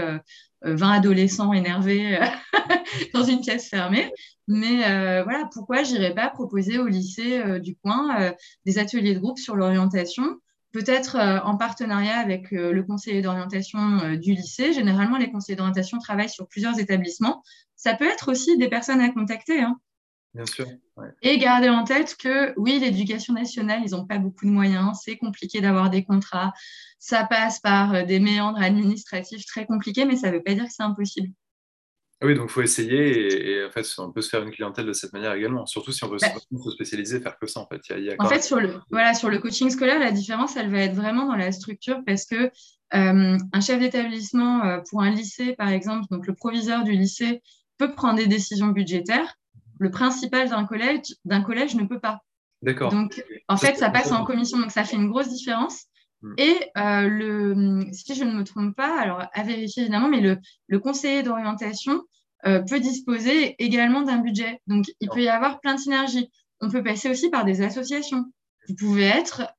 20 0.63 0.91
adolescents 0.93 1.53
énervés 1.53 2.19
dans 3.15 3.25
une 3.25 3.41
pièce 3.41 3.69
fermée. 3.69 4.13
Mais 4.49 4.87
euh, 4.87 5.23
voilà, 5.25 5.49
pourquoi 5.53 5.83
j'irais 5.83 6.15
pas 6.15 6.31
proposer 6.31 6.79
au 6.79 6.87
lycée 6.87 7.39
euh, 7.39 7.59
du 7.59 7.77
coin 7.77 8.19
euh, 8.19 8.33
des 8.65 8.79
ateliers 8.79 9.15
de 9.15 9.21
groupe 9.21 9.39
sur 9.39 9.57
l'orientation, 9.57 10.41
peut-être 10.73 11.17
en 11.45 11.57
partenariat 11.57 12.19
avec 12.19 12.51
le 12.51 12.83
conseiller 12.83 13.23
d'orientation 13.23 14.15
du 14.17 14.35
lycée. 14.35 14.75
Généralement, 14.75 15.17
les 15.17 15.31
conseillers 15.31 15.57
d'orientation 15.57 15.99
travaillent 15.99 16.29
sur 16.29 16.47
plusieurs 16.47 16.79
établissements. 16.79 17.43
Ça 17.75 17.95
peut 17.95 18.07
être 18.07 18.31
aussi 18.31 18.59
des 18.59 18.69
personnes 18.69 19.01
à 19.01 19.09
contacter. 19.09 19.63
Hein. 19.63 19.81
Bien 20.35 20.45
sûr. 20.45 20.67
Et 21.23 21.39
garder 21.39 21.71
en 21.71 21.85
tête 21.85 22.17
que 22.17 22.53
oui, 22.59 22.79
l'éducation 22.79 23.33
nationale, 23.33 23.81
ils 23.85 23.93
n'ont 23.93 24.07
pas 24.07 24.19
beaucoup 24.19 24.45
de 24.45 24.51
moyens, 24.51 25.01
c'est 25.03 25.17
compliqué 25.17 25.63
d'avoir 25.63 25.89
des 25.89 26.05
contrats, 26.05 26.53
ça 26.99 27.25
passe 27.25 27.61
par 27.61 28.05
des 28.05 28.21
méandres 28.21 28.61
administratifs 28.61 29.47
très 29.47 29.65
compliqués, 29.65 30.05
mais 30.05 30.17
ça 30.17 30.29
ne 30.29 30.37
veut 30.37 30.43
pas 30.43 30.53
dire 30.53 30.65
que 30.65 30.73
c'est 30.73 30.83
impossible. 30.83 31.31
Ah 32.21 32.27
oui, 32.27 32.35
donc 32.35 32.47
il 32.49 32.53
faut 32.53 32.63
essayer 32.63 33.49
et, 33.49 33.65
en 33.65 33.71
fait, 33.71 33.87
on 33.99 34.11
peut 34.11 34.23
se 34.23 34.29
faire 34.29 34.43
une 34.43 34.51
clientèle 34.51 34.87
de 34.87 34.93
cette 34.93 35.13
manière 35.13 35.33
également, 35.35 35.67
surtout 35.67 35.93
si 35.93 36.03
on 36.03 36.09
veut 36.09 36.19
se 36.19 36.71
spécialiser, 36.71 37.21
faire 37.21 37.39
que 37.39 37.47
ça 37.47 37.61
en 37.61 37.67
fait. 37.67 37.81
en 38.19 38.27
fait, 38.27 38.43
sur 38.43 38.59
le, 38.59 38.75
voilà, 38.91 39.15
sur 39.15 39.31
le 39.31 39.39
coaching 39.39 39.71
scolaire, 39.71 40.01
la 40.01 40.11
différence, 40.11 40.57
elle 40.57 40.71
va 40.71 40.81
être 40.81 40.95
vraiment 40.95 41.27
dans 41.27 41.37
la 41.37 41.53
structure 41.53 42.01
parce 42.05 42.27
que 42.27 42.51
euh, 42.95 43.39
un 43.53 43.61
chef 43.61 43.79
d'établissement 43.79 44.65
euh, 44.65 44.81
pour 44.91 45.03
un 45.03 45.11
lycée, 45.11 45.55
par 45.55 45.69
exemple, 45.69 46.07
donc 46.11 46.27
le 46.27 46.35
proviseur 46.35 46.83
du 46.83 46.93
lycée 46.93 47.41
peut 47.77 47.93
prendre 47.93 48.17
des 48.17 48.27
décisions 48.27 48.69
budgétaires. 48.69 49.37
Le 49.79 49.91
principal 49.93 50.49
d'un 50.49 50.65
collège, 50.65 51.15
d'un 51.25 51.43
collège 51.43 51.77
ne 51.77 51.85
peut 51.85 52.01
pas. 52.01 52.19
D'accord. 52.63 52.91
Donc, 52.91 53.25
en 53.47 53.57
fait, 53.57 53.77
ça 53.77 53.91
passe 53.91 54.11
en 54.11 54.25
commission, 54.25 54.59
donc 54.59 54.73
ça 54.73 54.83
fait 54.83 54.97
une 54.97 55.09
grosse 55.09 55.29
différence. 55.29 55.85
Mm. 56.23 56.35
Et 56.39 56.57
le, 56.77 57.85
si 57.93 58.15
je 58.15 58.25
ne 58.25 58.33
me 58.33 58.45
trompe 58.45 58.75
pas, 58.77 58.99
alors 59.01 59.23
à 59.33 59.43
vérifier 59.43 59.83
évidemment, 59.83 60.09
mais 60.09 60.21
le, 60.21 60.39
le 60.67 60.79
conseiller 60.79 61.23
d'orientation 61.23 62.03
peut 62.45 62.81
disposer 62.81 63.57
également 63.59 64.03
d'un 64.03 64.19
budget. 64.19 64.61
Donc, 64.69 64.87
il 65.01 65.09
peut 65.09 65.23
y 65.23 65.29
avoir 65.29 65.61
plein 65.61 65.75
de 65.75 65.81
synergies. 65.81 66.31
On 66.61 66.71
peut 66.71 66.85
passer 66.85 67.11
aussi 67.11 67.31
par 67.31 67.45
des 67.45 67.63
associations. 67.63 68.27
Vous 68.69 68.75
pouvez 68.77 69.05
être 69.05 69.53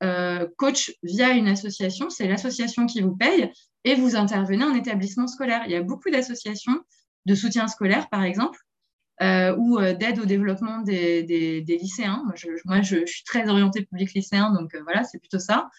coach 0.57 0.93
via 1.03 1.31
une 1.31 1.47
association, 1.47 2.09
c'est 2.09 2.27
l'association 2.27 2.85
qui 2.85 3.01
vous 3.01 3.15
paye 3.15 3.51
et 3.83 3.95
vous 3.95 4.15
intervenez 4.15 4.63
en 4.63 4.75
établissement 4.75 5.27
scolaire. 5.27 5.63
Il 5.65 5.71
y 5.71 5.75
a 5.75 5.81
beaucoup 5.81 6.09
d'associations 6.09 6.79
de 7.25 7.35
soutien 7.35 7.67
scolaire, 7.67 8.09
par 8.09 8.23
exemple, 8.23 8.59
euh, 9.21 9.55
ou 9.57 9.79
euh, 9.79 9.93
d'aide 9.93 10.19
au 10.19 10.25
développement 10.25 10.81
des, 10.81 11.63
lycéens. 11.67 12.23
Moi, 12.65 12.81
je, 12.81 13.05
suis 13.05 13.23
très 13.23 13.49
orientée 13.49 13.83
public 13.83 14.13
lycéen, 14.13 14.51
donc 14.53 14.73
euh, 14.75 14.81
voilà, 14.83 15.03
c'est 15.03 15.19
plutôt 15.19 15.39
ça. 15.39 15.69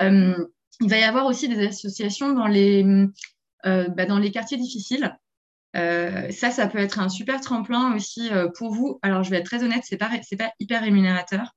Il 0.00 0.88
va 0.88 0.98
y 0.98 1.02
avoir 1.04 1.26
aussi 1.26 1.48
des 1.48 1.66
associations 1.66 2.32
dans 2.32 2.46
les, 2.46 2.84
bah, 3.64 4.06
dans 4.06 4.18
les 4.18 4.30
quartiers 4.30 4.58
difficiles. 4.58 5.16
ça, 5.74 6.50
ça 6.50 6.66
peut 6.66 6.78
être 6.78 6.98
un 6.98 7.08
super 7.08 7.40
tremplin 7.40 7.94
aussi 7.94 8.30
pour 8.56 8.72
vous. 8.72 8.98
Alors, 9.02 9.22
je 9.22 9.30
vais 9.30 9.38
être 9.38 9.46
très 9.46 9.62
honnête, 9.62 9.84
ce 9.84 9.94
n'est 9.94 9.98
pas, 9.98 10.10
pas 10.38 10.52
hyper 10.60 10.82
rémunérateur, 10.82 11.54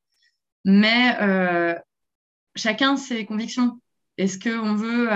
mais 0.66 1.16
chacun 2.56 2.98
ses 2.98 3.26
convictions. 3.26 3.80
Est-ce 4.18 4.40
qu'on 4.40 4.76
veut 4.76 5.10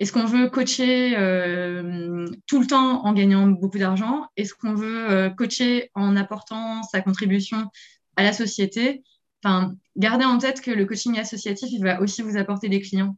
est-ce 0.00 0.14
qu'on 0.14 0.24
veut 0.24 0.48
coacher 0.48 1.14
euh, 1.18 2.26
tout 2.46 2.58
le 2.58 2.66
temps 2.66 3.04
en 3.04 3.12
gagnant 3.12 3.46
beaucoup 3.48 3.76
d'argent? 3.76 4.26
Est-ce 4.34 4.54
qu'on 4.54 4.72
veut 4.72 5.10
euh, 5.10 5.28
coacher 5.28 5.90
en 5.94 6.16
apportant 6.16 6.82
sa 6.84 7.02
contribution 7.02 7.68
à 8.16 8.22
la 8.22 8.32
société? 8.32 9.04
Enfin, 9.42 9.74
gardez 9.96 10.24
en 10.24 10.38
tête 10.38 10.60
que 10.60 10.70
le 10.70 10.86
coaching 10.86 11.18
associatif, 11.18 11.68
il 11.72 11.82
va 11.82 12.00
aussi 12.00 12.22
vous 12.22 12.36
apporter 12.36 12.68
des 12.68 12.80
clients. 12.80 13.16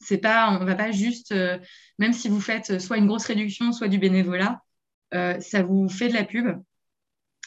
C'est 0.00 0.18
pas, 0.18 0.58
on 0.60 0.64
va 0.64 0.74
pas 0.74 0.90
juste, 0.90 1.32
euh, 1.32 1.58
même 1.98 2.12
si 2.12 2.28
vous 2.28 2.40
faites 2.40 2.80
soit 2.80 2.98
une 2.98 3.06
grosse 3.06 3.26
réduction, 3.26 3.72
soit 3.72 3.88
du 3.88 3.98
bénévolat, 3.98 4.62
ça 5.12 5.62
vous 5.62 5.88
fait 5.90 6.08
de 6.08 6.14
la 6.14 6.24
pub, 6.24 6.46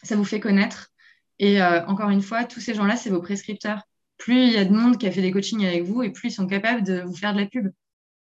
ça 0.03 0.15
vous 0.15 0.23
fait 0.23 0.39
connaître. 0.39 0.91
Et 1.39 1.61
encore 1.63 2.11
une 2.11 2.21
fois, 2.21 2.45
tous 2.45 2.59
ces 2.59 2.75
gens-là, 2.75 2.95
c'est 2.95 3.09
vos 3.09 3.21
prescripteurs. 3.21 3.81
Plus 4.17 4.45
il 4.45 4.53
y 4.53 4.57
a 4.57 4.65
de 4.65 4.71
monde 4.71 4.97
qui 4.97 5.07
a 5.07 5.11
fait 5.11 5.21
des 5.21 5.31
coachings 5.31 5.65
avec 5.65 5.83
vous, 5.83 6.03
et 6.03 6.11
plus 6.11 6.29
ils 6.29 6.33
sont 6.33 6.47
capables 6.47 6.83
de 6.83 7.01
vous 7.01 7.15
faire 7.15 7.33
de 7.33 7.39
la 7.39 7.47
pub. 7.47 7.71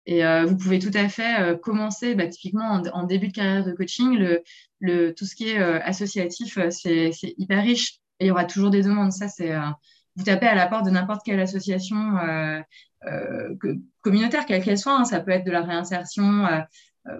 Et 0.05 0.23
euh, 0.23 0.45
vous 0.45 0.57
pouvez 0.57 0.79
tout 0.79 0.91
à 0.93 1.09
fait 1.09 1.41
euh, 1.41 1.57
commencer, 1.57 2.15
bah, 2.15 2.27
typiquement 2.27 2.81
en, 2.93 3.03
début 3.03 3.29
de 3.29 3.33
carrière 3.33 3.65
de 3.65 3.73
coaching, 3.73 4.17
tout 5.15 5.25
ce 5.25 5.35
qui 5.35 5.49
est 5.49 5.59
euh, 5.59 5.79
associatif, 5.81 6.59
c'est 6.69 7.11
hyper 7.37 7.63
riche 7.63 7.99
il 8.19 8.27
y 8.27 8.31
aura 8.31 8.45
toujours 8.45 8.69
des 8.69 8.83
demandes. 8.83 9.11
Ça, 9.11 9.27
c'est 9.27 9.53
vous 10.15 10.23
tapez 10.23 10.47
à 10.47 10.55
la 10.55 10.67
porte 10.67 10.85
de 10.85 10.91
n'importe 10.91 11.21
quelle 11.25 11.39
association 11.39 11.95
communautaire, 14.01 14.45
quelle 14.45 14.63
qu'elle 14.63 14.77
soit. 14.77 14.97
Hein. 14.97 15.05
ça 15.05 15.19
peut 15.19 15.31
être 15.31 15.45
de 15.45 15.51
la 15.51 15.61
réinsertion. 15.61 16.47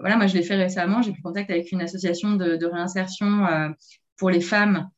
voilà, 0.00 0.16
moi, 0.16 0.26
je 0.26 0.34
l'ai 0.34 0.42
fait 0.42 0.56
récemment. 0.56 1.02
J'ai 1.02 1.12
pris 1.12 1.22
contact 1.22 1.50
avec 1.50 1.70
une 1.72 1.82
association 1.82 2.36
de, 2.36 2.64
réinsertion 2.64 3.46
pour 4.16 4.30
les 4.30 4.40
femmes 4.40 4.88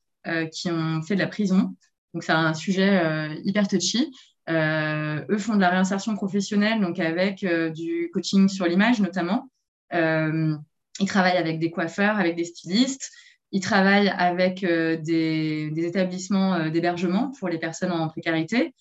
qui 0.53 0.71
ont 0.71 1.03
fait 1.03 1.15
de 1.15 1.21
la 1.21 1.27
prison. 1.27 1.75
Donc, 2.15 2.23
c'est 2.23 2.33
un 2.33 2.55
sujet 2.55 3.39
hyper 3.45 3.67
touchy. 3.67 4.13
Euh, 4.49 5.25
eux 5.29 5.39
font 5.39 5.57
de 5.57 5.61
la 5.61 5.69
réinsertion 5.69 6.15
professionnelle, 6.15 6.81
donc 6.81 6.99
avec 6.99 7.45
euh, 7.45 7.69
du 7.69 8.11
coaching 8.13 8.49
sur 8.49 8.67
l'image 8.67 9.01
notamment. 9.01 9.51
Euh, 9.93 10.57
ils 11.01 11.07
travaillent 11.07 11.37
avec 11.37 11.59
des 11.59 11.71
coiffeurs, 11.71 12.19
avec 12.19 12.35
des 12.35 12.45
stylistes. 12.45 13.11
Ils 13.53 13.61
travaillent 13.61 14.09
avec 14.09 14.61
des, 14.61 15.73
établissements 15.77 16.69
d'hébergement 16.69 17.33
pour 17.39 17.49
les 17.49 17.59
personnes 17.59 17.93
en 17.93 18.09
précarité. 18.09 18.75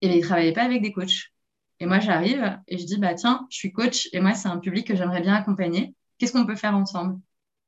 Et 0.00 0.08
ils 0.08 0.16
ne 0.16 0.22
travaillaient 0.22 0.52
pas 0.52 0.64
avec 0.64 0.82
des 0.82 0.92
coachs. 0.92 1.32
Et 1.80 1.86
moi, 1.86 1.98
j'arrive 1.98 2.58
et 2.68 2.78
je 2.78 2.84
dis, 2.84 2.98
bah, 2.98 3.14
tiens, 3.14 3.46
je 3.50 3.56
suis 3.56 3.72
coach 3.72 4.08
et 4.12 4.20
moi, 4.20 4.34
c'est 4.34 4.48
un 4.48 4.58
public 4.58 4.86
que 4.86 4.94
j'aimerais 4.94 5.20
bien 5.20 5.34
accompagner. 5.34 5.94
Qu'est-ce 6.18 6.32
qu'on 6.32 6.46
peut 6.46 6.54
faire 6.54 6.76
ensemble? 6.76 7.18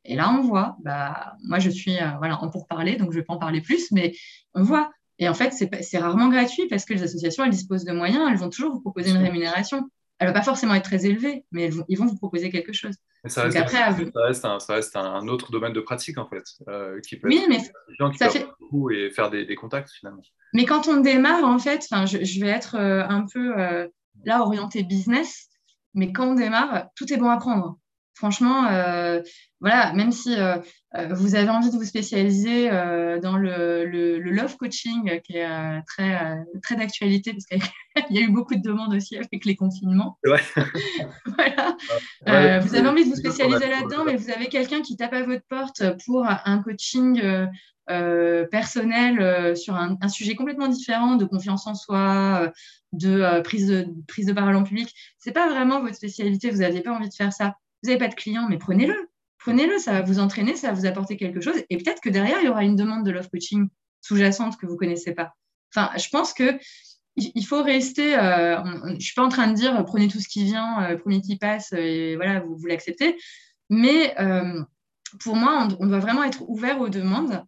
Et 0.05 0.15
là, 0.15 0.31
on 0.31 0.43
voit, 0.43 0.77
bah, 0.85 1.35
moi, 1.43 1.59
je 1.59 1.71
suis 1.71 1.97
voilà, 2.19 2.41
en 2.43 2.49
pourparler, 2.49 2.97
donc 2.97 3.11
je 3.11 3.17
ne 3.17 3.23
vais 3.23 3.25
pas 3.25 3.35
en 3.35 3.39
parler 3.39 3.61
plus, 3.61 3.91
mais 3.91 4.13
on 4.55 4.63
voit 4.63 4.91
et 5.19 5.29
en 5.29 5.35
fait, 5.35 5.53
c'est 5.53 5.99
rarement 5.99 6.29
gratuit 6.29 6.67
parce 6.69 6.85
que 6.85 6.93
les 6.93 7.03
associations, 7.03 7.45
elles 7.45 7.51
disposent 7.51 7.85
de 7.85 7.93
moyens, 7.93 8.29
elles 8.31 8.37
vont 8.37 8.51
toujours 8.51 8.73
vous 8.73 8.81
proposer 8.81 9.11
une 9.11 9.17
rémunération. 9.17 9.89
Elle 10.19 10.29
ne 10.29 10.33
va 10.33 10.39
pas 10.41 10.45
forcément 10.45 10.75
être 10.75 10.85
très 10.85 11.05
élevée, 11.05 11.45
mais 11.53 11.71
ils 11.89 11.99
vont 11.99 12.07
vous 12.07 12.17
proposer 12.17 12.51
quelque 12.51 12.73
chose. 12.73 12.95
ça, 13.27 13.43
reste, 13.43 13.57
après, 13.57 14.33
ça, 14.33 14.59
reste 14.69 14.97
un, 14.97 15.29
autre 15.29 15.51
domaine 15.51 15.75
de 15.75 15.81
pratique, 15.81 16.17
en 16.17 16.27
fait, 16.27 16.45
euh, 16.69 17.01
qui 17.01 17.17
peut 17.17 17.29
oui, 17.29 17.45
mais 17.49 17.59
ça 18.17 18.31
fait... 18.31 18.47
beaucoup 18.59 18.91
et 18.91 19.11
faire 19.11 19.31
des, 19.31 19.55
contacts, 19.55 19.91
finalement. 19.91 20.23
Mais 20.55 20.65
quand 20.65 20.89
on 20.89 21.01
démarre, 21.01 21.45
en 21.45 21.59
fait, 21.59 21.87
je, 22.07 22.25
je 22.25 22.41
vais 22.41 22.49
être 22.49 22.77
euh, 22.77 23.05
un 23.07 23.27
peu 23.31 23.61
euh, 23.61 23.89
là 24.25 24.41
orienté 24.41 24.85
business, 24.85 25.49
mais 25.93 26.13
quand 26.13 26.29
on 26.29 26.35
démarre, 26.35 26.89
tout 26.95 27.13
est 27.13 27.19
bon 27.19 27.29
à 27.29 27.37
prendre. 27.37 27.79
Franchement, 28.15 28.63
voilà, 29.61 29.93
même 29.93 30.11
si 30.11 30.35
vous 31.11 31.35
avez 31.35 31.49
envie 31.49 31.71
de 31.71 31.77
vous 31.77 31.85
spécialiser 31.85 32.71
euh, 32.71 33.21
dans 33.21 33.37
le, 33.37 34.19
love 34.19 34.57
coaching, 34.57 35.21
qui 35.23 35.37
est 35.37 35.47
euh, 35.47 35.81
très, 35.87 36.45
très 36.63 36.77
d'actualité, 36.77 37.33
parce 37.33 37.47
qu'il 37.47 37.61
y 38.17 38.19
a 38.19 38.23
eu 38.23 38.31
beaucoup 38.31 38.55
de 38.55 38.63
demandes 38.63 38.95
aussi 38.95 39.17
avec 39.17 39.45
les 39.45 39.57
confinements. 39.57 40.19
voilà. 40.25 41.77
vous 42.61 42.75
avez 42.75 42.89
envie 42.89 43.05
de 43.05 43.11
vous 43.11 43.17
spécialiser 43.17 43.69
là-dedans, 43.69 44.05
mais 44.05 44.17
vous 44.17 44.31
avez 44.31 44.47
quelqu'un 44.47 44.83
qui 44.83 44.97
tape 44.97 45.13
à 45.13 45.23
votre 45.23 45.45
porte 45.49 45.83
pour 46.05 46.27
un 46.27 46.63
coaching 46.63 47.21
personnel 48.51 49.57
sur 49.57 49.75
un, 49.75 50.09
sujet 50.09 50.35
complètement 50.35 50.69
différent, 50.69 51.17
de 51.17 51.25
confiance 51.25 51.67
en 51.67 51.75
soi, 51.75 52.53
de, 52.93 53.41
prise 53.43 53.67
de 53.67 53.87
prise 54.09 54.27
de 54.27 54.33
parole 54.33 54.57
en 54.57 54.65
public. 54.65 54.93
C'est 55.19 55.33
pas 55.33 55.49
vraiment 55.49 55.81
votre 55.81 55.97
spécialité, 55.97 56.51
vous 56.51 56.59
n'aviez 56.59 56.81
pas 56.81 56.93
envie 56.93 57.09
de 57.09 57.15
faire 57.15 57.33
ça. 57.33 57.55
Vous 57.83 57.91
n'avez 57.91 57.99
pas 57.99 58.09
de 58.09 58.15
clients, 58.15 58.47
mais 58.49 58.59
prenez-le 58.59 59.09
prenez-le, 59.47 59.79
ça 59.79 59.93
va 59.93 60.03
vous 60.03 60.19
entraîner, 60.19 60.57
ça 60.57 60.69
va 60.69 60.75
vous 60.75 60.87
apporter 60.87 61.17
quelque 61.17 61.41
chose. 61.41 61.55
Et 61.71 61.77
peut-être 61.77 62.01
que 62.01 62.09
derrière, 62.09 62.41
il 62.41 62.47
y 62.47 62.49
aura 62.49 62.65
une 62.65 62.75
demande 62.75 63.07
de 63.07 63.13
love 63.13 63.29
coaching 63.31 63.69
sous-jacente 64.01 64.57
que 64.57 64.67
vous 64.67 64.73
ne 64.73 64.79
connaissez 64.79 65.15
pas. 65.15 65.35
Enfin, 65.73 65.97
je 65.97 66.09
pense 66.09 66.33
que 66.33 66.59
il 67.17 67.47
faut 67.47 67.63
rester. 67.63 68.19
Euh, 68.19 68.59
je 68.87 68.95
ne 68.95 69.01
suis 69.01 69.15
pas 69.15 69.25
en 69.25 69.29
train 69.29 69.47
de 69.47 69.55
dire 69.55 69.85
prenez 69.87 70.09
tout 70.09 70.19
ce 70.19 70.29
qui 70.29 70.45
vient, 70.45 70.83
euh, 70.83 70.99
premier 70.99 71.21
qui 71.21 71.37
passe, 71.37 71.73
et 71.73 72.17
voilà, 72.17 72.41
vous, 72.41 72.67
l'acceptez. 72.67 73.17
Mais 73.71 74.19
euh, 74.21 74.63
pour 75.21 75.37
moi, 75.37 75.69
on, 75.79 75.87
doit 75.87 76.01
vraiment 76.01 76.25
être 76.25 76.43
ouvert 76.49 76.81
aux 76.81 76.89
demandes. 76.89 77.45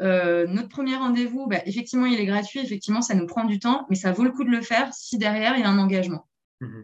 notre 0.00 0.68
premier 0.68 0.96
rendez-vous, 0.96 1.46
bah, 1.46 1.60
effectivement, 1.66 2.06
il 2.06 2.18
est 2.18 2.26
gratuit, 2.26 2.60
effectivement, 2.60 3.02
ça 3.02 3.14
nous 3.14 3.26
prend 3.26 3.44
du 3.44 3.58
temps, 3.58 3.86
mais 3.90 3.96
ça 3.96 4.10
vaut 4.12 4.24
le 4.24 4.32
coup 4.32 4.44
de 4.44 4.50
le 4.50 4.62
faire 4.62 4.92
si 4.94 5.18
derrière, 5.18 5.56
il 5.56 5.60
y 5.60 5.64
a 5.64 5.68
un 5.68 5.78
engagement. 5.78 6.26
Mmh 6.60 6.80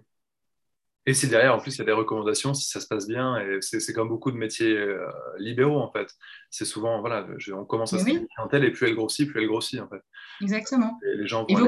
et 1.08 1.14
si 1.14 1.26
derrière, 1.26 1.54
en 1.54 1.58
plus, 1.58 1.74
il 1.74 1.78
y 1.78 1.80
a 1.80 1.84
des 1.86 1.92
recommandations, 1.92 2.52
si 2.52 2.68
ça 2.68 2.80
se 2.80 2.86
passe 2.86 3.06
bien, 3.06 3.38
et 3.38 3.62
c'est 3.62 3.94
comme 3.94 4.10
beaucoup 4.10 4.30
de 4.30 4.36
métiers 4.36 4.76
euh, 4.76 5.06
libéraux, 5.38 5.80
en 5.80 5.90
fait. 5.90 6.06
C'est 6.50 6.66
souvent, 6.66 7.00
voilà, 7.00 7.26
on 7.54 7.64
commence 7.64 7.94
à 7.94 7.98
se 7.98 8.04
clientèle 8.04 8.64
et 8.64 8.70
plus 8.70 8.88
elle 8.88 8.94
grossit, 8.94 9.26
plus 9.26 9.40
elle 9.40 9.48
grossit, 9.48 9.80
en 9.80 9.88
fait. 9.88 10.02
Exactement. 10.42 10.98
Et, 11.02 11.16
les 11.16 11.26
gens 11.26 11.46
et, 11.48 11.54
vos, 11.54 11.66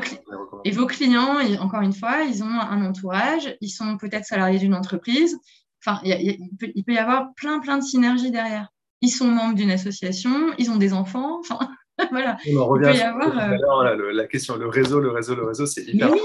et 0.66 0.70
vos 0.72 0.85
clients, 0.85 1.38
encore 1.59 1.81
une 1.81 1.94
fois, 1.94 2.20
ils 2.24 2.42
ont 2.42 2.61
un 2.61 2.85
entourage, 2.85 3.57
ils 3.62 3.70
sont 3.70 3.96
peut-être 3.96 4.26
salariés 4.26 4.59
d'une 4.59 4.74
entreprise. 4.74 5.38
Enfin, 5.83 6.03
il, 6.05 6.50
peut, 6.59 6.92
y 6.92 6.98
avoir 6.98 7.33
plein, 7.35 7.61
plein 7.61 7.79
de 7.79 7.83
synergies 7.83 8.31
derrière. 8.31 8.68
Ils 9.00 9.09
sont 9.09 9.29
membres 9.29 9.55
d'une 9.55 9.70
association, 9.70 10.53
ils 10.59 10.70
ont 10.70 10.76
des 10.76 10.92
enfants. 10.92 11.40
Enfin, 11.40 11.61
voilà. 12.10 12.36
On 12.56 12.66
revient 12.66 12.86
euh, 12.86 14.12
la 14.12 14.26
question, 14.26 14.56
le 14.56 14.68
réseau, 14.68 15.00
le 15.00 15.10
réseau, 15.10 15.34
le 15.34 15.44
réseau, 15.44 15.66
c'est 15.66 15.82
hyper 15.82 16.10
oui, 16.10 16.20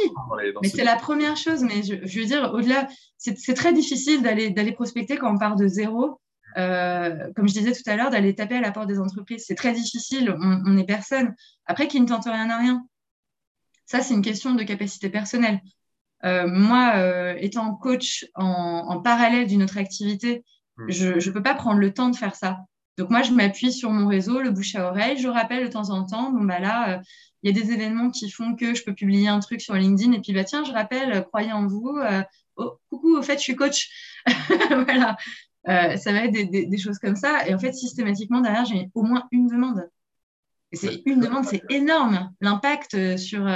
mais 0.62 0.70
c'est 0.70 0.84
la 0.84 0.96
première 0.96 1.38
chose. 1.38 1.64
Mais 1.64 1.84
je, 1.84 2.20
veux 2.20 2.26
dire, 2.26 2.52
au-delà, 2.54 2.88
c'est 3.18 3.54
très 3.54 3.74
difficile 3.74 4.22
d'aller 4.22 4.72
prospecter 4.72 5.18
quand 5.18 5.34
on 5.34 5.38
part 5.38 5.56
de 5.56 5.68
zéro. 5.68 6.20
Euh, 6.58 7.34
comme 7.36 7.50
je 7.50 7.54
disais 7.54 7.74
tout 7.74 7.84
à 7.86 7.98
l'heure, 7.98 8.10
d'aller 8.10 8.34
taper 8.34 8.56
à 8.56 8.62
la 8.62 8.72
porte 8.72 8.88
des 8.88 9.00
entreprises. 9.00 9.44
C'est 9.46 9.56
très 9.56 9.74
difficile, 9.74 10.36
on 10.40 10.70
n'est 10.70 10.86
personne. 10.86 11.36
Après, 11.66 11.88
qui 11.88 12.00
ne 12.00 12.08
tente 12.08 12.26
rien 12.26 12.50
à 12.50 12.58
rien. 12.58 12.86
Ça, 13.86 14.02
c'est 14.02 14.14
une 14.14 14.22
question 14.22 14.56
de 14.56 14.64
capacité 14.64 15.10
personnelle. 15.10 15.60
Euh, 16.24 16.48
moi, 16.48 16.96
étant 17.40 17.76
coach 17.76 18.26
en, 18.36 19.02
parallèle 19.02 19.48
d'une 19.48 19.64
autre 19.64 19.78
activité, 19.78 20.44
hmm. 20.78 20.86
je 20.90 21.30
ne 21.30 21.34
peux 21.34 21.44
pas 21.44 21.56
prendre 21.56 21.80
le 21.80 21.94
temps 21.94 22.10
de 22.10 22.16
faire 22.16 22.36
ça. 22.36 22.60
Donc 22.98 23.10
moi, 23.10 23.22
je 23.24 23.32
m'appuie 23.32 23.74
sur 23.74 23.90
mon 23.92 24.08
réseau, 24.08 24.40
le 24.40 24.52
bouche 24.52 24.76
à 24.76 24.88
oreille. 24.90 25.18
Je 25.18 25.28
rappelle 25.28 25.66
de 25.66 25.72
temps 25.72 25.90
en 25.90 26.06
temps, 26.06 26.32
bon 26.32 26.44
bah 26.44 26.60
là, 26.60 26.98
euh, 26.98 27.02
il 27.44 27.56
y 27.56 27.60
a 27.60 27.62
des 27.62 27.72
événements 27.72 28.10
qui 28.10 28.30
font 28.30 28.56
que 28.56 28.74
je 28.74 28.84
peux 28.84 28.94
publier 28.94 29.28
un 29.28 29.40
truc 29.40 29.62
sur 29.62 29.74
LinkedIn 29.76 30.14
et 30.14 30.22
puis 30.22 30.34
bah 30.34 30.44
tiens, 30.44 30.64
je 30.64 30.72
rappelle, 30.72 31.12
euh, 31.12 31.22
croyez 31.22 31.52
en 31.52 31.68
vous. 31.68 31.98
Euh, 32.02 32.24
oh, 32.56 32.78
coucou, 32.90 33.18
au 33.18 33.22
fait, 33.22 33.38
je 33.38 33.44
suis 33.44 33.56
coach. 33.56 33.90
voilà. 34.70 35.18
ça 35.66 36.12
va 36.12 36.26
être 36.26 36.32
des, 36.32 36.78
choses 36.78 37.00
comme 37.00 37.16
ça. 37.16 37.48
Et 37.48 37.54
en 37.54 37.60
fait, 37.60 37.74
systématiquement, 37.74 38.40
derrière, 38.40 38.66
j'ai 38.66 38.90
au 38.94 39.04
moins 39.04 39.28
une 39.32 39.48
demande. 39.48 39.90
Et 40.72 40.78
c'est 40.78 41.04
une 41.06 41.20
demande, 41.20 41.46
c'est 41.46 41.62
énorme. 41.70 42.32
L'impact 42.42 43.18
sur, 43.18 43.48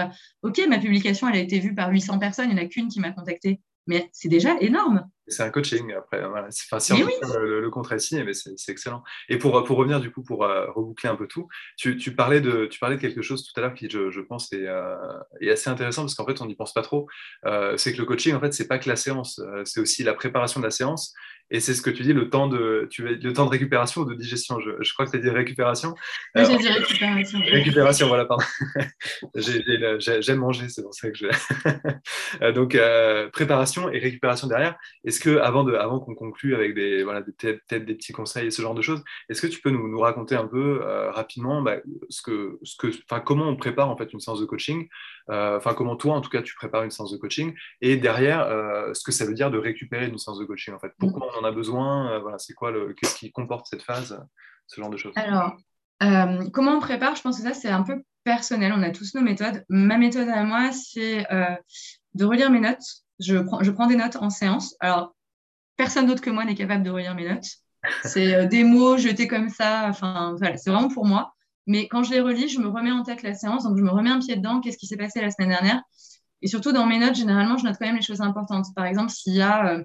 OK, 0.44 0.62
ma 0.70 0.80
publication, 0.80 1.28
elle 1.28 1.36
a 1.36 1.40
été 1.40 1.60
vue 1.60 1.74
par 1.74 1.90
800 1.90 2.20
personnes, 2.20 2.50
il 2.50 2.56
n'y 2.56 2.62
en 2.62 2.66
a 2.66 2.68
qu'une 2.68 2.88
qui 2.88 3.00
m'a 3.00 3.12
contacté. 3.12 3.62
Mais 3.88 4.10
c'est 4.14 4.30
déjà 4.30 4.56
énorme. 4.60 5.10
C'est 5.30 5.44
un 5.44 5.50
coaching 5.50 5.94
après. 5.94 6.28
Voilà. 6.28 6.48
Enfin, 6.48 6.80
si 6.80 6.94
on 6.94 6.98
le, 7.40 7.62
le, 7.62 7.70
contrat 7.70 7.96
mais 8.12 8.34
c'est 8.34 8.72
excellent. 8.72 9.04
Et 9.30 9.38
pour, 9.38 9.64
pour 9.64 9.78
revenir 9.78 10.00
du 10.00 10.12
coup, 10.12 10.24
pour 10.24 10.40
reboucler 10.40 11.10
un 11.10 11.16
peu 11.16 11.28
tout, 11.28 11.48
tu, 11.78 11.98
tu, 11.98 12.16
parlais 12.16 12.42
de, 12.42 12.66
tu 12.66 12.80
parlais 12.80 12.96
de 12.96 13.02
quelque 13.02 13.22
chose 13.22 13.44
tout 13.44 13.58
à 13.60 13.62
l'heure 13.62 13.74
qui, 13.74 13.90
je, 13.90 14.10
je 14.10 14.22
pense, 14.22 14.52
est, 14.54 14.66
est, 15.42 15.50
assez 15.50 15.70
intéressant 15.70 16.04
parce 16.04 16.16
qu'en 16.16 16.26
fait, 16.26 16.42
on 16.42 16.46
n'y 16.46 16.56
pense 16.56 16.74
pas 16.74 16.82
trop. 16.82 17.08
c'est 17.78 17.94
que 17.94 17.98
le 17.98 18.06
coaching, 18.06 18.34
en 18.34 18.40
fait, 18.40 18.54
c'est 18.54 18.68
pas 18.68 18.80
que 18.80 18.90
la 18.90 18.96
séance, 18.96 19.42
c'est 19.66 19.80
aussi 19.80 20.04
la 20.04 20.14
préparation 20.14 20.60
de 20.60 20.66
la 20.66 20.72
séance 20.72 21.14
et 21.52 21.60
c'est 21.60 21.74
ce 21.74 21.82
que 21.82 21.90
tu 21.90 22.04
dis, 22.04 22.14
le 22.14 22.30
temps 22.30 22.48
de, 22.48 22.88
tu, 22.92 23.04
le 23.04 23.34
temps 23.34 23.46
de 23.46 23.50
récupération 23.50 24.02
ou 24.02 24.06
de 24.06 24.14
digestion. 24.14 24.60
Je, 24.60 24.72
je 24.80 24.94
crois 24.94 25.06
que 25.06 25.12
tu 25.12 25.18
as 25.18 25.20
dit 25.20 25.30
récupération. 25.30 25.96
Oui, 26.36 26.44
j'ai 26.46 26.58
dit 26.58 26.68
récupération. 26.68 27.40
Récupération, 27.40 28.08
voilà, 28.08 28.26
pardon. 28.26 28.44
J'aime 29.36 30.40
manger, 30.40 30.70
c'est 30.70 30.84
pour 30.84 30.94
ça 30.94 31.10
que 31.10 31.18
je. 31.18 31.28
Euh, 32.42 32.52
donc, 32.52 32.76
euh, 32.76 33.30
préparation 33.30 33.90
et 33.90 33.98
récupération 33.98 34.48
derrière. 34.48 34.78
Est-ce 35.04 35.20
que, 35.20 35.40
avant, 35.40 35.64
de, 35.64 35.74
avant 35.74 36.00
qu'on 36.00 36.14
conclue 36.14 36.54
avec 36.54 36.76
des, 36.76 37.04
voilà, 37.04 37.22
peut-être 37.22 37.86
des 37.86 37.96
petits 37.96 38.14
conseils 38.14 38.48
et 38.48 38.52
ce 38.52 38.62
genre 38.62 38.76
de 38.76 38.82
choses, 38.82 39.04
est-ce 39.30 39.42
que 39.42 39.48
tu 39.48 39.60
peux 39.62 39.72
nous, 39.72 39.88
nous 39.88 40.00
raconter 40.00 40.36
un 40.36 40.46
peu 40.46 40.82
euh, 40.84 41.12
rapidement 41.12 41.62
bah, 41.62 41.78
ce 42.10 42.22
que, 42.22 42.60
ce 42.64 42.78
que, 42.78 43.20
comment 43.20 43.50
on 43.50 43.56
prépare 43.56 43.90
en 43.90 43.98
fait 43.98 44.14
une 44.14 44.20
séance 44.20 44.40
de 44.40 44.46
coaching 44.46 44.88
Enfin, 45.28 45.76
comment 45.76 45.96
toi, 45.96 46.16
en 46.16 46.22
tout 46.22 46.30
cas, 46.30 46.42
tu 46.42 46.56
prépares 46.56 46.84
une 46.84 46.90
séance 46.90 47.12
de 47.12 47.18
coaching 47.18 47.54
et 47.82 47.98
derrière, 47.98 48.48
ce 48.94 49.04
que 49.04 49.12
ça 49.12 49.26
veut 49.26 49.36
dire 49.36 49.52
de 49.52 49.60
récupérer 49.60 50.08
une 50.08 50.18
séance 50.18 50.40
de 50.40 50.46
coaching 50.46 50.74
en 50.74 50.80
fait? 50.80 50.92
Pourquoi 50.98 51.28
on 51.40 51.46
a 51.46 51.52
besoin 51.52 52.12
euh, 52.12 52.20
voilà, 52.20 52.38
C'est 52.38 52.54
quoi 52.54 52.72
le, 52.72 52.94
qu'est-ce 52.94 53.16
qui 53.16 53.32
comporte 53.32 53.68
cette 53.68 53.84
phase 53.84 54.20
Ce 54.68 54.80
genre 54.80 54.90
de 54.90 54.98
choses. 54.98 55.14
Alors, 55.16 55.56
euh, 56.04 56.50
comment 56.52 56.74
on 56.74 56.80
prépare 56.80 57.16
Je 57.16 57.22
pense 57.22 57.38
que 57.38 57.44
ça, 57.44 57.54
c'est 57.54 57.70
un 57.70 57.84
peu 57.84 58.02
personnel. 58.24 58.74
On 58.76 58.84
a 58.84 58.92
tous 58.92 59.16
nos 59.16 59.22
méthodes. 59.22 59.64
Ma 59.70 59.98
méthode 59.98 60.30
à 60.30 60.44
moi, 60.44 60.72
c'est 60.72 61.32
euh, 61.32 61.56
de 62.14 62.26
relire 62.26 62.52
mes 62.52 62.60
notes. 62.60 62.84
Je 63.20 63.38
prends, 63.38 63.64
je 63.64 63.72
prends 63.72 63.88
des 63.88 63.96
notes 63.96 64.16
en 64.18 64.30
séance. 64.30 64.76
Alors, 64.80 65.16
personne 65.78 66.06
d'autre 66.08 66.22
que 66.22 66.30
moi 66.30 66.46
n'est 66.46 66.56
capable 66.56 66.84
de 66.84 66.90
relire 66.90 67.16
mes 67.16 67.28
notes. 67.30 67.48
C'est 68.04 68.48
des 68.48 68.64
mots 68.64 68.98
jetés 68.98 69.28
comme 69.28 69.50
ça. 69.50 69.88
Enfin, 69.88 70.36
voilà, 70.38 70.58
c'est 70.58 70.70
vraiment 70.70 70.90
pour 70.90 71.06
moi. 71.06 71.34
Mais 71.66 71.88
quand 71.88 72.04
je 72.04 72.12
les 72.12 72.20
relis, 72.20 72.50
je 72.50 72.60
me 72.60 72.68
remets 72.68 72.92
en 72.92 73.04
tête 73.04 73.24
la 73.24 73.34
séance. 73.34 73.64
Donc, 73.64 73.78
je 73.78 73.84
me 73.84 73.90
remets 73.90 74.10
un 74.10 74.20
pied 74.20 74.36
dedans. 74.36 74.60
Qu'est-ce 74.60 74.78
qui 74.78 74.88
s'est 74.88 74.98
passé 74.98 75.22
la 75.22 75.32
semaine 75.32 75.50
dernière 75.50 75.82
Et 76.42 76.48
surtout, 76.48 76.72
dans 76.72 76.86
mes 76.86 76.98
notes, 76.98 77.16
généralement, 77.16 77.58
je 77.58 77.64
note 77.64 77.76
quand 77.80 77.86
même 77.86 77.96
les 77.96 78.02
choses 78.02 78.22
importantes. 78.22 78.66
Par 78.76 78.86
exemple, 78.86 79.12
s'il 79.12 79.36
y 79.36 79.42
a 79.42 79.82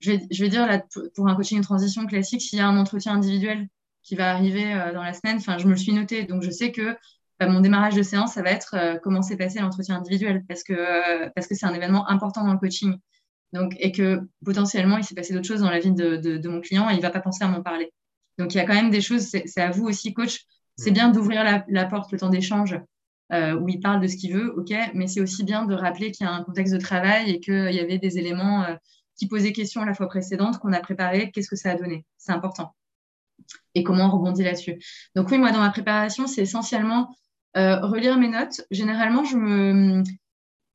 je 0.00 0.12
vais, 0.12 0.48
dire 0.48 0.66
là, 0.66 0.82
pour 1.14 1.28
un 1.28 1.34
coaching 1.34 1.58
de 1.58 1.64
transition 1.64 2.06
classique, 2.06 2.40
s'il 2.40 2.58
y 2.58 2.62
a 2.62 2.66
un 2.66 2.78
entretien 2.78 3.14
individuel 3.14 3.68
qui 4.02 4.16
va 4.16 4.30
arriver 4.30 4.72
euh, 4.72 4.92
dans 4.92 5.02
la 5.02 5.12
semaine, 5.12 5.36
enfin, 5.36 5.58
je 5.58 5.66
me 5.66 5.72
le 5.72 5.76
suis 5.76 5.92
noté. 5.92 6.24
Donc, 6.24 6.42
je 6.42 6.50
sais 6.50 6.72
que 6.72 6.96
bah, 7.38 7.46
mon 7.46 7.60
démarrage 7.60 7.94
de 7.94 8.02
séance, 8.02 8.34
ça 8.34 8.42
va 8.42 8.50
être 8.50 8.74
euh, 8.74 8.98
comment 9.02 9.22
s'est 9.22 9.36
passé 9.36 9.60
l'entretien 9.60 9.96
individuel 9.96 10.44
parce 10.48 10.62
que 10.62 10.72
euh, 10.72 11.28
parce 11.34 11.46
que 11.46 11.54
c'est 11.54 11.66
un 11.66 11.74
événement 11.74 12.08
important 12.08 12.44
dans 12.44 12.52
le 12.52 12.58
coaching. 12.58 12.96
Donc, 13.52 13.74
et 13.78 13.92
que 13.92 14.20
potentiellement, 14.44 14.96
il 14.96 15.04
s'est 15.04 15.14
passé 15.14 15.34
d'autres 15.34 15.48
choses 15.48 15.60
dans 15.60 15.70
la 15.70 15.80
vie 15.80 15.92
de, 15.92 16.16
de, 16.16 16.48
mon 16.48 16.60
client 16.60 16.88
et 16.88 16.94
il 16.94 17.02
va 17.02 17.10
pas 17.10 17.20
penser 17.20 17.44
à 17.44 17.48
m'en 17.48 17.62
parler. 17.62 17.92
Donc, 18.38 18.54
il 18.54 18.58
y 18.58 18.60
a 18.60 18.64
quand 18.64 18.74
même 18.74 18.90
des 18.90 19.00
choses, 19.00 19.22
c'est 19.22 19.60
à 19.60 19.70
vous 19.70 19.86
aussi, 19.86 20.14
coach. 20.14 20.46
C'est 20.76 20.92
bien 20.92 21.10
d'ouvrir 21.10 21.42
la, 21.44 21.64
la, 21.68 21.84
porte 21.84 22.12
le 22.12 22.18
temps 22.18 22.30
d'échange 22.30 22.78
où 23.32 23.68
il 23.68 23.80
parle 23.80 24.00
de 24.00 24.06
ce 24.08 24.16
qu'il 24.16 24.32
veut, 24.32 24.52
ok, 24.56 24.72
mais 24.94 25.06
c'est 25.06 25.20
aussi 25.20 25.44
bien 25.44 25.64
de 25.64 25.74
rappeler 25.74 26.10
qu'il 26.10 26.26
y 26.26 26.28
a 26.28 26.32
un 26.32 26.42
contexte 26.42 26.74
de 26.74 26.80
travail 26.80 27.30
et 27.30 27.40
qu'il 27.40 27.72
y 27.72 27.78
avait 27.80 27.98
des 27.98 28.18
éléments 28.18 28.64
qui 29.20 29.28
posait 29.28 29.52
question 29.52 29.84
la 29.84 29.92
fois 29.92 30.08
précédente, 30.08 30.58
qu'on 30.60 30.72
a 30.72 30.80
préparé, 30.80 31.30
qu'est-ce 31.30 31.50
que 31.50 31.54
ça 31.54 31.72
a 31.72 31.74
donné? 31.74 32.06
C'est 32.16 32.32
important. 32.32 32.74
Et 33.74 33.84
comment 33.84 34.06
on 34.06 34.10
rebondit 34.10 34.42
là-dessus. 34.42 34.82
Donc 35.14 35.30
oui, 35.30 35.36
moi, 35.36 35.52
dans 35.52 35.60
ma 35.60 35.68
préparation, 35.68 36.26
c'est 36.26 36.40
essentiellement 36.40 37.14
euh, 37.58 37.80
relire 37.80 38.16
mes 38.16 38.28
notes. 38.28 38.62
Généralement, 38.70 39.22
je 39.24 39.36
me... 39.36 40.02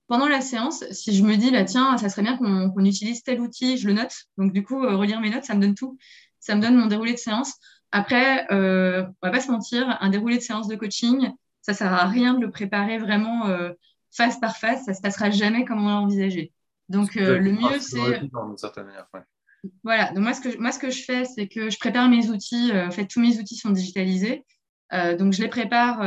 pendant 0.05 0.27
la 0.27 0.41
séance, 0.41 0.83
si 0.91 1.15
je 1.15 1.23
me 1.23 1.37
dis, 1.37 1.49
là, 1.49 1.63
tiens, 1.63 1.97
ça 1.97 2.07
serait 2.07 2.21
bien 2.21 2.37
qu'on 2.37 2.85
utilise 2.85 3.23
tel 3.23 3.41
outil, 3.41 3.77
je 3.77 3.87
le 3.87 3.93
note. 3.93 4.13
Donc 4.37 4.53
du 4.53 4.63
coup, 4.63 4.83
euh, 4.83 4.95
relire 4.95 5.19
mes 5.21 5.31
notes, 5.31 5.45
ça 5.45 5.55
me 5.55 5.61
donne 5.61 5.73
tout. 5.73 5.97
Ça 6.39 6.55
me 6.55 6.61
donne 6.61 6.75
mon 6.75 6.85
déroulé 6.85 7.13
de 7.13 7.17
séance. 7.17 7.55
Après, 7.91 8.45
euh, 8.51 9.07
on 9.23 9.27
va 9.27 9.31
pas 9.31 9.41
se 9.41 9.49
mentir, 9.49 9.97
un 10.01 10.09
déroulé 10.11 10.35
de 10.37 10.43
séance 10.43 10.67
de 10.67 10.75
coaching, 10.75 11.31
ça 11.63 11.73
sert 11.73 11.91
à 11.91 12.05
rien 12.05 12.35
de 12.35 12.41
le 12.41 12.51
préparer 12.51 12.99
vraiment 12.99 13.47
euh, 13.47 13.71
face 14.11 14.39
par 14.39 14.55
face. 14.55 14.85
Ça 14.85 14.93
se 14.93 15.01
passera 15.01 15.31
jamais 15.31 15.65
comme 15.65 15.83
on 15.83 15.87
l'a 15.87 15.95
envisagé. 15.95 16.53
Donc, 16.89 17.17
euh, 17.17 17.39
le 17.39 17.51
mieux, 17.51 17.79
c'est. 17.79 18.21
Voilà. 19.83 20.11
Donc, 20.11 20.23
moi 20.23 20.33
ce, 20.33 20.41
que, 20.41 20.57
moi, 20.59 20.71
ce 20.71 20.79
que 20.79 20.91
je 20.91 21.03
fais, 21.03 21.25
c'est 21.25 21.47
que 21.47 21.69
je 21.69 21.79
prépare 21.79 22.09
mes 22.09 22.29
outils. 22.29 22.71
Euh, 22.71 22.87
en 22.87 22.91
fait, 22.91 23.07
tous 23.07 23.19
mes 23.19 23.39
outils 23.39 23.55
sont 23.55 23.71
digitalisés. 23.71 24.45
Euh, 24.93 25.17
donc, 25.17 25.33
je 25.33 25.41
les 25.41 25.47
prépare 25.47 25.99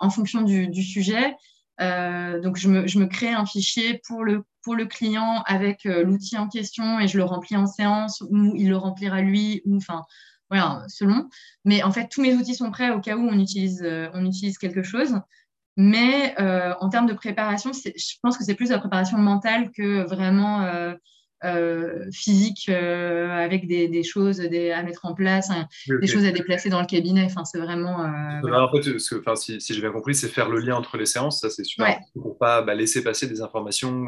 en 0.00 0.10
fonction 0.10 0.42
du, 0.42 0.68
du 0.68 0.82
sujet. 0.82 1.34
donc, 1.78 2.56
je 2.56 2.68
me, 2.68 2.86
je 2.86 2.98
me, 2.98 3.06
crée 3.06 3.32
un 3.32 3.46
fichier 3.46 4.00
pour 4.06 4.24
le, 4.24 4.44
pour 4.62 4.74
le 4.74 4.86
client 4.86 5.42
avec 5.46 5.84
l'outil 5.84 6.36
en 6.36 6.48
question 6.48 6.98
et 6.98 7.06
je 7.06 7.18
le 7.18 7.24
remplis 7.24 7.56
en 7.56 7.66
séance 7.66 8.22
ou 8.28 8.54
il 8.56 8.68
le 8.68 8.76
remplira 8.76 9.20
lui, 9.20 9.62
ou 9.64 9.76
enfin, 9.76 10.02
voilà, 10.50 10.82
selon. 10.88 11.28
Mais 11.64 11.84
en 11.84 11.92
fait, 11.92 12.08
tous 12.08 12.20
mes 12.20 12.34
outils 12.34 12.56
sont 12.56 12.72
prêts 12.72 12.90
au 12.90 13.00
cas 13.00 13.16
où 13.16 13.28
on 13.28 13.38
utilise, 13.38 13.86
on 14.12 14.26
utilise 14.26 14.58
quelque 14.58 14.82
chose. 14.82 15.20
Mais 15.76 16.34
euh, 16.40 16.72
en 16.80 16.88
termes 16.88 17.06
de 17.06 17.14
préparation, 17.14 17.72
je 17.72 18.14
pense 18.22 18.38
que 18.38 18.44
c'est 18.44 18.54
plus 18.54 18.70
la 18.70 18.78
préparation 18.78 19.18
mentale 19.18 19.70
que 19.72 20.04
vraiment 20.04 20.62
euh, 20.62 20.94
euh, 21.44 22.06
physique, 22.12 22.68
avec 22.68 23.66
des, 23.66 24.02
choses 24.02 24.40
à 24.40 24.82
mettre 24.82 25.04
en 25.04 25.14
place, 25.14 25.50
hein, 25.50 25.66
des 26.00 26.06
choses 26.06 26.24
à 26.24 26.30
déplacer 26.30 26.70
dans 26.70 26.80
le 26.80 26.86
cabinet. 26.86 27.24
Enfin, 27.24 27.44
c'est 27.44 27.58
vraiment. 27.58 27.96
En 28.42 28.70
fait, 28.72 28.98
si, 29.36 29.74
j'ai 29.74 29.80
bien 29.80 29.90
compris, 29.90 30.14
c'est 30.14 30.28
faire 30.28 30.48
le 30.48 30.60
lien 30.60 30.76
entre 30.76 30.96
les 30.96 31.06
séances. 31.06 31.40
Ça, 31.40 31.50
c'est 31.50 31.64
super 31.64 31.98
pour 32.14 32.38
pas 32.38 32.62
bah, 32.62 32.74
laisser 32.74 33.02
passer 33.02 33.26
des 33.26 33.42
informations 33.42 34.06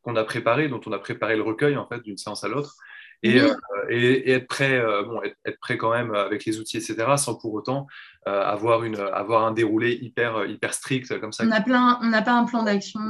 qu'on 0.00 0.16
a 0.16 0.24
préparées, 0.24 0.68
dont 0.68 0.80
on 0.86 0.92
a 0.92 0.98
préparé 0.98 1.36
le 1.36 1.42
recueil 1.42 1.76
en 1.76 1.86
fait 1.86 2.02
d'une 2.02 2.16
séance 2.16 2.42
à 2.42 2.48
l'autre. 2.48 2.76
Euh, 3.24 3.54
et, 3.88 4.30
être, 4.32 4.48
prêt, 4.48 4.78
euh, 4.78 5.04
bon, 5.04 5.20
être, 5.22 5.60
prêt 5.60 5.76
quand 5.76 5.92
même 5.92 6.14
avec 6.14 6.44
les 6.44 6.58
outils, 6.58 6.76
etc., 6.76 6.96
sans 7.16 7.36
pour 7.36 7.54
autant 7.54 7.86
avoir, 8.26 8.84
une, 8.84 8.96
avoir 8.96 9.44
un 9.44 9.52
déroulé 9.52 9.98
hyper, 10.00 10.46
hyper 10.46 10.74
strict 10.74 11.18
comme 11.20 11.32
ça. 11.32 11.44
On 11.44 11.48
n'a 11.48 12.22
pas 12.22 12.32
un 12.32 12.44
plan 12.44 12.62
d'action 12.62 13.00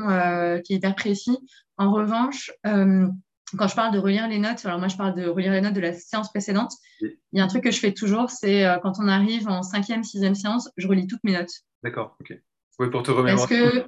qui 0.64 0.72
est 0.72 0.76
hyper 0.76 0.94
précis. 0.94 1.38
En 1.76 1.92
revanche, 1.92 2.50
quand 2.64 3.68
je 3.68 3.74
parle 3.74 3.92
de 3.92 3.98
relire 3.98 4.28
les 4.28 4.38
notes, 4.38 4.64
alors 4.64 4.78
moi 4.78 4.88
je 4.88 4.96
parle 4.96 5.14
de 5.14 5.26
relire 5.28 5.52
les 5.52 5.60
notes 5.60 5.74
de 5.74 5.80
la 5.80 5.92
séance 5.92 6.30
précédente, 6.30 6.72
il 7.02 7.10
y 7.32 7.40
a 7.40 7.44
un 7.44 7.48
truc 7.48 7.64
que 7.64 7.70
je 7.70 7.78
fais 7.78 7.92
toujours, 7.92 8.30
c'est 8.30 8.64
quand 8.82 8.94
on 8.98 9.08
arrive 9.08 9.48
en 9.48 9.62
cinquième, 9.62 10.04
sixième 10.04 10.34
séance, 10.34 10.70
je 10.76 10.88
relis 10.88 11.06
toutes 11.06 11.24
mes 11.24 11.32
notes. 11.32 11.52
D'accord, 11.82 12.16
ok. 12.20 12.32
Oui, 12.78 12.90
pour 12.90 13.02
te 13.02 13.10
remettre. 13.10 13.36
Parce 13.36 13.48
que 13.48 13.86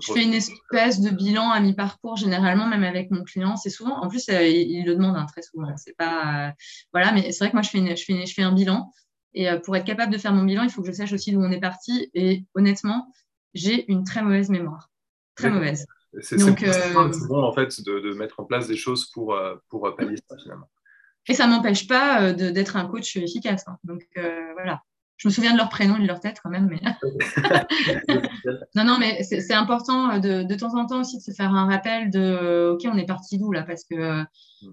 je 0.00 0.12
fais 0.12 0.22
une 0.22 0.34
espèce 0.34 1.00
de 1.00 1.10
bilan 1.10 1.50
à 1.50 1.60
mi-parcours, 1.60 2.16
généralement, 2.16 2.66
même 2.66 2.84
avec 2.84 3.10
mon 3.10 3.22
client. 3.24 3.56
C'est 3.56 3.70
souvent, 3.70 4.02
en 4.02 4.08
plus, 4.08 4.28
euh, 4.28 4.46
il, 4.46 4.84
le 4.84 4.94
demande 4.94 5.16
hein, 5.16 5.26
très 5.26 5.42
souvent. 5.42 5.68
C'est 5.76 5.96
pas, 5.96 6.48
euh, 6.48 6.52
voilà, 6.92 7.12
mais 7.12 7.32
c'est 7.32 7.44
vrai 7.44 7.50
que 7.50 7.56
moi, 7.56 7.62
je 7.62 7.70
fais, 7.70 7.96
je, 7.96 8.04
fais 8.04 8.26
je 8.26 8.34
fais 8.34 8.42
un 8.42 8.52
bilan. 8.52 8.90
Et 9.36 9.48
euh, 9.48 9.60
pour 9.60 9.76
être 9.76 9.84
capable 9.84 10.12
de 10.12 10.18
faire 10.18 10.32
mon 10.32 10.42
bilan, 10.42 10.64
il 10.64 10.70
faut 10.70 10.82
que 10.82 10.88
je 10.88 10.92
sache 10.92 11.12
aussi 11.12 11.30
d'où 11.30 11.40
on 11.40 11.50
est 11.52 11.60
parti. 11.60 12.10
Et 12.14 12.44
honnêtement, 12.54 13.12
j'ai 13.54 13.90
une 13.90 14.02
très 14.02 14.22
mauvaise 14.22 14.48
mémoire. 14.48 14.90
Très 15.36 15.50
mauvaise. 15.50 15.86
C'est 16.20 16.36
bon, 16.36 17.42
en 17.42 17.52
fait, 17.52 17.80
de, 17.82 18.14
mettre 18.14 18.40
en 18.40 18.44
place 18.44 18.66
des 18.66 18.76
choses 18.76 19.10
pour, 19.10 19.38
pour 19.68 19.94
pallier 19.94 20.16
ça, 20.28 20.36
finalement. 20.42 20.70
Et 21.28 21.34
ça 21.34 21.46
ne 21.46 21.52
m'empêche 21.52 21.86
pas 21.86 22.32
d'être 22.32 22.76
un 22.76 22.86
coach 22.86 23.16
efficace. 23.18 23.68
Hein. 23.68 23.76
Donc, 23.84 24.08
voilà. 24.54 24.82
Je 25.18 25.28
me 25.28 25.32
souviens 25.32 25.52
de 25.52 25.56
leur 25.56 25.70
prénom 25.70 25.96
et 25.96 26.02
de 26.02 26.06
leur 26.06 26.20
tête 26.20 26.40
quand 26.42 26.50
même. 26.50 26.68
Mais... 26.68 26.80
non, 28.74 28.84
non, 28.84 28.98
mais 28.98 29.22
c'est 29.22 29.54
important 29.54 30.10
euh, 30.10 30.18
de, 30.18 30.42
de, 30.42 30.54
temps 30.54 30.76
en 30.76 30.86
temps 30.86 31.00
aussi 31.00 31.16
de 31.16 31.22
se 31.22 31.30
faire 31.30 31.54
un 31.54 31.66
rappel 31.66 32.10
de 32.10 32.20
euh, 32.20 32.74
OK, 32.74 32.82
on 32.92 32.98
est 32.98 33.06
parti 33.06 33.38
d'où 33.38 33.50
là? 33.50 33.62
Parce 33.62 33.84
que 33.84 33.94
euh, 33.94 34.24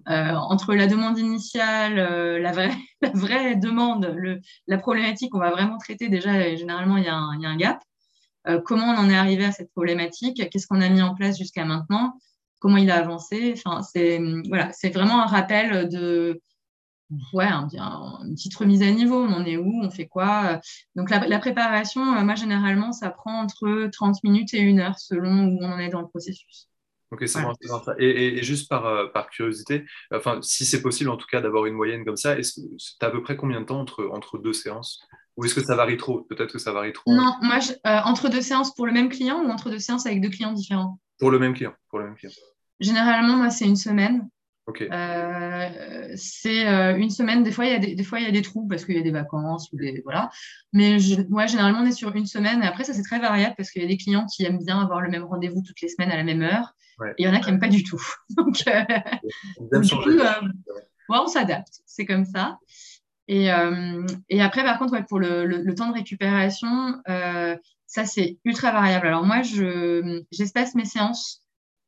entre 0.06 0.74
la 0.76 0.88
demande 0.88 1.18
initiale, 1.18 1.96
la, 2.42 2.52
vraie, 2.52 2.72
la 3.02 3.12
vraie 3.12 3.56
demande, 3.56 4.14
le, 4.16 4.42
la 4.68 4.78
problématique 4.78 5.32
qu'on 5.32 5.40
va 5.40 5.52
vraiment 5.52 5.78
traiter, 5.78 6.10
déjà, 6.10 6.56
généralement, 6.56 6.98
il 6.98 7.06
y, 7.06 7.10
a 7.10 7.16
un, 7.16 7.36
il 7.36 7.42
y 7.42 7.46
a 7.46 7.50
un 7.50 7.58
gap. 7.58 7.82
comment 8.66 8.88
on 8.88 8.98
en 8.98 9.10
est 9.10 9.18
arrivé 9.18 9.46
à 9.46 9.54
cette 9.54 9.72
problématique? 9.72 10.50
Qu'est-ce 10.50 10.68
qu'on 10.68 10.82
a 10.82 10.90
mis 10.90 11.02
en 11.02 11.16
place 11.16 11.38
jusqu'à 11.38 11.64
maintenant? 11.64 12.20
Comment 12.60 12.78
il 12.78 12.92
a 12.92 12.98
avancé? 12.98 13.56
Enfin, 13.58 13.82
c'est 13.82 14.20
voilà, 14.50 14.72
vraiment 14.94 15.22
un 15.22 15.26
rappel 15.26 15.88
de 15.88 16.42
ouais, 17.34 17.48
une 17.48 18.36
petite 18.36 18.56
remise 18.56 18.82
à 18.82 18.92
niveau, 18.92 19.16
on 19.16 19.32
en 19.32 19.46
est 19.46 19.58
où, 19.58 19.82
on 19.82 19.90
fait 19.90 20.08
quoi. 20.08 20.60
Donc 20.96 21.10
la, 21.10 21.40
préparation, 21.40 22.02
euh, 22.16 22.24
moi 22.24 22.36
généralement, 22.36 22.92
ça 22.92 23.10
prend 23.10 23.42
entre 23.42 23.90
30 23.92 24.24
minutes 24.24 24.54
et 24.54 24.60
une 24.60 24.80
heure 24.80 25.00
selon 25.00 25.46
où 25.46 25.58
on 25.62 25.72
en 25.72 25.80
est 25.80 25.90
dans 25.90 26.02
le 26.02 26.08
processus. 26.08 26.70
Ok, 27.12 27.26
et, 28.00 28.40
et, 28.40 28.44
juste 28.44 28.68
par, 28.68 28.88
euh, 28.88 29.06
par 29.08 29.30
curiosité, 29.30 29.86
enfin, 30.12 30.40
si 30.42 30.66
c'est 30.66 30.82
possible 30.82 31.12
en 31.12 31.18
tout 31.18 31.28
cas 31.30 31.42
d'avoir 31.42 31.68
une 31.68 31.76
moyenne 31.76 32.04
comme 32.04 32.18
ça, 32.18 32.40
est-ce 32.40 32.60
que 32.60 32.66
tu 32.76 33.06
as 33.06 33.06
à 33.06 33.12
peu 33.12 33.22
près 33.22 33.38
combien 33.38 33.62
de 33.62 33.66
temps 33.66 33.80
entre, 33.80 34.10
entre 34.12 34.40
deux 34.40 34.54
séances? 34.54 35.00
Ou 35.38 35.46
est-ce 35.46 35.56
que 35.56 35.64
ça 35.64 35.76
varie 35.76 35.98
trop? 35.98 36.22
Peut-être 36.22 36.54
que 36.54 36.60
ça 36.60 36.72
varie 36.72 36.94
trop. 36.94 37.12
Non, 37.12 37.36
moi, 37.42 37.60
euh, 37.88 38.00
entre 38.06 38.30
deux 38.30 38.42
séances 38.42 38.74
pour 38.74 38.86
le 38.86 38.92
même 38.92 39.10
client 39.10 39.44
ou 39.44 39.50
entre 39.50 39.70
deux 39.70 39.80
séances 39.80 40.06
avec 40.06 40.22
deux 40.22 40.30
clients 40.30 40.54
différents? 40.54 41.00
Pour 41.20 41.32
le 41.32 41.40
même 41.40 41.54
client. 41.54 41.74
Pour 41.90 42.00
le 42.00 42.06
même 42.06 42.16
client. 42.16 42.34
Généralement, 42.80 43.38
moi, 43.38 43.50
c'est 43.50 43.66
une 43.66 43.76
semaine. 43.76 44.28
C'est 46.16 46.66
une 46.98 47.10
semaine. 47.10 47.44
Des 47.44 47.52
fois, 47.52 47.66
il 47.66 47.72
y 47.72 47.76
a 47.76 47.80
des, 47.80 47.96
des 47.96 48.04
fois, 48.04 48.20
il 48.20 48.26
y 48.26 48.30
a 48.30 48.32
des 48.32 48.42
trous 48.42 48.68
parce 48.68 48.86
qu'il 48.86 48.96
y 48.96 49.00
a 49.00 49.04
des 49.04 49.12
vacances 49.12 49.70
ou 49.72 49.78
des 49.78 50.02
voilà. 50.04 50.30
Mais 50.72 50.98
moi, 51.30 51.46
généralement, 51.48 51.80
on 51.80 51.86
est 51.86 51.92
sur 51.92 52.16
une 52.16 52.26
semaine. 52.26 52.64
Et 52.64 52.66
après, 52.66 52.84
ça 52.84 52.94
c'est 52.94 53.04
très 53.04 53.20
variable 53.20 53.56
parce 53.58 53.72
qu'il 53.72 53.82
y 53.82 53.86
a 53.86 53.88
des 53.88 53.98
clients 53.98 54.26
qui 54.26 54.46
aiment 54.46 54.64
bien 54.64 54.80
avoir 54.80 55.02
le 55.02 55.10
même 55.10 55.24
rendez-vous 55.24 55.62
toutes 55.66 55.82
les 55.82 55.90
semaines 55.90 56.12
à 56.12 56.18
la 56.18 56.24
même 56.24 56.42
heure. 56.42 56.74
Et 57.18 57.24
il 57.24 57.26
y 57.26 57.30
en 57.30 57.34
a 57.34 57.40
qui 57.40 57.48
n'aiment 57.48 57.60
pas 57.60 57.68
du 57.68 57.84
tout. 57.84 58.02
Donc, 58.38 58.64
on 61.10 61.28
s'adapte. 61.28 61.82
C'est 61.86 62.06
comme 62.06 62.26
ça. 62.26 62.60
Et, 63.28 63.50
et, 64.30 64.42
après, 64.42 64.64
par 64.64 64.80
contre, 64.80 65.06
pour 65.08 65.20
le, 65.20 65.46
le, 65.46 65.76
temps 65.76 65.90
de 65.90 65.94
récupération, 65.94 67.02
ça 67.86 68.06
c'est 68.06 68.38
ultra 68.46 68.72
variable. 68.72 69.08
Alors 69.08 69.26
moi, 69.26 69.42
j'espace 70.32 70.76
mes 70.76 70.86
séances 70.86 71.42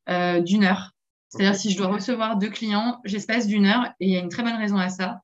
d'une 0.08 0.64
heure. 0.64 0.95
C'est-à-dire, 1.36 1.60
si 1.60 1.72
je 1.72 1.78
dois 1.78 1.88
recevoir 1.88 2.38
deux 2.38 2.50
clients, 2.50 3.02
j'espace 3.04 3.46
d'une 3.48 3.66
heure 3.66 3.86
et 4.00 4.08
il 4.08 4.14
y 4.14 4.16
a 4.16 4.20
une 4.20 4.30
très 4.30 4.42
bonne 4.42 4.56
raison 4.56 4.78
à 4.78 4.88
ça. 4.88 5.20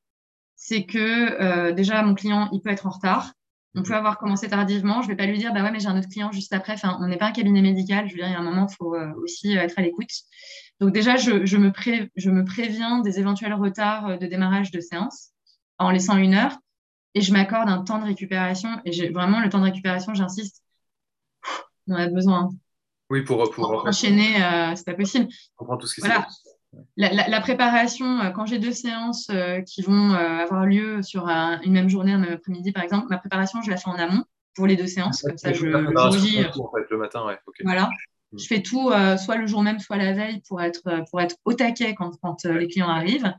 C'est 0.56 0.86
que 0.86 1.00
euh, 1.00 1.72
déjà, 1.72 2.04
mon 2.04 2.16
client, 2.16 2.50
il 2.52 2.62
peut 2.62 2.70
être 2.70 2.86
en 2.86 2.90
retard. 2.90 3.34
On 3.76 3.84
peut 3.84 3.96
avoir 3.96 4.18
commencé 4.18 4.50
tardivement. 4.50 5.02
Je 5.02 5.08
ne 5.08 5.14
vais 5.14 5.16
pas 5.16 5.26
lui 5.26 5.38
dire, 5.38 5.54
bah 5.54 5.64
ouais, 5.64 5.72
mais 5.72 5.80
j'ai 5.80 5.88
un 5.88 5.98
autre 5.98 6.10
client 6.10 6.32
juste 6.34 6.52
après. 6.52 6.74
Enfin, 6.74 6.98
on 7.00 7.08
n'est 7.08 7.18
pas 7.18 7.28
un 7.28 7.32
cabinet 7.32 7.62
médical. 7.62 8.08
Je 8.08 8.12
veux 8.12 8.18
dire, 8.18 8.28
il 8.28 8.34
y 8.34 8.36
a 8.36 8.40
un 8.40 8.44
moment, 8.44 8.68
il 8.70 8.76
faut 8.76 8.94
euh, 8.94 9.14
aussi 9.24 9.58
euh, 9.58 9.62
être 9.62 9.80
à 9.80 9.82
l'écoute. 9.82 10.10
Donc, 10.82 10.92
déjà, 10.92 11.16
je, 11.16 11.32
me 11.32 11.72
je 12.16 12.30
me 12.30 12.44
préviens 12.44 13.00
des 13.00 13.20
éventuels 13.20 13.54
retards 13.54 14.20
de 14.20 14.26
démarrage 14.28 14.72
de 14.72 14.82
séance 14.82 15.30
en 15.78 15.92
laissant 15.92 16.18
une 16.18 16.34
heure 16.34 16.58
et 17.14 17.22
je 17.22 17.32
m'accorde 17.32 17.70
un 17.70 17.84
temps 17.84 18.00
de 18.00 18.06
récupération. 18.06 18.70
Et 18.84 18.92
j'ai 18.92 19.10
vraiment 19.10 19.40
le 19.40 19.50
temps 19.50 19.60
de 19.60 19.66
récupération, 19.66 20.14
j'insiste, 20.14 20.62
on 21.88 21.96
a 21.96 22.08
besoin. 22.08 22.50
Oui, 23.12 23.24
pour, 23.24 23.52
pour, 23.52 23.86
enchaîner, 23.86 24.42
euh, 24.42 24.74
c'est 24.74 24.86
pas 24.86 24.94
possible. 24.94 25.28
comprend 25.58 25.76
tout 25.76 25.86
ce 25.86 25.96
qui 25.96 26.00
voilà. 26.00 26.26
La, 26.96 27.28
la, 27.28 27.42
préparation, 27.42 28.22
euh, 28.22 28.30
quand 28.30 28.46
j'ai 28.46 28.58
deux 28.58 28.72
séances 28.72 29.28
euh, 29.30 29.60
qui 29.60 29.82
vont 29.82 30.14
avoir 30.14 30.66
lieu 30.66 31.02
sur 31.04 31.28
une 31.28 31.74
même 31.74 31.90
journée, 31.90 32.14
un 32.14 32.20
même 32.20 32.34
après-midi, 32.36 32.72
par 32.72 32.84
exemple, 32.84 33.08
ma 33.10 33.18
préparation, 33.18 33.62
je 33.62 33.70
la 33.70 33.76
fais 33.76 33.90
en 33.90 33.96
amont 33.96 34.24
pour 34.56 34.66
les 34.66 34.78
deux 34.78 34.88
séances. 34.88 35.24
Comme 35.24 35.38
ça, 35.38 35.52
je, 35.52 35.66
le 35.66 36.98
matin, 36.98 37.26
ouais. 37.26 37.38
Voilà. 37.66 37.90
Mm. 38.32 38.40
Je 38.40 38.48
fais 38.48 38.62
tout, 38.62 38.92
soit 39.18 39.36
le 39.36 39.46
jour 39.46 39.62
même, 39.62 39.80
soit 39.80 39.98
la 39.98 40.14
veille, 40.14 40.42
pour 40.48 40.62
être, 40.62 41.04
pour 41.10 41.20
être 41.20 41.36
au 41.44 41.52
taquet 41.52 41.94
quand, 41.94 42.12
quand 42.22 42.46
les 42.46 42.70
clients 42.70 42.88
arrivent. 42.88 43.34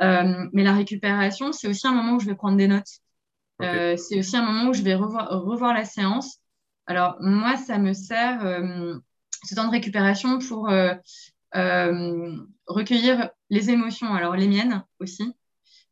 mais 0.00 0.64
la 0.64 0.72
récupération, 0.72 1.52
c'est 1.52 1.68
aussi 1.68 1.86
un 1.86 1.94
moment 1.94 2.14
où 2.14 2.20
je 2.20 2.26
vais 2.26 2.34
prendre 2.34 2.56
des 2.56 2.66
notes. 2.66 2.90
c'est 3.60 4.18
aussi 4.18 4.36
un 4.36 4.44
moment 4.44 4.70
où 4.70 4.72
je 4.72 4.82
vais 4.82 4.96
revoir, 4.96 5.30
revoir 5.30 5.74
la 5.74 5.84
séance 5.84 6.39
alors, 6.90 7.18
moi, 7.20 7.56
ça 7.56 7.78
me 7.78 7.92
sert, 7.92 8.44
euh, 8.44 8.98
ce 9.44 9.54
temps 9.54 9.66
de 9.66 9.70
récupération, 9.70 10.40
pour 10.40 10.68
euh, 10.70 10.92
euh, 11.54 12.36
recueillir 12.66 13.30
les 13.48 13.70
émotions, 13.70 14.12
alors 14.12 14.34
les 14.34 14.48
miennes 14.48 14.82
aussi. 14.98 15.32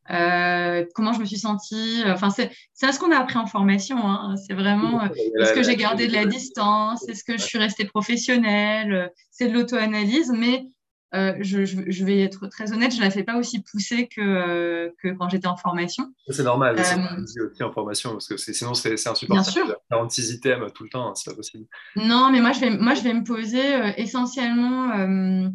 comment 0.08 1.12
je 1.12 1.20
me 1.20 1.24
suis 1.24 1.38
sentie. 1.38 2.02
Enfin, 2.06 2.30
c'est 2.30 2.50
ce 2.74 2.98
qu'on 2.98 3.12
a 3.12 3.18
appris 3.18 3.38
en 3.38 3.46
formation. 3.46 3.98
Hein. 4.08 4.34
C'est 4.44 4.54
vraiment 4.54 5.04
est-ce 5.38 5.52
que 5.52 5.62
j'ai 5.62 5.76
gardé 5.76 6.08
de 6.08 6.14
la 6.14 6.26
distance? 6.26 7.08
Est-ce 7.08 7.22
que 7.22 7.38
je 7.38 7.44
suis 7.44 7.58
restée 7.58 7.84
professionnelle? 7.84 9.12
C'est 9.30 9.46
de 9.46 9.52
l'auto-analyse, 9.52 10.32
mais 10.36 10.66
euh, 11.14 11.34
je, 11.40 12.04
vais 12.04 12.20
être 12.20 12.48
très 12.48 12.72
honnête, 12.72 12.92
je 12.92 12.98
ne 12.98 13.04
la 13.04 13.10
fais 13.10 13.24
pas 13.24 13.36
aussi 13.36 13.62
poussée 13.62 14.08
que, 14.08 14.20
euh, 14.20 14.90
que 15.02 15.08
quand 15.08 15.30
j'étais 15.30 15.46
en 15.46 15.56
formation. 15.56 16.12
C'est 16.28 16.42
normal, 16.42 16.78
c'est 16.84 16.98
euh, 16.98 17.48
aussi 17.50 17.62
en 17.62 17.72
formation, 17.72 18.12
parce 18.12 18.28
que 18.28 18.36
sinon 18.36 18.74
c'est 18.74 18.92
insupportable. 18.92 19.28
Bien 19.28 19.42
sûr. 19.42 19.76
46 19.90 20.32
items 20.32 20.72
tout 20.74 20.84
le 20.84 20.90
temps, 20.90 21.14
c'est 21.14 21.30
pas 21.30 21.36
possible. 21.36 21.64
Non, 21.96 22.30
mais 22.30 22.42
moi 22.42 22.52
je 22.52 22.60
vais, 22.60 22.70
moi, 22.70 22.94
je 22.94 23.02
vais 23.02 23.14
me 23.14 23.24
poser 23.24 23.92
essentiellement 23.96 25.50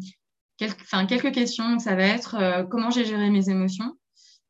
quelques, 0.58 0.84
quelques 1.08 1.32
questions. 1.32 1.78
Ça 1.78 1.94
va 1.94 2.02
être 2.02 2.66
comment 2.68 2.90
j'ai 2.90 3.04
géré 3.04 3.30
mes 3.30 3.48
émotions? 3.48 3.96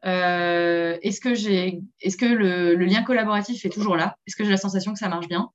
Est-ce 0.02 1.20
que, 1.20 1.30
est 1.30 2.08
-ce 2.08 2.16
que 2.16 2.24
le, 2.24 2.74
le, 2.76 2.84
lien 2.86 3.02
collaboratif 3.02 3.64
est 3.66 3.70
toujours 3.70 3.96
là? 3.96 4.16
Est-ce 4.26 4.36
que 4.36 4.44
j'ai 4.44 4.50
la 4.50 4.56
sensation 4.56 4.94
que 4.94 4.98
ça 4.98 5.08
marche 5.10 5.28
bien? 5.28 5.50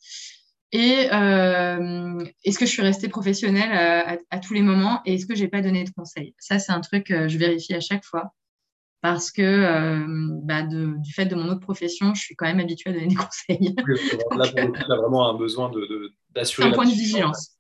Et 0.71 1.07
euh, 1.11 2.23
est-ce 2.43 2.59
que 2.59 2.65
je 2.65 2.71
suis 2.71 2.83
restée 2.83 3.09
professionnelle 3.09 4.17
à, 4.29 4.39
tous 4.39 4.53
les 4.53 4.61
moments 4.61 5.01
et 5.05 5.15
est-ce 5.15 5.25
que 5.25 5.35
j'ai 5.35 5.47
pas 5.47 5.61
donné 5.61 5.83
de 5.83 5.89
conseils? 5.89 6.35
Ça, 6.37 6.59
c'est 6.59 6.71
un 6.71 6.81
truc 6.81 7.07
que 7.07 7.27
je 7.27 7.37
vérifie 7.37 7.73
à 7.73 7.79
chaque 7.79 8.05
fois 8.05 8.33
parce 9.01 9.31
que 9.31 9.41
euh, 9.41 10.05
bah, 10.43 10.61
du 10.61 11.11
fait 11.11 11.25
de 11.25 11.33
mon 11.33 11.49
autre 11.49 11.61
profession, 11.61 12.13
je 12.13 12.21
suis 12.21 12.35
quand 12.35 12.45
même 12.45 12.59
habituée 12.59 12.91
à 12.91 12.93
donner 12.93 13.07
des 13.07 13.15
conseils. 13.15 13.75
là, 14.35 14.47
tu 14.47 14.59
as 14.59 14.95
vraiment 14.95 15.29
un 15.29 15.33
besoin 15.35 15.71
d'assurer. 16.35 16.67
c'est 16.67 16.71
un 16.71 16.75
point 16.75 16.85
de 16.85 16.91
vigilance. 16.91 17.57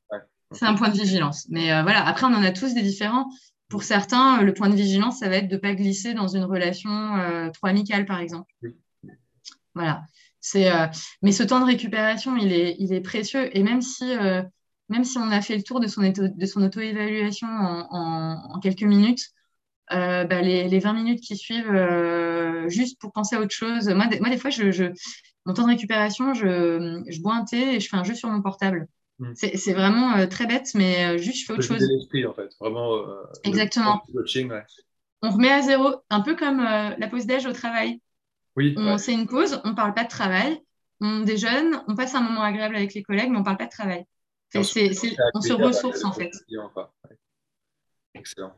C'est 0.51 0.65
un 0.65 0.75
point 0.75 0.89
de 0.89 0.97
vigilance. 0.97 1.47
Mais 1.49 1.71
euh, 1.71 1.83
voilà, 1.83 2.05
après, 2.05 2.25
on 2.25 2.33
en 2.33 2.43
a 2.43 2.51
tous 2.51 2.73
des 2.73 2.81
différents. 2.81 3.27
Pour 3.69 3.83
certains, 3.83 4.41
le 4.41 4.53
point 4.53 4.69
de 4.69 4.75
vigilance, 4.75 5.19
ça 5.19 5.29
va 5.29 5.37
être 5.37 5.47
de 5.47 5.55
ne 5.55 5.59
pas 5.59 5.73
glisser 5.73 6.13
dans 6.13 6.27
une 6.27 6.43
relation 6.43 6.89
trop 7.53 7.67
amicale, 7.67 8.05
par 8.05 8.19
exemple. 8.19 8.51
Voilà. 9.75 10.01
Euh, 10.55 10.87
mais 11.21 11.31
ce 11.31 11.43
temps 11.43 11.59
de 11.59 11.65
récupération, 11.65 12.35
il 12.37 12.51
est, 12.53 12.75
il 12.79 12.93
est 12.93 13.01
précieux. 13.01 13.55
Et 13.55 13.63
même 13.63 13.81
si, 13.81 14.11
euh, 14.15 14.41
même 14.87 15.03
si 15.03 15.17
on 15.17 15.29
a 15.31 15.41
fait 15.41 15.57
le 15.57 15.63
tour 15.63 15.79
de 15.79 15.87
son, 15.87 16.01
de 16.01 16.45
son 16.45 16.63
auto-évaluation 16.63 17.47
en, 17.47 18.59
quelques 18.61 18.83
minutes, 18.83 19.27
euh, 19.91 20.23
bah, 20.23 20.41
les, 20.41 20.79
20 20.79 20.93
minutes 20.93 21.21
qui 21.21 21.35
suivent, 21.35 21.71
juste 22.67 22.99
pour 22.99 23.11
penser 23.11 23.35
à 23.35 23.41
autre 23.41 23.53
chose. 23.53 23.89
Moi, 23.89 24.07
des, 24.07 24.37
fois, 24.37 24.49
je, 24.49 24.91
mon 25.45 25.53
temps 25.53 25.63
de 25.63 25.69
récupération, 25.69 26.33
je, 26.33 27.03
je 27.07 27.21
bois 27.21 27.35
un 27.35 27.45
thé 27.45 27.75
et 27.75 27.79
je 27.79 27.89
fais 27.89 27.97
un 27.97 28.03
jeu 28.03 28.15
sur 28.15 28.29
mon 28.29 28.41
portable. 28.41 28.87
Hmm. 29.19 29.33
C'est 29.35 29.73
vraiment 29.73 30.25
très 30.27 30.47
bête, 30.47 30.69
mais 30.75 31.17
juste 31.17 31.41
je 31.41 31.45
fais 31.45 31.53
autre 31.53 31.63
chose. 31.63 31.81
l'esprit, 31.81 32.25
en 32.25 32.33
fait. 32.33 32.49
Vraiment. 32.59 33.03
Exactement. 33.43 34.01
On 35.21 35.31
remet 35.31 35.51
à 35.51 35.61
zéro, 35.61 35.95
un 36.09 36.21
peu 36.21 36.37
comme 36.37 36.61
la 36.61 37.07
pause 37.09 37.25
déj 37.25 37.45
au 37.45 37.51
travail. 37.51 37.99
Oui, 38.59 38.75
C'est 38.97 39.13
une 39.13 39.25
pause, 39.25 39.61
on 39.63 39.69
ne 39.69 39.73
parle 39.73 39.93
pas 39.93 40.03
de 40.03 40.09
travail, 40.09 40.61
on 40.99 41.21
déjeune, 41.21 41.81
on 41.87 41.95
passe 41.95 42.13
un 42.13 42.21
moment 42.21 42.41
agréable 42.41 42.75
avec 42.75 42.93
les 42.93 43.03
collègues, 43.03 43.29
mais 43.29 43.37
on 43.37 43.39
ne 43.39 43.45
parle 43.45 43.57
pas 43.57 43.67
de 43.67 43.71
travail. 43.71 44.05
on 44.53 44.63
se 44.63 45.53
ressource 45.53 46.03
en 46.03 46.11
fait. 46.11 46.31
Excellent. 48.15 48.53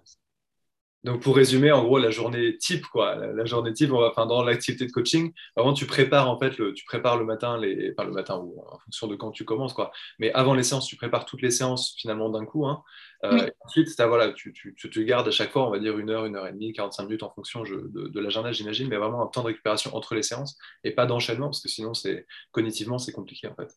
Donc 1.04 1.24
pour 1.24 1.36
résumer, 1.36 1.72
en 1.72 1.84
gros, 1.84 1.98
la 1.98 2.12
journée 2.12 2.58
type, 2.58 2.86
quoi, 2.86 3.16
la, 3.16 3.46
journée 3.46 3.74
type, 3.74 3.92
on 3.92 4.00
va, 4.00 4.10
enfin, 4.10 4.28
dans 4.28 4.44
l'activité 4.44 4.86
de 4.86 4.92
coaching, 4.92 5.34
vraiment 5.56 5.74
tu 5.74 5.88
prépares 5.88 6.30
en 6.30 6.38
fait, 6.38 6.60
le, 6.60 6.74
tu 6.74 6.86
prépares 6.86 7.18
le 7.18 7.26
matin, 7.26 7.58
les, 7.58 7.92
pas 7.92 8.04
le 8.04 8.12
matin 8.12 8.38
ou 8.38 8.64
en 8.68 8.78
fonction 8.78 9.08
de 9.08 9.16
quand 9.16 9.32
tu 9.32 9.44
commences, 9.44 9.74
quoi. 9.74 9.92
Mais 10.20 10.32
avant 10.34 10.54
les 10.54 10.62
séances, 10.62 10.86
tu 10.86 10.96
prépares 10.96 11.26
toutes 11.26 11.42
les 11.42 11.50
séances 11.50 11.96
finalement 11.98 12.30
d'un 12.30 12.46
coup. 12.46 12.68
Hein. 12.68 12.84
Euh, 13.24 13.50
ensuite, 13.62 13.90
voilà, 14.00 14.32
tu, 14.34 14.54
tu, 14.54 14.76
tu, 14.76 14.90
te 14.92 15.00
gardes 15.00 15.28
à 15.28 15.32
chaque 15.32 15.52
fois, 15.52 15.68
on 15.68 15.72
va 15.72 15.80
dire 15.80 15.98
une 15.98 16.12
heure, 16.12 16.26
une 16.26 16.36
heure 16.36 16.48
et 16.48 16.52
demie, 16.52 16.72
45 16.72 17.04
minutes 17.06 17.24
en 17.24 17.32
fonction 17.32 17.64
de, 17.64 17.90
de 18.08 18.20
l'agenda, 18.20 18.52
j'imagine, 18.52 18.88
mais 18.88 18.98
vraiment 18.98 19.24
un 19.24 19.28
temps 19.28 19.42
de 19.42 19.48
récupération 19.48 19.96
entre 19.96 20.14
les 20.14 20.24
séances 20.24 20.56
et 20.84 20.92
pas 20.92 21.08
d'enchaînement 21.08 21.48
parce 21.48 21.62
que 21.62 21.70
sinon, 21.70 21.96
c'est 21.96 22.28
cognitivement, 22.52 23.00
c'est 23.00 23.12
compliqué 23.12 23.48
en 23.48 23.56
fait. 23.56 23.74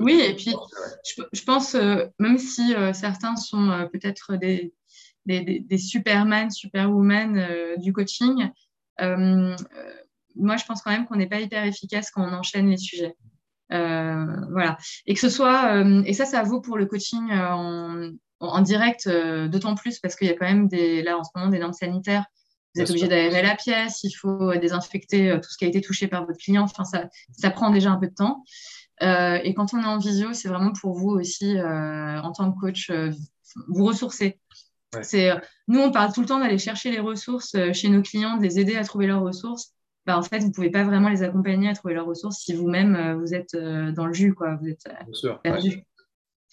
oui, 0.00 0.20
et 0.20 0.34
puis 0.34 0.54
je, 1.32 1.42
pense, 1.42 1.74
euh, 1.74 2.06
même 2.20 2.38
si 2.38 2.76
euh, 2.76 2.92
certains 2.92 3.34
sont 3.34 3.88
peut-être 3.92 4.36
des 4.36 4.72
des, 5.26 5.60
des, 5.60 5.78
superman, 5.78 6.50
superwoman 6.50 7.38
euh, 7.38 7.76
du 7.76 7.92
coaching, 7.92 8.50
euh, 9.00 9.56
moi, 10.36 10.56
je 10.56 10.64
pense 10.64 10.82
quand 10.82 10.90
même 10.90 11.06
qu'on 11.06 11.16
n'est 11.16 11.28
pas 11.28 11.40
hyper 11.40 11.64
efficace 11.64 12.10
quand 12.10 12.22
on 12.22 12.32
enchaîne 12.32 12.68
les 12.68 12.76
sujets. 12.76 13.16
Euh, 13.72 14.26
voilà. 14.50 14.76
Et 15.06 15.14
que 15.14 15.20
ce 15.20 15.28
soit, 15.28 15.84
et 16.04 16.12
ça, 16.12 16.24
ça 16.24 16.42
vaut 16.42 16.60
pour 16.60 16.76
le 16.78 16.86
coaching 16.86 17.30
en, 17.32 18.60
direct, 18.62 19.08
d'autant 19.08 19.74
plus 19.74 19.98
parce 19.98 20.16
qu'il 20.16 20.28
y 20.28 20.30
a 20.30 20.34
quand 20.34 20.46
même 20.46 20.68
des, 20.68 21.02
là 21.02 21.18
en 21.18 21.24
ce 21.24 21.30
moment 21.34 21.48
des 21.50 21.58
normes 21.58 21.72
sanitaires. 21.72 22.24
Vous 22.74 22.82
êtes 22.82 22.90
obligé 22.90 23.08
d'aérer 23.08 23.42
la 23.42 23.56
pièce, 23.56 24.04
il 24.04 24.12
faut 24.12 24.54
désinfecter 24.54 25.36
tout 25.42 25.50
ce 25.50 25.58
qui 25.58 25.64
a 25.64 25.68
été 25.68 25.80
touché 25.80 26.06
par 26.06 26.24
votre 26.24 26.38
client. 26.38 26.62
Enfin, 26.62 26.84
ça, 26.84 27.08
ça 27.32 27.50
prend 27.50 27.70
déjà 27.70 27.90
un 27.90 27.98
peu 27.98 28.06
de 28.06 28.14
temps. 28.14 28.44
et 29.00 29.52
quand 29.54 29.74
on 29.74 29.82
est 29.82 29.86
en 29.86 29.98
visio, 29.98 30.32
c'est 30.32 30.48
vraiment 30.48 30.72
pour 30.72 30.94
vous 30.94 31.10
aussi, 31.10 31.60
en 31.60 32.32
tant 32.32 32.52
que 32.52 32.60
coach, 32.60 32.90
vous 33.68 33.84
ressourcer. 33.84 34.38
C'est, 35.02 35.30
euh, 35.30 35.36
nous, 35.68 35.80
on 35.80 35.92
parle 35.92 36.12
tout 36.12 36.20
le 36.20 36.26
temps 36.26 36.40
d'aller 36.40 36.58
chercher 36.58 36.90
les 36.90 37.00
ressources 37.00 37.54
euh, 37.54 37.72
chez 37.72 37.88
nos 37.88 38.02
clients, 38.02 38.36
de 38.36 38.42
les 38.42 38.58
aider 38.58 38.76
à 38.76 38.84
trouver 38.84 39.06
leurs 39.06 39.22
ressources. 39.22 39.72
Bah, 40.06 40.18
en 40.18 40.22
fait, 40.22 40.40
vous 40.40 40.48
ne 40.48 40.52
pouvez 40.52 40.70
pas 40.70 40.84
vraiment 40.84 41.08
les 41.08 41.22
accompagner 41.22 41.68
à 41.68 41.74
trouver 41.74 41.94
leurs 41.94 42.06
ressources 42.06 42.38
si 42.38 42.54
vous-même, 42.54 42.96
euh, 42.96 43.14
vous 43.14 43.34
êtes 43.34 43.54
dans 43.56 44.06
le 44.06 44.12
jus, 44.12 44.34
quoi. 44.34 44.56
vous 44.56 44.68
êtes 44.68 44.88
perdu. 45.42 45.84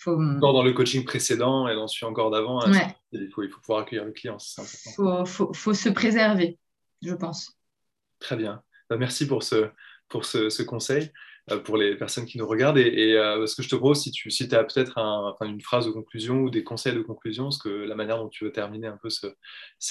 Dans 0.05 0.61
le 0.61 0.73
coaching 0.73 1.03
précédent 1.03 1.67
et 1.67 1.73
dans 1.73 1.87
celui 1.87 2.05
encore 2.05 2.29
d'avant, 2.29 2.61
hein, 2.61 2.71
il, 3.13 3.31
faut, 3.31 3.41
il 3.41 3.49
faut 3.49 3.59
pouvoir 3.59 3.79
accueillir 3.79 4.05
le 4.05 4.11
client. 4.11 4.37
Il 4.59 4.93
faut, 4.93 5.25
faut, 5.25 5.53
faut, 5.53 5.73
se 5.73 5.89
préserver, 5.89 6.59
je 7.01 7.15
pense. 7.15 7.57
Très 8.19 8.35
bien. 8.35 8.61
Bah, 8.91 8.97
merci 8.97 9.25
pour 9.25 9.41
ce, 9.41 9.71
pour 10.07 10.25
ce, 10.25 10.49
ce 10.49 10.61
conseil. 10.61 11.11
Euh, 11.49 11.59
pour 11.59 11.77
les 11.77 11.95
personnes 11.95 12.25
qui 12.25 12.37
nous 12.37 12.45
regardent. 12.45 12.77
Et, 12.77 13.13
euh, 13.13 13.47
ce 13.47 13.55
que 13.55 13.63
je 13.63 13.69
te 13.69 13.75
propose, 13.75 14.01
si 14.01 14.11
tu 14.11 14.29
si 14.29 14.53
as 14.53 14.63
peut-être 14.65 14.97
une 15.41 15.61
phrase 15.61 15.85
de 15.85 15.91
conclusion 15.91 16.41
ou 16.41 16.49
des 16.49 16.61
conseils 16.63 16.93
de 16.93 17.01
conclusion, 17.01 17.51
ce 17.51 17.59
que 17.59 17.69
la 17.69 17.95
manière 17.95 18.17
dont 18.17 18.27
tu 18.27 18.43
veux 18.43 18.51
terminer 18.51 18.87
un 18.87 18.97
peu 18.97 19.09
ce, 19.09 19.27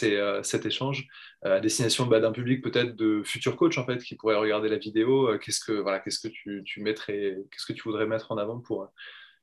euh, 0.02 0.42
cet 0.42 0.66
échange, 0.66 1.08
à 1.42 1.60
destination 1.60 2.04
bah, 2.04 2.20
d'un 2.20 2.32
public 2.32 2.62
peut-être 2.62 2.94
de 2.94 3.22
futurs 3.24 3.56
coachs 3.56 3.78
en 3.78 3.86
fait, 3.86 4.02
qui 4.02 4.16
pourraient 4.16 4.36
regarder 4.36 4.68
la 4.68 4.76
vidéo, 4.76 5.38
qu'est-ce 5.38 5.60
que, 5.60 5.72
voilà, 5.72 6.00
qu'est-ce 6.00 6.20
que 6.20 6.28
tu, 6.28 6.62
tu 6.66 6.82
mettrais, 6.82 7.38
qu'est-ce 7.50 7.64
que 7.64 7.72
tu 7.72 7.84
voudrais 7.84 8.06
mettre 8.06 8.32
en 8.32 8.36
avant 8.36 8.60
pour, 8.60 8.90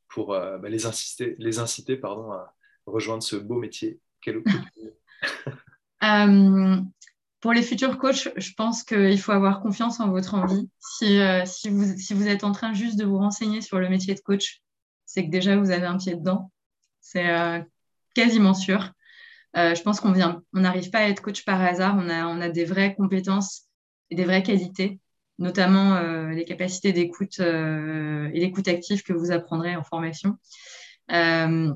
pour 0.08 0.28
bah, 0.28 0.70
les, 0.70 0.86
inciter, 0.86 1.36
les 1.40 1.58
inciter 1.58 1.98
pardon, 1.98 2.32
à 2.32 2.54
rejoindre 2.86 3.24
ce 3.24 3.38
beau 3.38 3.58
métier 3.58 4.00
Pour 7.44 7.52
les 7.52 7.62
futurs 7.62 7.98
coachs, 7.98 8.30
je 8.38 8.54
pense 8.54 8.84
qu'il 8.84 9.20
faut 9.20 9.34
avoir 9.34 9.62
confiance 9.62 10.00
en 10.00 10.10
votre 10.10 10.34
envie. 10.34 10.70
Si, 10.80 11.20
si, 11.46 11.70
vous, 11.70 12.28
êtes 12.28 12.46
en 12.46 12.54
train 12.54 12.74
juste 12.74 12.98
de 12.98 13.04
vous 13.04 13.18
renseigner 13.18 13.60
sur 13.60 13.80
le 13.80 13.90
métier 13.90 14.16
de 14.16 14.22
coach, 14.22 14.62
c'est 15.06 15.26
que 15.26 15.30
déjà 15.30 15.58
vous 15.58 15.70
avez 15.70 15.86
un 15.86 15.98
pied 15.98 16.16
dedans. 16.16 16.54
C'est 17.02 17.28
quasiment 18.14 18.54
sûr. 18.54 18.94
je 19.56 19.82
pense 19.82 20.00
qu'on 20.00 20.14
on 20.54 20.60
n'arrive 20.62 20.90
pas 20.90 21.00
à 21.00 21.10
être 21.10 21.22
coach 21.22 21.44
par 21.44 21.62
hasard. 21.62 21.98
On 21.98 22.08
a, 22.40 22.48
des 22.48 22.64
vraies 22.64 22.96
compétences 22.96 23.64
et 24.10 24.16
des 24.16 24.24
vraies 24.24 24.44
qualités 24.44 25.02
notamment 25.40 25.96
euh, 25.96 26.30
les 26.30 26.46
capacités 26.46 26.94
d'écoute 26.94 27.40
euh, 27.40 28.30
et 28.34 28.40
l'écoute 28.40 28.68
active 28.68 29.04
que 29.04 29.14
vous 29.14 29.32
apprendrez 29.32 29.76
en 29.76 29.84
formation. 29.84 30.38
Euh, 31.12 31.74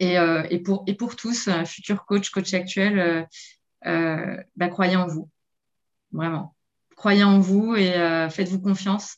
et, 0.00 0.58
pour, 0.64 0.82
et 0.86 0.94
pour 0.94 1.14
tous, 1.14 1.50
futurs 1.66 2.06
coach, 2.06 2.30
coach 2.30 2.54
actuel, 2.54 3.28
bah, 3.84 4.68
croyez 4.68 4.96
en 4.96 5.06
vous, 5.06 5.28
vraiment. 6.12 6.54
Croyez 6.96 7.24
en 7.24 7.38
vous 7.38 7.74
et 7.76 7.92
faites-vous 8.30 8.60
confiance. 8.60 9.16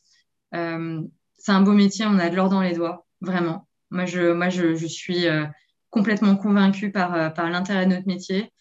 c'est 0.51 1.51
un 1.51 1.61
beau 1.61 1.73
métier, 1.73 2.05
on 2.05 2.19
a 2.19 2.29
de 2.29 2.35
l'or 2.35 2.49
dans 2.49 2.61
les 2.61 2.73
doigts, 2.73 3.05
vraiment. 3.21 3.67
Moi, 3.89 4.05
je, 4.05 4.85
suis 4.87 5.25
complètement 5.89 6.35
convaincue 6.35 6.91
par, 6.91 7.33
l'intérêt 7.49 7.85
de 7.85 7.95
notre 7.95 8.07
métier 8.07 8.51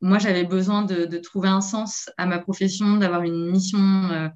moi, 0.00 0.18
j'avais 0.18 0.44
besoin 0.44 0.82
de, 0.82 1.18
trouver 1.18 1.48
un 1.48 1.60
sens 1.60 2.10
à 2.16 2.26
ma 2.26 2.38
profession, 2.38 2.96
d'avoir 2.96 3.22
une 3.22 3.50
mission 3.50 3.78
euh, 4.10 4.28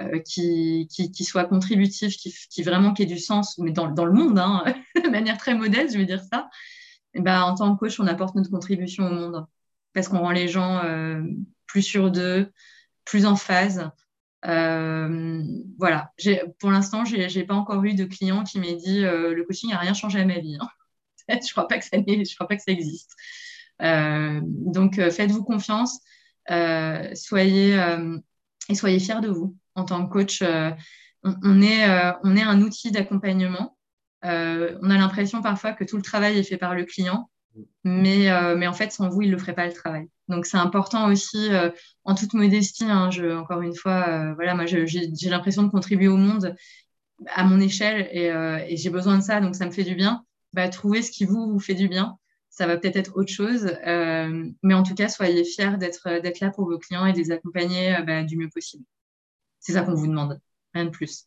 euh, 0.00 0.18
qui, 0.20 0.88
soit 1.24 1.44
contributive, 1.44 2.10
qui, 2.10 2.62
vraiment 2.62 2.94
ait 2.94 3.06
du 3.06 3.18
sens, 3.18 3.58
mais 3.58 3.72
dans, 3.72 3.86
le 3.86 4.12
monde, 4.12 4.38
hein, 4.38 4.64
de 5.04 5.08
manière 5.08 5.38
très 5.38 5.54
modeste, 5.54 5.94
je 5.94 5.98
vais 5.98 6.06
dire 6.06 6.22
ça. 6.22 6.48
Ben, 7.14 7.42
en 7.42 7.54
tant 7.54 7.74
que 7.74 7.80
coach, 7.80 7.98
on 7.98 8.06
apporte 8.06 8.34
notre 8.36 8.50
contribution 8.50 9.06
au 9.06 9.10
monde 9.10 9.46
parce 9.94 10.08
qu'on 10.08 10.18
rend 10.18 10.30
les 10.30 10.48
gens 10.48 10.82
euh, 10.84 11.22
plus 11.66 11.82
sûrs 11.82 12.10
d'eux, 12.10 12.52
plus 13.04 13.26
en 13.26 13.36
phase. 13.36 13.90
voilà. 14.42 16.12
Pour 16.58 16.70
l'instant, 16.70 17.04
je 17.04 17.16
n'ai 17.16 17.44
pas 17.44 17.54
encore 17.54 17.84
eu 17.84 17.94
de 17.94 18.04
client 18.04 18.44
qui 18.44 18.58
m'ait 18.60 18.76
dit 18.76 19.00
le 19.00 19.42
coaching 19.44 19.70
n'a 19.70 19.78
rien 19.78 19.94
changé 19.94 20.20
à 20.20 20.24
ma 20.24 20.38
vie. 20.38 20.56
Hein. 20.60 20.68
je 21.28 21.34
ne 21.34 21.50
crois, 21.50 21.68
pas 21.68 21.78
que 21.78 21.84
ça, 21.84 22.72
existe. 22.72 23.14
Euh, 23.82 24.40
donc, 24.42 24.98
euh, 24.98 25.10
faites-vous 25.10 25.44
confiance, 25.44 26.00
euh, 26.50 27.14
soyez, 27.14 27.78
et 28.68 28.74
soyez 28.74 28.98
fiers 28.98 29.20
de 29.20 29.28
vous. 29.28 29.56
En 29.74 29.84
tant 29.84 30.06
que 30.06 30.12
coach, 30.12 30.42
on, 31.22 31.62
est, 31.62 32.14
on 32.24 32.36
est 32.36 32.42
un 32.42 32.62
outil 32.62 32.90
d'accompagnement. 32.90 33.76
on 34.22 34.28
a 34.90 34.96
l'impression 34.96 35.42
parfois 35.42 35.72
que 35.72 35.84
tout 35.84 35.96
le 35.96 36.02
travail 36.02 36.38
est 36.38 36.42
fait 36.42 36.58
par 36.58 36.74
le 36.74 36.84
client, 36.84 37.30
mais, 37.84 38.28
mais 38.56 38.66
en 38.66 38.72
fait, 38.72 38.92
sans 38.92 39.08
vous, 39.08 39.22
il 39.22 39.28
ne 39.28 39.32
le 39.32 39.38
ferait 39.38 39.54
pas 39.54 39.66
le 39.66 39.72
travail. 39.72 40.08
Donc, 40.28 40.46
c'est 40.46 40.56
important 40.56 41.10
aussi, 41.10 41.48
en 42.04 42.14
toute 42.14 42.34
modestie, 42.34 42.84
hein, 42.84 43.10
je, 43.10 43.36
encore 43.36 43.62
une 43.62 43.74
fois, 43.74 44.34
voilà, 44.34 44.54
moi, 44.54 44.66
j'ai 44.66 45.30
l'impression 45.30 45.62
de 45.62 45.70
contribuer 45.70 46.08
au 46.08 46.16
monde 46.16 46.54
à 47.28 47.44
mon 47.44 47.60
échelle 47.60 48.08
et, 48.12 48.76
j'ai 48.76 48.90
besoin 48.90 49.18
de 49.18 49.22
ça, 49.22 49.40
donc 49.40 49.54
ça 49.54 49.66
me 49.66 49.70
fait 49.70 49.84
du 49.84 49.94
bien. 49.94 50.24
Bah, 50.52 50.68
trouver 50.68 51.02
ce 51.02 51.10
qui 51.10 51.24
vous, 51.24 51.58
fait 51.58 51.74
du 51.74 51.88
bien 51.88 52.18
ça 52.58 52.66
va 52.66 52.76
peut-être 52.76 52.96
être 52.96 53.16
autre 53.16 53.30
chose. 53.32 53.66
Euh, 53.86 54.50
mais 54.64 54.74
en 54.74 54.82
tout 54.82 54.94
cas, 54.94 55.08
soyez 55.08 55.44
fiers 55.44 55.76
d'être, 55.78 56.08
là 56.40 56.50
pour 56.50 56.68
vos 56.68 56.78
clients 56.78 57.06
et 57.06 57.12
de 57.12 57.18
les 57.18 57.30
accompagner 57.30 57.96
euh, 57.96 58.02
bah, 58.02 58.24
du 58.24 58.36
mieux 58.36 58.48
possible. 58.48 58.84
C'est 59.60 59.72
ça 59.72 59.82
qu'on 59.82 59.94
vous 59.94 60.08
demande, 60.08 60.40
rien 60.74 60.86
de 60.86 60.90
plus. 60.90 61.26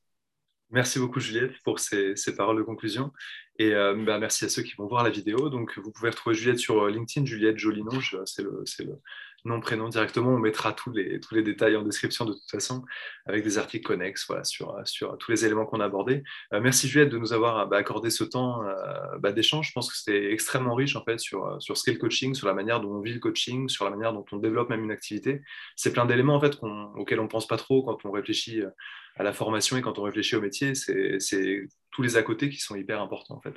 Merci 0.71 0.99
beaucoup 0.99 1.19
Juliette 1.19 1.53
pour 1.63 1.79
ces, 1.79 2.15
paroles 2.35 2.57
de 2.57 2.63
conclusion. 2.63 3.11
Et 3.59 3.73
euh, 3.73 3.93
bah, 3.93 4.17
merci 4.17 4.45
à 4.45 4.49
ceux 4.49 4.63
qui 4.63 4.73
vont 4.77 4.87
voir 4.87 5.03
la 5.03 5.09
vidéo. 5.09 5.49
Donc, 5.49 5.77
vous 5.77 5.91
pouvez 5.91 6.09
retrouver 6.09 6.35
Juliette 6.35 6.59
sur 6.59 6.87
LinkedIn, 6.87 7.25
Juliette 7.25 7.57
Jolinon, 7.57 7.99
c'est 8.25 8.41
le, 8.41 8.63
c'est 8.65 8.83
le, 8.83 8.99
nom, 9.45 9.59
prénom 9.59 9.89
directement. 9.89 10.31
On 10.31 10.39
mettra 10.39 10.73
tous 10.73 10.91
les, 10.91 11.19
tous 11.19 11.35
les 11.35 11.43
détails 11.43 11.75
en 11.75 11.81
description 11.81 12.25
de 12.25 12.33
toute 12.33 12.49
façon, 12.49 12.83
avec 13.25 13.43
des 13.43 13.57
articles 13.57 13.85
connexes 13.85 14.25
voilà, 14.27 14.43
sur, 14.43 14.75
sur 14.85 15.17
tous 15.17 15.31
les 15.31 15.45
éléments 15.45 15.65
qu'on 15.65 15.79
a 15.79 15.85
abordés. 15.85 16.23
Euh, 16.53 16.61
merci 16.61 16.87
Juliette 16.87 17.09
de 17.09 17.17
nous 17.17 17.33
avoir 17.33 17.67
bah, 17.67 17.77
accordé 17.77 18.09
ce 18.09 18.23
temps 18.23 18.63
euh, 18.63 19.17
bah, 19.19 19.31
d'échange. 19.31 19.69
Je 19.69 19.73
pense 19.73 19.91
que 19.91 19.97
c'était 19.97 20.31
extrêmement 20.31 20.75
riche 20.75 20.95
en 20.95 21.03
fait 21.03 21.19
sur, 21.19 21.61
sur 21.61 21.77
skill 21.77 21.97
coaching, 21.97 22.33
sur 22.33 22.47
la 22.47 22.53
manière 22.53 22.81
dont 22.81 22.91
on 22.91 23.01
vit 23.01 23.13
le 23.13 23.19
coaching, 23.19 23.69
sur 23.69 23.85
la 23.85 23.91
manière 23.91 24.13
dont 24.13 24.25
on 24.31 24.37
développe 24.37 24.69
même 24.69 24.83
une 24.83 24.91
activité. 24.91 25.41
C'est 25.75 25.93
plein 25.93 26.05
d'éléments 26.05 26.35
en 26.35 26.41
fait 26.41 26.57
auxquels 26.95 27.19
on 27.19 27.23
ne 27.23 27.29
pense 27.29 27.47
pas 27.47 27.57
trop 27.57 27.83
quand 27.83 28.05
on 28.05 28.11
réfléchit 28.11 28.61
euh, 28.61 28.69
à 29.17 29.23
la 29.23 29.33
formation 29.33 29.77
et 29.77 29.81
quand 29.81 29.99
on 29.99 30.03
réfléchit 30.03 30.35
au 30.35 30.41
métier. 30.41 30.73
C'est 30.75 31.67
tous 31.91 32.01
les 32.01 32.15
à 32.15 32.23
côté 32.23 32.49
qui 32.49 32.57
sont 32.57 32.75
hyper 32.75 33.01
importants 33.01 33.35
en 33.35 33.41
fait. 33.41 33.55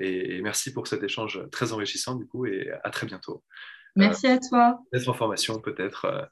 et, 0.00 0.36
et 0.36 0.40
merci 0.40 0.72
pour 0.72 0.86
cet 0.86 1.02
échange 1.02 1.42
très 1.50 1.72
enrichissant 1.72 2.14
du 2.14 2.26
coup 2.26 2.46
et 2.46 2.70
à 2.82 2.88
très 2.88 3.06
bientôt. 3.06 3.44
Merci 3.96 4.26
à 4.26 4.38
toi. 4.38 4.78
Des 4.92 5.08
informations 5.08 5.58
peut-être 5.58 6.04
euh, 6.04 6.22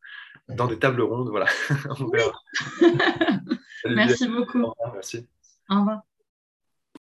dans 0.49 0.67
des 0.67 0.79
tables 0.79 1.03
rondes, 1.03 1.29
voilà. 1.31 1.47
merci 3.87 4.29
beaucoup. 4.29 4.73
merci. 4.93 5.27
Au 5.71 5.81
revoir. 5.81 6.03